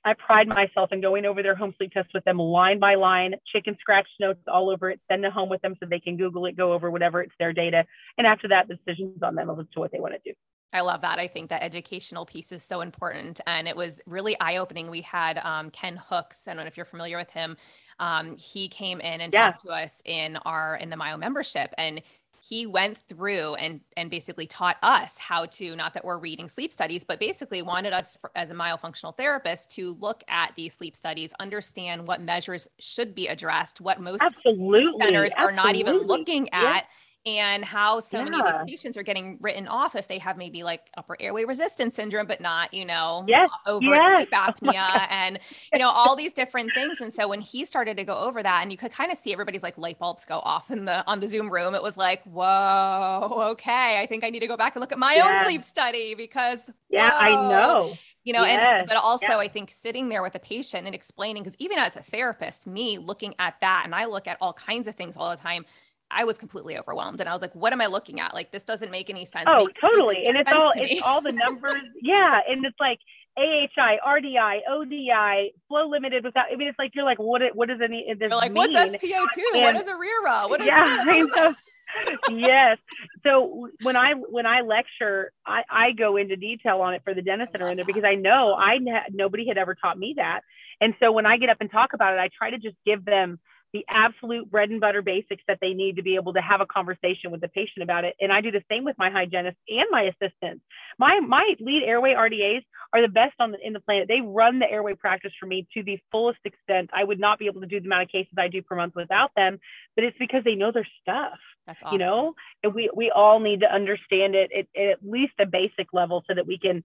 I 0.03 0.13
pride 0.13 0.47
myself 0.47 0.91
in 0.91 1.01
going 1.01 1.25
over 1.25 1.43
their 1.43 1.55
home 1.55 1.73
sleep 1.77 1.91
test 1.91 2.09
with 2.13 2.23
them 2.23 2.37
line 2.37 2.79
by 2.79 2.95
line, 2.95 3.35
chicken 3.51 3.77
scratch 3.79 4.07
notes 4.19 4.41
all 4.47 4.69
over 4.69 4.89
it, 4.89 4.99
send 5.09 5.23
it 5.25 5.31
home 5.31 5.49
with 5.49 5.61
them 5.61 5.75
so 5.79 5.85
they 5.85 5.99
can 5.99 6.17
Google 6.17 6.45
it, 6.47 6.57
go 6.57 6.73
over 6.73 6.89
whatever, 6.89 7.21
it's 7.21 7.33
their 7.39 7.53
data. 7.53 7.85
And 8.17 8.25
after 8.25 8.47
that, 8.47 8.67
the 8.67 8.75
decision's 8.75 9.21
on 9.21 9.35
them 9.35 9.49
as 9.49 9.57
to 9.73 9.79
what 9.79 9.91
they 9.91 9.99
want 9.99 10.13
to 10.13 10.19
do. 10.31 10.35
I 10.73 10.81
love 10.81 11.01
that. 11.01 11.19
I 11.19 11.27
think 11.27 11.49
that 11.49 11.63
educational 11.63 12.25
piece 12.25 12.51
is 12.51 12.63
so 12.63 12.79
important. 12.79 13.41
And 13.45 13.67
it 13.67 13.75
was 13.75 13.99
really 14.05 14.39
eye 14.39 14.57
opening. 14.57 14.89
We 14.89 15.01
had 15.01 15.37
um, 15.39 15.69
Ken 15.69 15.97
Hooks. 15.97 16.47
I 16.47 16.53
don't 16.53 16.63
know 16.63 16.67
if 16.67 16.77
you're 16.77 16.85
familiar 16.85 17.17
with 17.17 17.29
him. 17.29 17.57
Um, 17.99 18.37
he 18.37 18.69
came 18.69 19.01
in 19.01 19.19
and 19.19 19.33
yeah. 19.33 19.51
talked 19.51 19.65
to 19.65 19.71
us 19.71 20.01
in 20.05 20.37
our, 20.37 20.77
in 20.77 20.89
the 20.89 20.95
Myo 20.95 21.17
membership. 21.17 21.73
And 21.77 22.01
he 22.43 22.65
went 22.65 22.97
through 22.97 23.53
and 23.55 23.81
and 23.95 24.09
basically 24.09 24.47
taught 24.47 24.77
us 24.81 25.17
how 25.17 25.45
to 25.45 25.75
not 25.75 25.93
that 25.93 26.03
we're 26.03 26.17
reading 26.17 26.49
sleep 26.49 26.73
studies 26.73 27.03
but 27.03 27.19
basically 27.19 27.61
wanted 27.61 27.93
us 27.93 28.17
for, 28.19 28.31
as 28.35 28.49
a 28.49 28.53
myofunctional 28.53 29.15
therapist 29.15 29.69
to 29.71 29.95
look 29.99 30.23
at 30.27 30.51
these 30.57 30.73
sleep 30.73 30.95
studies 30.95 31.33
understand 31.39 32.07
what 32.07 32.19
measures 32.19 32.67
should 32.79 33.13
be 33.13 33.27
addressed 33.27 33.79
what 33.79 34.01
most 34.01 34.23
Absolutely. 34.23 34.91
centers 34.99 35.31
Absolutely. 35.31 35.35
are 35.37 35.51
not 35.51 35.75
even 35.75 35.97
looking 35.99 36.49
at 36.51 36.61
yeah 36.61 36.81
and 37.25 37.63
how 37.63 37.99
so 37.99 38.17
yeah. 38.17 38.23
many 38.23 38.39
of 38.39 38.47
these 38.47 38.75
patients 38.75 38.97
are 38.97 39.03
getting 39.03 39.37
written 39.41 39.67
off 39.67 39.95
if 39.95 40.07
they 40.07 40.17
have 40.17 40.37
maybe 40.37 40.63
like 40.63 40.89
upper 40.97 41.15
airway 41.19 41.43
resistance 41.43 41.95
syndrome, 41.95 42.25
but 42.25 42.41
not, 42.41 42.73
you 42.73 42.83
know, 42.83 43.23
yes. 43.27 43.49
over 43.67 43.85
yes. 43.85 44.17
sleep 44.17 44.31
apnea 44.31 45.07
and, 45.09 45.39
you 45.71 45.79
know, 45.79 45.89
all 45.89 46.15
these 46.15 46.33
different 46.33 46.73
things. 46.73 46.99
And 46.99 47.13
so 47.13 47.27
when 47.27 47.41
he 47.41 47.63
started 47.65 47.97
to 47.97 48.03
go 48.03 48.15
over 48.15 48.41
that 48.41 48.63
and 48.63 48.71
you 48.71 48.77
could 48.77 48.91
kind 48.91 49.11
of 49.11 49.17
see 49.17 49.33
everybody's 49.33 49.61
like 49.61 49.77
light 49.77 49.99
bulbs 49.99 50.25
go 50.25 50.39
off 50.39 50.71
in 50.71 50.85
the, 50.85 51.05
on 51.07 51.19
the 51.19 51.27
Zoom 51.27 51.49
room, 51.49 51.75
it 51.75 51.83
was 51.83 51.95
like, 51.95 52.23
whoa, 52.23 53.49
okay. 53.51 53.99
I 53.99 54.07
think 54.07 54.23
I 54.23 54.31
need 54.31 54.39
to 54.39 54.47
go 54.47 54.57
back 54.57 54.75
and 54.75 54.81
look 54.81 54.91
at 54.91 54.99
my 54.99 55.13
yeah. 55.13 55.39
own 55.39 55.45
sleep 55.45 55.63
study 55.63 56.15
because 56.15 56.71
yeah, 56.89 57.11
whoa. 57.11 57.17
I 57.19 57.49
know 57.49 57.97
you 58.23 58.33
know 58.33 58.43
yes. 58.43 58.81
and 58.81 58.87
but 58.87 58.97
also 58.97 59.25
yeah. 59.25 59.37
i 59.37 59.47
think 59.47 59.71
sitting 59.71 60.09
there 60.09 60.21
with 60.21 60.35
a 60.35 60.39
patient 60.39 60.85
and 60.85 60.93
explaining 60.93 61.41
because 61.41 61.55
even 61.59 61.79
as 61.79 61.95
a 61.95 62.03
therapist 62.03 62.67
me 62.67 62.97
looking 62.99 63.33
at 63.39 63.55
that 63.61 63.81
and 63.83 63.95
i 63.95 64.05
look 64.05 64.27
at 64.27 64.37
all 64.39 64.53
kinds 64.53 64.87
of 64.87 64.95
things 64.95 65.17
all 65.17 65.31
the 65.31 65.41
time 65.41 65.65
I 66.11 66.23
was 66.23 66.37
completely 66.37 66.77
overwhelmed 66.77 67.19
and 67.19 67.29
I 67.29 67.33
was 67.33 67.41
like, 67.41 67.55
what 67.55 67.73
am 67.73 67.81
I 67.81 67.87
looking 67.87 68.19
at? 68.19 68.33
Like, 68.33 68.51
this 68.51 68.63
doesn't 68.63 68.91
make 68.91 69.09
any 69.09 69.25
sense. 69.25 69.45
Oh, 69.47 69.67
totally. 69.79 70.25
And 70.27 70.37
it's 70.37 70.51
all, 70.51 70.71
it's 70.75 71.01
all 71.01 71.21
the 71.21 71.31
numbers. 71.31 71.81
yeah. 72.01 72.39
And 72.47 72.65
it's 72.65 72.79
like 72.79 72.99
AHI, 73.37 73.97
RDI, 74.05 74.59
ODI, 74.69 75.53
flow 75.67 75.87
limited 75.87 76.23
without, 76.23 76.45
I 76.51 76.55
mean, 76.55 76.67
it's 76.67 76.79
like, 76.79 76.91
you're 76.93 77.05
like, 77.05 77.19
what, 77.19 77.41
what 77.53 77.69
does 77.69 77.79
any, 77.81 78.05
this 78.13 78.29
you're 78.29 78.37
like, 78.37 78.51
mean? 78.51 78.73
what's 78.73 78.95
SpO2? 78.95 79.37
And, 79.53 79.63
what 79.63 79.75
is 79.75 79.87
ARERA? 79.87 80.49
What 80.49 80.61
is 80.61 80.67
yeah, 80.67 81.03
this? 81.05 81.55
yes. 82.31 82.77
So 83.23 83.69
when 83.81 83.95
I 83.95 84.13
when 84.13 84.45
I 84.45 84.61
lecture, 84.61 85.31
I, 85.45 85.63
I 85.69 85.91
go 85.91 86.17
into 86.17 86.35
detail 86.35 86.81
on 86.81 86.93
it 86.93 87.01
for 87.03 87.13
the 87.13 87.21
dentists 87.21 87.51
that 87.53 87.61
are 87.61 87.69
in 87.69 87.75
there 87.75 87.85
because 87.85 88.03
I 88.05 88.15
know 88.15 88.55
I 88.55 88.77
nobody 89.11 89.47
had 89.47 89.57
ever 89.57 89.75
taught 89.75 89.97
me 89.97 90.13
that. 90.17 90.41
And 90.79 90.95
so 90.99 91.11
when 91.11 91.25
I 91.25 91.37
get 91.37 91.49
up 91.49 91.57
and 91.59 91.69
talk 91.69 91.93
about 91.93 92.13
it, 92.13 92.19
I 92.19 92.29
try 92.35 92.49
to 92.49 92.57
just 92.57 92.75
give 92.85 93.05
them 93.05 93.39
the 93.73 93.85
absolute 93.89 94.51
bread 94.51 94.69
and 94.69 94.81
butter 94.81 95.01
basics 95.01 95.43
that 95.47 95.59
they 95.61 95.73
need 95.73 95.95
to 95.95 96.03
be 96.03 96.15
able 96.15 96.33
to 96.33 96.41
have 96.41 96.59
a 96.59 96.65
conversation 96.65 97.31
with 97.31 97.41
the 97.41 97.47
patient 97.47 97.83
about 97.83 98.03
it. 98.03 98.15
And 98.19 98.31
I 98.31 98.41
do 98.41 98.51
the 98.51 98.63
same 98.69 98.83
with 98.83 98.97
my 98.97 99.09
hygienist 99.09 99.57
and 99.69 99.85
my 99.89 100.03
assistants. 100.03 100.63
My 100.99 101.19
my 101.19 101.55
lead 101.59 101.83
airway 101.83 102.13
RDAs 102.13 102.63
are 102.93 103.01
the 103.01 103.07
best 103.07 103.33
on 103.39 103.51
the 103.51 103.57
in 103.63 103.73
the 103.73 103.79
planet. 103.79 104.07
They 104.07 104.21
run 104.21 104.59
the 104.59 104.69
airway 104.69 104.93
practice 104.93 105.31
for 105.39 105.45
me 105.45 105.67
to 105.73 105.83
the 105.83 105.99
fullest 106.11 106.39
extent. 106.43 106.89
I 106.93 107.03
would 107.03 107.19
not 107.19 107.39
be 107.39 107.45
able 107.45 107.61
to 107.61 107.67
do 107.67 107.79
the 107.79 107.85
amount 107.85 108.03
of 108.03 108.09
cases 108.09 108.33
I 108.37 108.49
do 108.49 108.61
per 108.61 108.75
month 108.75 108.95
without 108.95 109.31
them, 109.35 109.59
but 109.95 110.03
it's 110.03 110.17
because 110.17 110.43
they 110.43 110.55
know 110.55 110.71
their 110.71 110.87
stuff. 111.01 111.39
That's 111.65 111.81
awesome. 111.83 111.99
You 111.99 112.05
know, 112.05 112.33
and 112.63 112.73
we 112.73 112.89
we 112.93 113.11
all 113.11 113.39
need 113.39 113.61
to 113.61 113.73
understand 113.73 114.35
it 114.35 114.51
at, 114.51 114.81
at 114.81 114.97
least 115.01 115.33
a 115.39 115.45
basic 115.45 115.93
level 115.93 116.23
so 116.27 116.33
that 116.33 116.45
we 116.45 116.57
can 116.57 116.83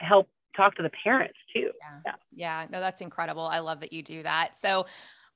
help 0.00 0.28
talk 0.56 0.74
to 0.76 0.82
the 0.82 0.90
parents 1.04 1.38
too. 1.54 1.70
Yeah. 1.80 2.00
yeah. 2.04 2.12
yeah. 2.34 2.66
No, 2.70 2.80
that's 2.80 3.00
incredible. 3.00 3.46
I 3.46 3.60
love 3.60 3.80
that 3.80 3.92
you 3.92 4.02
do 4.02 4.22
that. 4.22 4.58
So 4.58 4.86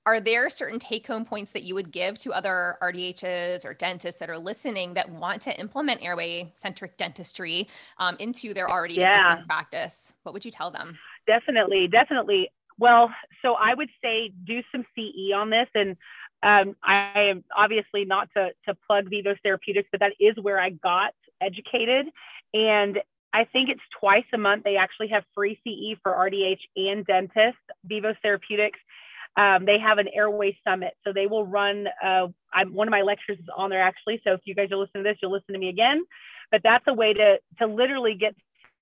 are 0.07 0.21
there 0.21 0.49
certain 0.49 0.79
take 0.79 1.07
home 1.07 1.25
points 1.25 1.53
that 1.53 1.63
you 1.63 1.75
would 1.75 1.91
give 1.91 2.19
to 2.19 2.33
other 2.33 2.79
RDHs 2.83 3.65
or 3.65 3.75
dentists 3.75 4.19
that 4.21 4.31
are 4.31 4.39
listening 4.39 4.95
that 4.95 5.11
want 5.11 5.43
to 5.43 5.61
implement 5.61 6.03
airway 6.03 6.53
centric 6.55 6.97
dentistry 6.97 7.69
um, 7.99 8.17
into 8.19 8.55
their 8.55 8.71
already 8.71 8.95
yeah. 8.95 9.23
existing 9.23 9.47
practice? 9.47 10.13
What 10.23 10.33
would 10.33 10.45
you 10.45 10.51
tell 10.51 10.71
them? 10.71 10.99
Definitely, 11.27 11.89
definitely. 11.89 12.51
Well, 12.79 13.11
so 13.43 13.55
I 13.55 13.75
would 13.75 13.91
say 14.03 14.33
do 14.45 14.63
some 14.73 14.87
CE 14.97 15.35
on 15.35 15.51
this. 15.51 15.69
And 15.75 15.97
um, 16.43 16.77
I 16.83 17.29
am 17.31 17.45
obviously 17.57 18.07
not 18.07 18.29
to, 18.37 18.49
to 18.67 18.75
plug 18.87 19.11
Vivos 19.11 19.37
Therapeutics, 19.43 19.89
but 19.93 20.01
that 20.01 20.13
is 20.19 20.35
where 20.41 20.59
I 20.59 20.71
got 20.71 21.13
educated. 21.43 22.07
And 22.55 22.99
I 23.33 23.45
think 23.45 23.69
it's 23.69 23.81
twice 24.01 24.25
a 24.33 24.39
month. 24.39 24.65
They 24.65 24.77
actually 24.77 25.09
have 25.09 25.25
free 25.35 25.61
CE 25.63 25.99
for 26.03 26.13
RDH 26.13 26.61
and 26.77 27.07
dentists. 27.07 27.61
Vivos 27.85 28.17
Therapeutics. 28.23 28.81
Um, 29.37 29.65
they 29.65 29.79
have 29.79 29.99
an 29.99 30.09
airway 30.15 30.59
summit, 30.67 30.95
so 31.05 31.13
they 31.13 31.27
will 31.27 31.47
run. 31.47 31.87
Uh, 32.05 32.29
I'm, 32.53 32.75
one 32.75 32.89
of 32.89 32.93
my 32.93 33.03
lectures 33.03 33.39
is 33.39 33.47
on 33.57 33.71
there 33.71 33.83
actually. 33.83 34.21
So 34.25 34.33
if 34.33 34.41
you 34.45 34.55
guys 34.55 34.69
are 34.73 34.77
listening 34.77 35.05
to 35.05 35.11
this, 35.11 35.19
you'll 35.23 35.33
listen 35.33 35.55
to 35.55 35.59
me 35.59 35.69
again. 35.69 36.05
But 36.51 36.63
that's 36.65 36.85
a 36.89 36.95
way 36.95 37.13
to 37.15 37.39
to 37.59 37.67
literally 37.67 38.15
get 38.15 38.35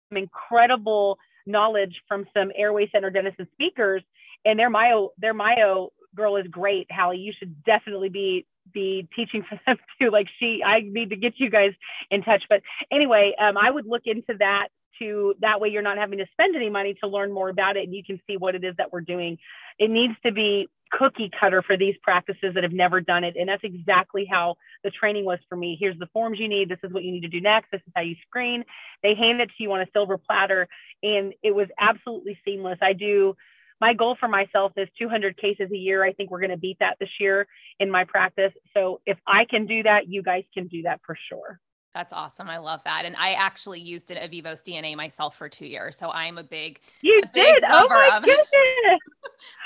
some 0.08 0.16
incredible 0.16 1.18
knowledge 1.46 1.94
from 2.06 2.26
some 2.34 2.50
airway 2.56 2.88
center 2.90 3.11
dentists 3.11 3.38
and 3.38 3.48
speakers. 3.52 4.02
And 4.44 4.58
their 4.58 4.70
myo 4.70 5.11
their 5.18 5.34
myo 5.34 5.90
girl 6.14 6.37
is 6.37 6.46
great, 6.48 6.87
Hallie. 6.90 7.18
You 7.18 7.32
should 7.38 7.62
definitely 7.64 8.08
be 8.08 8.46
be 8.72 9.08
teaching 9.14 9.44
for 9.48 9.61
them 9.66 9.76
too. 10.00 10.11
Like 10.11 10.26
she, 10.38 10.62
I 10.64 10.80
need 10.80 11.11
to 11.11 11.16
get 11.16 11.34
you 11.37 11.50
guys 11.50 11.72
in 12.11 12.22
touch. 12.22 12.42
But 12.48 12.62
anyway, 12.90 13.34
um, 13.40 13.56
I 13.56 13.70
would 13.70 13.87
look 13.87 14.02
into 14.06 14.34
that 14.38 14.68
to 14.98 15.34
that 15.40 15.61
way 15.61 15.68
you're 15.68 15.82
not 15.82 15.98
having 15.98 16.18
to 16.18 16.26
spend 16.32 16.56
any 16.56 16.70
money 16.70 16.94
to 17.02 17.08
learn 17.08 17.32
more 17.32 17.48
about 17.48 17.76
it 17.76 17.84
and 17.84 17.94
you 17.94 18.02
can 18.04 18.20
see 18.26 18.37
what 18.37 18.54
it 18.54 18.64
is 18.64 18.74
that 18.78 18.92
we're 18.92 19.00
doing. 19.00 19.38
It 19.78 19.90
needs 19.90 20.14
to 20.24 20.32
be 20.32 20.68
cookie 20.90 21.30
cutter 21.38 21.62
for 21.62 21.76
these 21.76 21.94
practices 22.02 22.54
that 22.54 22.62
have 22.62 22.72
never 22.72 23.00
done 23.00 23.24
it. 23.24 23.37
And 23.38 23.48
that's 23.48 23.64
exactly 23.64 24.26
how 24.30 24.56
the 24.82 24.90
training 24.90 25.24
was 25.24 25.38
for 25.48 25.56
me. 25.56 25.76
Here's 25.78 25.98
the 25.98 26.08
forms 26.12 26.38
you 26.38 26.48
need. 26.48 26.68
This 26.68 26.78
is 26.82 26.92
what 26.92 27.04
you 27.04 27.12
need 27.12 27.22
to 27.22 27.28
do 27.28 27.40
next. 27.40 27.70
This 27.70 27.82
is 27.87 27.92
how 27.94 28.02
you 28.02 28.16
screen. 28.26 28.64
They 29.02 29.14
hand 29.14 29.40
it 29.40 29.48
to 29.48 29.62
you 29.62 29.72
on 29.72 29.80
a 29.80 29.87
silver 29.92 30.18
platter 30.18 30.68
and 31.02 31.34
it 31.42 31.54
was 31.54 31.68
absolutely 31.78 32.38
seamless. 32.44 32.78
I 32.80 32.92
do 32.92 33.37
my 33.80 33.94
goal 33.94 34.16
for 34.18 34.28
myself 34.28 34.72
is 34.76 34.88
200 34.98 35.37
cases 35.37 35.70
a 35.72 35.76
year. 35.76 36.04
I 36.04 36.12
think 36.12 36.30
we're 36.30 36.40
going 36.40 36.50
to 36.50 36.56
beat 36.56 36.78
that 36.80 36.96
this 36.98 37.11
year 37.20 37.46
in 37.78 37.90
my 37.90 38.04
practice. 38.04 38.52
So 38.74 39.00
if 39.06 39.18
I 39.26 39.44
can 39.44 39.66
do 39.66 39.84
that, 39.84 40.08
you 40.08 40.22
guys 40.22 40.44
can 40.52 40.66
do 40.66 40.82
that 40.82 41.00
for 41.06 41.16
sure. 41.28 41.61
That's 41.94 42.12
awesome. 42.12 42.48
I 42.48 42.59
love 42.59 42.83
that. 42.85 43.05
And 43.05 43.16
I 43.16 43.33
actually 43.33 43.81
used 43.81 44.11
an 44.11 44.18
a 44.18 44.29
Vivos 44.29 44.61
DNA 44.62 44.96
myself 44.96 45.37
for 45.37 45.48
two 45.48 45.66
years. 45.66 45.96
So 45.96 46.11
I'm 46.11 46.38
a 46.38 46.44
big, 46.44 46.81
you 47.03 47.22
a 47.24 47.27
did. 47.35 47.64
oh 47.70 47.88
my 47.88 48.11
of- 48.16 48.22
goodness. 48.24 48.46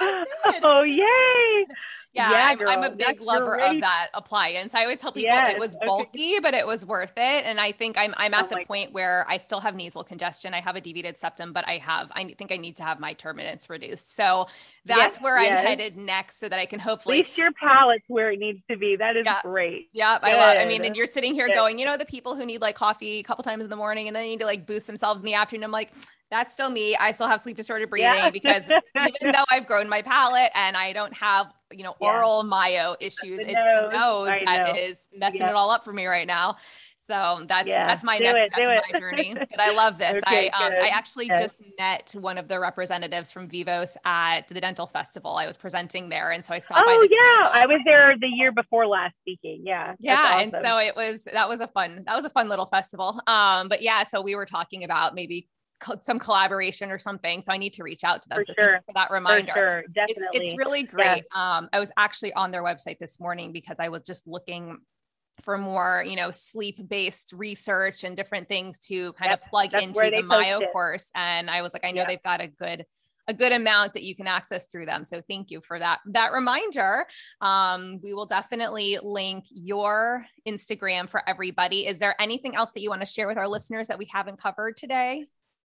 oh, 0.62 0.82
yay. 0.82 1.66
Yeah, 2.14 2.30
yeah 2.30 2.46
I'm, 2.50 2.68
I'm, 2.68 2.84
a 2.84 2.90
big 2.90 3.06
That's 3.06 3.20
lover 3.20 3.56
great. 3.56 3.76
of 3.76 3.80
that 3.80 4.08
appliance. 4.12 4.74
I 4.74 4.82
always 4.82 4.98
tell 4.98 5.12
people 5.12 5.34
yes. 5.34 5.54
it 5.54 5.58
was 5.58 5.76
bulky, 5.84 6.32
okay. 6.32 6.40
but 6.40 6.52
it 6.52 6.66
was 6.66 6.84
worth 6.84 7.14
it. 7.16 7.46
And 7.46 7.58
I 7.58 7.72
think 7.72 7.96
I'm 7.96 8.14
I'm 8.18 8.34
at 8.34 8.50
oh 8.52 8.56
the 8.56 8.66
point 8.66 8.92
where 8.92 9.24
I 9.28 9.38
still 9.38 9.60
have 9.60 9.74
nasal 9.74 10.04
congestion. 10.04 10.52
I 10.52 10.60
have 10.60 10.76
a 10.76 10.80
deviated 10.82 11.18
septum, 11.18 11.54
but 11.54 11.66
I 11.66 11.78
have 11.78 12.12
I 12.14 12.34
think 12.36 12.52
I 12.52 12.58
need 12.58 12.76
to 12.76 12.82
have 12.82 13.00
my 13.00 13.14
turbinates 13.14 13.70
reduced. 13.70 14.14
So 14.14 14.46
that's 14.84 15.16
yes, 15.16 15.22
where 15.22 15.40
yes. 15.40 15.60
I'm 15.60 15.66
headed 15.66 15.96
next, 15.96 16.38
so 16.38 16.50
that 16.50 16.58
I 16.58 16.66
can 16.66 16.80
hopefully 16.80 17.20
at 17.20 17.26
least 17.26 17.38
your 17.38 17.52
palate's 17.52 18.04
where 18.08 18.30
it 18.30 18.38
needs 18.38 18.60
to 18.70 18.76
be. 18.76 18.96
That 18.96 19.16
is 19.16 19.24
yeah. 19.24 19.40
great. 19.42 19.88
Yeah, 19.92 20.18
I 20.22 20.34
love. 20.34 20.58
I 20.58 20.66
mean, 20.66 20.84
and 20.84 20.94
you're 20.94 21.06
sitting 21.06 21.32
here 21.32 21.48
going, 21.48 21.78
you 21.78 21.86
know, 21.86 21.96
the 21.96 22.04
people 22.04 22.36
who 22.36 22.44
need 22.44 22.60
like 22.60 22.76
coffee 22.76 23.20
a 23.20 23.22
couple 23.22 23.42
times 23.42 23.64
in 23.64 23.70
the 23.70 23.76
morning 23.76 24.06
and 24.06 24.14
then 24.14 24.24
need 24.24 24.40
to 24.40 24.46
like 24.46 24.66
boost 24.66 24.86
themselves 24.86 25.20
in 25.20 25.24
the 25.24 25.34
afternoon. 25.34 25.64
I'm 25.64 25.70
like, 25.70 25.92
that's 26.32 26.54
still 26.54 26.70
me. 26.70 26.96
I 26.96 27.12
still 27.12 27.28
have 27.28 27.42
sleep 27.42 27.56
disordered 27.56 27.90
breathing 27.90 28.10
yeah. 28.10 28.30
because 28.30 28.64
even 29.20 29.32
though 29.32 29.44
I've 29.50 29.66
grown 29.66 29.88
my 29.88 30.00
palate 30.00 30.50
and 30.54 30.76
I 30.76 30.92
don't 30.92 31.14
have 31.14 31.52
you 31.72 31.84
know, 31.84 31.94
oral 32.00 32.42
myo 32.44 32.96
issues. 33.00 33.40
It's 33.40 33.54
the 33.54 33.90
nose 33.92 34.28
that 34.44 34.76
is 34.76 35.06
messing 35.16 35.42
it 35.42 35.54
all 35.54 35.70
up 35.70 35.84
for 35.84 35.92
me 35.92 36.06
right 36.06 36.26
now. 36.26 36.56
So 36.98 37.44
that's 37.48 37.66
yeah, 37.66 37.88
that's 37.88 38.04
my 38.04 38.18
next 38.18 38.54
step 38.54 38.60
in 38.60 38.80
my 38.92 38.98
journey. 39.00 39.34
But 39.34 39.60
I 39.60 39.72
love 39.72 39.98
this. 39.98 40.18
okay, 40.26 40.50
I 40.50 40.66
um, 40.66 40.72
I 40.72 40.88
actually 40.88 41.28
just 41.28 41.56
met 41.76 42.14
one 42.16 42.38
of 42.38 42.46
the 42.46 42.60
representatives 42.60 43.32
from 43.32 43.48
Vivos 43.48 43.96
at 44.04 44.46
the 44.48 44.60
dental 44.60 44.86
festival. 44.86 45.36
I 45.36 45.46
was 45.46 45.56
presenting 45.56 46.10
there, 46.10 46.30
and 46.30 46.44
so 46.44 46.54
I 46.54 46.60
stopped. 46.60 46.84
Oh 46.86 47.08
yeah, 47.10 47.48
I 47.48 47.66
was 47.66 47.80
there 47.84 48.14
the 48.20 48.28
year 48.28 48.52
before 48.52 48.86
last 48.86 49.14
speaking. 49.20 49.62
Yeah, 49.64 49.96
yeah, 49.98 50.34
awesome. 50.34 50.54
and 50.54 50.64
so 50.64 50.78
it 50.78 50.94
was 50.94 51.24
that 51.32 51.48
was 51.48 51.60
a 51.60 51.66
fun 51.66 52.04
that 52.06 52.14
was 52.14 52.24
a 52.24 52.30
fun 52.30 52.48
little 52.48 52.66
festival. 52.66 53.20
Um, 53.26 53.68
but 53.68 53.82
yeah, 53.82 54.04
so 54.04 54.22
we 54.22 54.36
were 54.36 54.46
talking 54.46 54.84
about 54.84 55.16
maybe 55.16 55.48
some 56.00 56.18
collaboration 56.18 56.90
or 56.90 56.98
something. 56.98 57.42
So 57.42 57.52
I 57.52 57.58
need 57.58 57.72
to 57.74 57.82
reach 57.82 58.04
out 58.04 58.22
to 58.22 58.28
them. 58.28 58.38
For 58.38 58.44
so 58.44 58.54
sure. 58.58 58.80
for 58.86 58.92
that 58.94 59.10
reminder. 59.10 59.52
For 59.52 59.58
sure. 59.58 59.82
Definitely. 59.92 60.24
It's, 60.32 60.50
it's 60.50 60.58
really 60.58 60.82
great. 60.82 61.24
Yeah. 61.34 61.56
Um, 61.58 61.68
I 61.72 61.80
was 61.80 61.90
actually 61.96 62.32
on 62.34 62.50
their 62.50 62.62
website 62.62 62.98
this 62.98 63.20
morning 63.20 63.52
because 63.52 63.76
I 63.78 63.88
was 63.88 64.02
just 64.02 64.26
looking 64.26 64.78
for 65.42 65.58
more, 65.58 66.04
you 66.06 66.16
know, 66.16 66.30
sleep 66.30 66.78
based 66.88 67.32
research 67.34 68.04
and 68.04 68.16
different 68.16 68.48
things 68.48 68.78
to 68.78 69.12
kind 69.14 69.32
of 69.32 69.40
plug 69.42 69.74
into 69.74 70.10
the 70.10 70.22
Mayo 70.22 70.60
it. 70.60 70.72
course. 70.72 71.10
And 71.14 71.50
I 71.50 71.62
was 71.62 71.72
like, 71.72 71.84
I 71.84 71.90
know 71.90 72.04
they've 72.06 72.22
got 72.22 72.40
a 72.40 72.48
good 72.48 72.84
a 73.28 73.34
good 73.34 73.52
amount 73.52 73.94
that 73.94 74.02
you 74.02 74.16
can 74.16 74.26
access 74.26 74.66
through 74.66 74.86
them. 74.86 75.04
So 75.04 75.22
thank 75.28 75.50
you 75.50 75.60
for 75.60 75.78
that 75.78 76.00
that 76.06 76.32
reminder. 76.32 77.06
Um, 77.40 78.00
we 78.02 78.14
will 78.14 78.26
definitely 78.26 78.98
link 79.02 79.44
your 79.50 80.26
Instagram 80.46 81.08
for 81.08 81.22
everybody. 81.28 81.86
Is 81.86 81.98
there 81.98 82.20
anything 82.20 82.56
else 82.56 82.72
that 82.72 82.80
you 82.80 82.90
want 82.90 83.02
to 83.02 83.06
share 83.06 83.28
with 83.28 83.38
our 83.38 83.48
listeners 83.48 83.88
that 83.88 83.98
we 83.98 84.08
haven't 84.12 84.40
covered 84.40 84.76
today? 84.76 85.26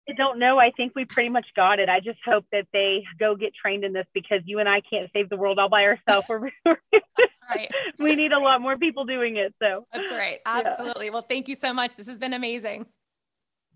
I 0.09 0.14
don't 0.14 0.38
know. 0.38 0.59
I 0.59 0.71
think 0.71 0.92
we 0.94 1.05
pretty 1.05 1.29
much 1.29 1.47
got 1.55 1.79
it. 1.79 1.88
I 1.88 2.01
just 2.01 2.18
hope 2.25 2.47
that 2.53 2.66
they 2.73 3.05
go 3.18 3.37
get 3.37 3.53
trained 3.55 3.85
in 3.85 3.92
this 3.92 4.07
because 4.14 4.40
you 4.47 4.59
and 4.59 4.68
I 4.68 4.81
can't 4.81 5.11
save 5.12 5.29
the 5.29 5.37
world 5.37 5.59
all 5.59 5.68
by 5.68 5.83
ourselves. 5.85 6.27
right. 6.66 7.71
we 7.99 8.14
need 8.14 8.33
a 8.33 8.38
lot 8.38 8.62
more 8.62 8.79
people 8.79 9.05
doing 9.05 9.37
it. 9.37 9.55
So 9.62 9.87
that's 9.92 10.11
right. 10.11 10.38
Absolutely. 10.47 11.07
Yeah. 11.07 11.12
Well, 11.12 11.27
thank 11.29 11.49
you 11.49 11.55
so 11.55 11.75
much. 11.75 11.97
This 11.97 12.07
has 12.07 12.18
been 12.18 12.33
amazing. 12.33 12.87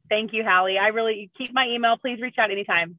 Thank 0.08 0.32
you, 0.32 0.42
Hallie. 0.44 0.78
I 0.78 0.88
really 0.88 1.30
keep 1.36 1.52
my 1.52 1.66
email. 1.68 1.96
Please 1.98 2.20
reach 2.20 2.36
out 2.38 2.50
anytime. 2.50 2.98